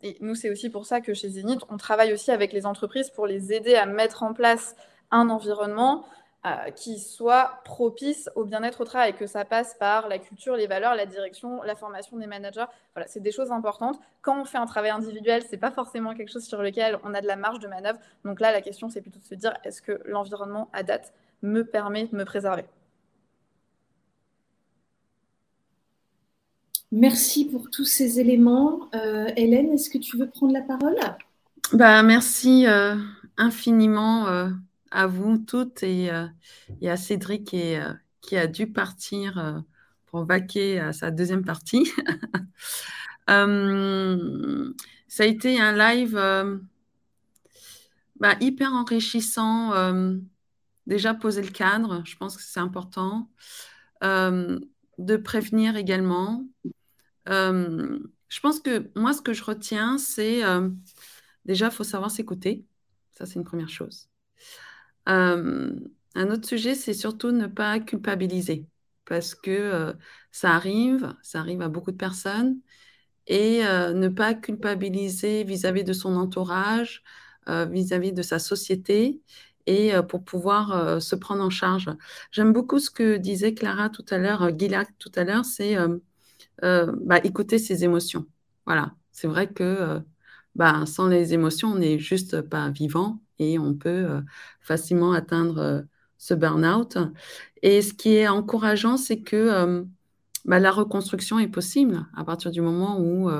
[0.02, 3.10] et nous, c'est aussi pour ça que chez Zenith, on travaille aussi avec les entreprises
[3.10, 4.74] pour les aider à mettre en place
[5.10, 6.05] un environnement
[6.47, 10.66] euh, qui soit propice au bien-être au travail, que ça passe par la culture, les
[10.66, 12.66] valeurs, la direction, la formation des managers.
[12.94, 13.98] Voilà, c'est des choses importantes.
[14.20, 17.22] Quand on fait un travail individuel, c'est pas forcément quelque chose sur lequel on a
[17.22, 17.98] de la marge de manœuvre.
[18.26, 21.64] Donc là, la question, c'est plutôt de se dire est-ce que l'environnement à date me
[21.64, 22.66] permet de me préserver?
[26.93, 28.90] Merci pour tous ces éléments.
[28.94, 30.98] Euh, Hélène, est-ce que tu veux prendre la parole?
[31.72, 32.97] Bah, Merci euh,
[33.39, 34.26] infiniment
[34.94, 36.26] à vous toutes et, euh,
[36.82, 39.60] à Cédric euh, qui a dû partir euh,
[40.06, 41.90] pour vaquer à sa deuxième partie.
[43.26, 46.14] ça a été un live
[48.20, 49.72] bah, hyper enrichissant.
[50.86, 53.28] déjà poser le cadre, je pense que c'est important.
[54.02, 56.46] de prévenir également.
[57.26, 60.42] je pense que moi, ce que je retiens, c'est
[61.44, 62.64] déjà, il faut savoir s'écouter.
[63.12, 64.08] Ça, c'est une première chose.
[65.09, 65.72] Euh,
[66.14, 68.66] un autre sujet, c'est surtout ne pas culpabiliser
[69.06, 69.93] parce que euh,
[70.32, 72.59] ça arrive, ça arrive à beaucoup de personnes
[73.28, 77.02] et euh, ne pas culpabiliser vis-à-vis de son entourage,
[77.48, 79.20] vis-à-vis de sa société
[79.66, 81.90] et pour pouvoir se prendre en charge.
[82.31, 85.76] J'aime beaucoup ce que disait Clara tout à l'heure, Guilac tout à l'heure, c'est
[86.62, 88.26] bah, écouter ses émotions.
[88.66, 90.01] Voilà, c'est vrai que
[90.55, 94.23] bah, sans les émotions, on n'est juste pas vivant et on peut
[94.61, 95.85] facilement atteindre
[96.19, 96.98] ce burn-out.
[97.62, 99.85] Et ce qui est encourageant, c'est que
[100.44, 103.31] bah, la reconstruction est possible à partir du moment où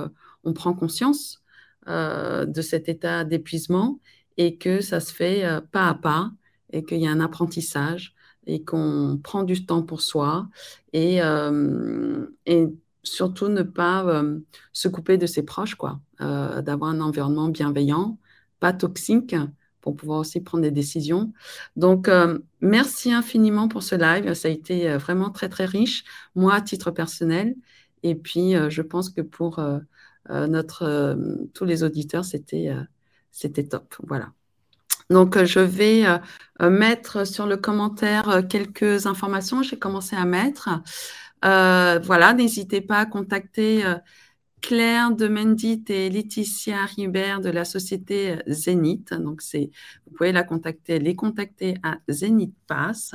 [0.45, 1.43] on prend conscience
[1.87, 4.01] de cet état d'épuisement
[4.37, 6.33] et que ça se fait pas à pas
[6.73, 8.15] et qu'il y a un apprentissage
[8.47, 10.49] et qu'on prend du temps pour soi
[10.93, 11.21] et,
[12.47, 12.66] et
[13.03, 14.23] surtout ne pas
[14.73, 18.19] se couper de ses proches, quoi, d'avoir un environnement bienveillant,
[18.61, 19.37] pas toxique
[19.85, 21.31] pour pouvoir aussi prendre des décisions.
[21.77, 22.09] Donc,
[22.62, 24.32] merci infiniment pour ce live.
[24.32, 26.05] Ça a été vraiment très, très riche,
[26.35, 27.55] moi, à titre personnel.
[28.02, 29.62] Et puis, je pense que pour
[30.31, 31.19] notre,
[31.52, 32.74] tous les auditeurs, c'était
[33.31, 33.94] c'était top.
[34.05, 34.32] Voilà.
[35.11, 36.05] Donc, je vais
[36.59, 39.62] mettre sur le commentaire quelques informations.
[39.62, 40.81] J'ai commencé à mettre.
[41.43, 43.85] voilà, n'hésitez pas à contacter
[44.66, 49.12] Claire de Mendit et Laetitia Ribert de la société Zénith.
[49.12, 53.15] Donc, vous pouvez la contacter, les contacter à Zénith Pass.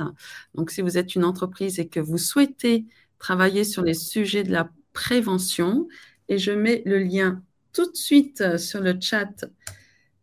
[0.54, 2.84] Donc, si vous êtes une entreprise et que vous souhaitez
[3.18, 5.88] travailler sur les sujets de la prévention,
[6.28, 9.44] et je mets le lien tout de suite sur le chat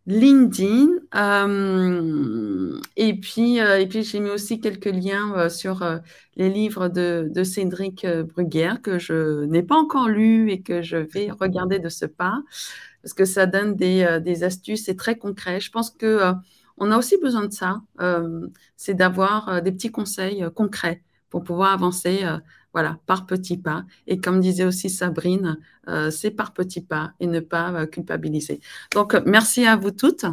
[0.08, 0.88] LinkedIn.
[1.16, 5.86] Euh, et puis, euh, puis j'ai mis aussi quelques liens euh, sur
[6.38, 11.30] les livres de, Cédric Bruguière que je n'ai pas encore lus et que je vais
[11.32, 12.42] regarder de ce pas
[13.04, 15.60] parce que ça donne des, des astuces, c'est très concret.
[15.60, 16.34] Je pense que
[16.78, 17.82] on a aussi besoin de ça,
[18.76, 22.26] c'est d'avoir des petits conseils concrets pour pouvoir avancer
[22.78, 23.86] voilà, par petits pas.
[24.06, 28.60] Et comme disait aussi Sabrine, euh, c'est par petits pas et ne pas euh, culpabiliser.
[28.94, 30.26] Donc, merci à vous toutes.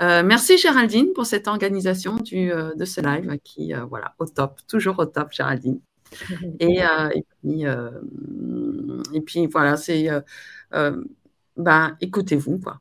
[0.00, 4.98] Euh, merci Géraldine pour cette organisation du, de ce live qui, voilà, au top, toujours
[4.98, 5.80] au top, Géraldine.
[6.58, 7.64] Et, et, puis,
[9.12, 10.08] et puis, voilà, c'est,
[11.58, 12.80] bah, écoutez-vous, quoi.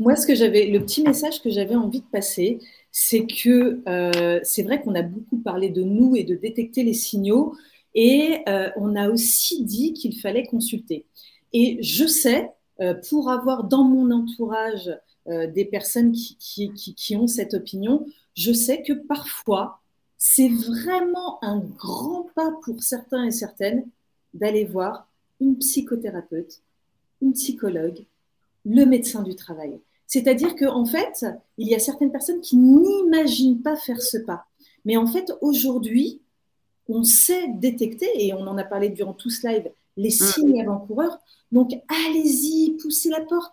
[0.00, 2.58] Moi, ce que j'avais, le petit message que j'avais envie de passer,
[2.98, 6.94] c'est que euh, c'est vrai qu'on a beaucoup parlé de nous et de détecter les
[6.94, 7.54] signaux,
[7.94, 11.04] et euh, on a aussi dit qu'il fallait consulter.
[11.52, 12.50] Et je sais,
[12.80, 14.90] euh, pour avoir dans mon entourage
[15.26, 19.80] des personnes qui, qui, ont cette opinion, je sais que parfois,
[20.16, 23.88] c'est vraiment un grand pas pour certains et certaines
[24.34, 25.08] d'aller voir
[25.40, 26.62] une psychothérapeute,
[27.20, 28.04] une psychologue,
[28.64, 29.80] le médecin du travail.
[30.06, 31.26] C'est-à-dire qu'en en fait,
[31.58, 34.46] il y a certaines personnes qui n'imaginent pas faire ce pas.
[34.84, 36.20] Mais en fait, aujourd'hui,
[36.88, 40.12] on sait détecter, et on en a parlé durant tout ce live, les mm.
[40.12, 41.18] signes avant-coureurs.
[41.50, 43.52] Donc, allez-y, poussez la porte.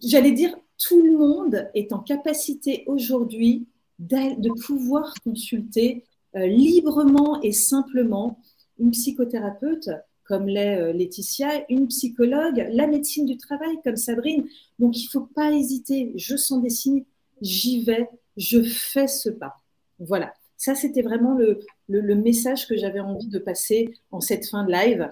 [0.00, 3.66] J'allais dire, tout le monde est en capacité aujourd'hui
[3.98, 6.04] de pouvoir consulter
[6.34, 8.40] euh, librement et simplement
[8.78, 9.90] une psychothérapeute
[10.32, 14.46] comme l'est euh, Laetitia, une psychologue, la médecine du travail comme Sabrine.
[14.78, 17.04] Donc il ne faut pas hésiter, je sens des signes,
[17.42, 19.60] j'y vais, je fais ce pas.
[19.98, 24.72] Voilà, ça c'était vraiment le, message que j'avais envie de passer en cette fin de
[24.72, 25.06] live.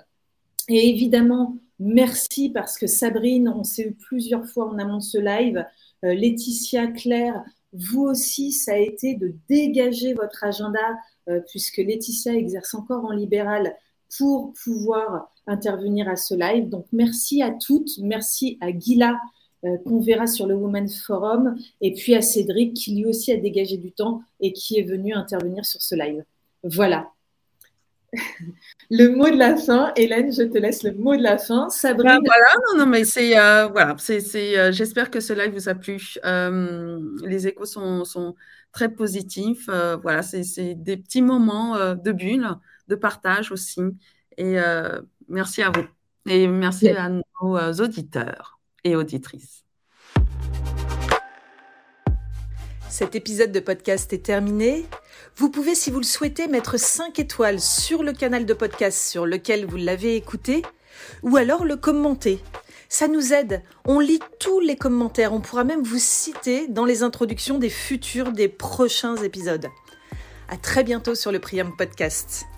[0.71, 5.19] Et évidemment, merci parce que Sabrine, on s'est eu plusieurs fois en amont de ce
[5.19, 5.67] live.
[6.03, 7.45] Euh, Laetitia, Claire,
[7.75, 10.97] vous aussi, ça a été de dégager votre agenda,
[11.29, 13.77] euh, puisque Laetitia exerce encore en libéral
[14.17, 16.69] pour pouvoir intervenir à ce live.
[16.69, 17.91] Donc, merci à toutes.
[17.99, 19.17] Merci à Gila,
[19.65, 23.37] euh, qu'on verra sur le Women's Forum, et puis à Cédric, qui lui aussi a
[23.37, 26.25] dégagé du temps et qui est venu intervenir sur ce live.
[26.63, 27.11] Voilà.
[28.91, 31.69] le mot de la fin, Hélène, je te laisse le mot de la fin.
[31.69, 32.09] Sabrine.
[32.11, 35.69] Ah, voilà, non, non, mais c'est euh, voilà, c'est, euh, j'espère que ce live vous
[35.69, 36.17] a plu.
[37.25, 38.35] les échos sont, sont
[38.73, 39.69] très positifs.
[40.03, 42.49] voilà, c'est, des petits moments de bulle
[42.91, 43.81] de partage aussi.
[44.37, 45.87] Et euh, merci à vous.
[46.27, 49.65] Et merci à nos euh, auditeurs et auditrices.
[52.91, 54.85] Cet épisode de podcast est terminé.
[55.37, 59.25] Vous pouvez, si vous le souhaitez, mettre 5 étoiles sur le canal de podcast sur
[59.25, 60.63] lequel vous l'avez écouté,
[61.23, 62.43] ou alors le commenter.
[62.89, 63.63] Ça nous aide.
[63.85, 65.33] On lit tous les commentaires.
[65.33, 69.69] On pourra même vous citer dans les introductions des futurs, des prochains épisodes.
[70.49, 72.50] À très bientôt sur le Priam Podcast.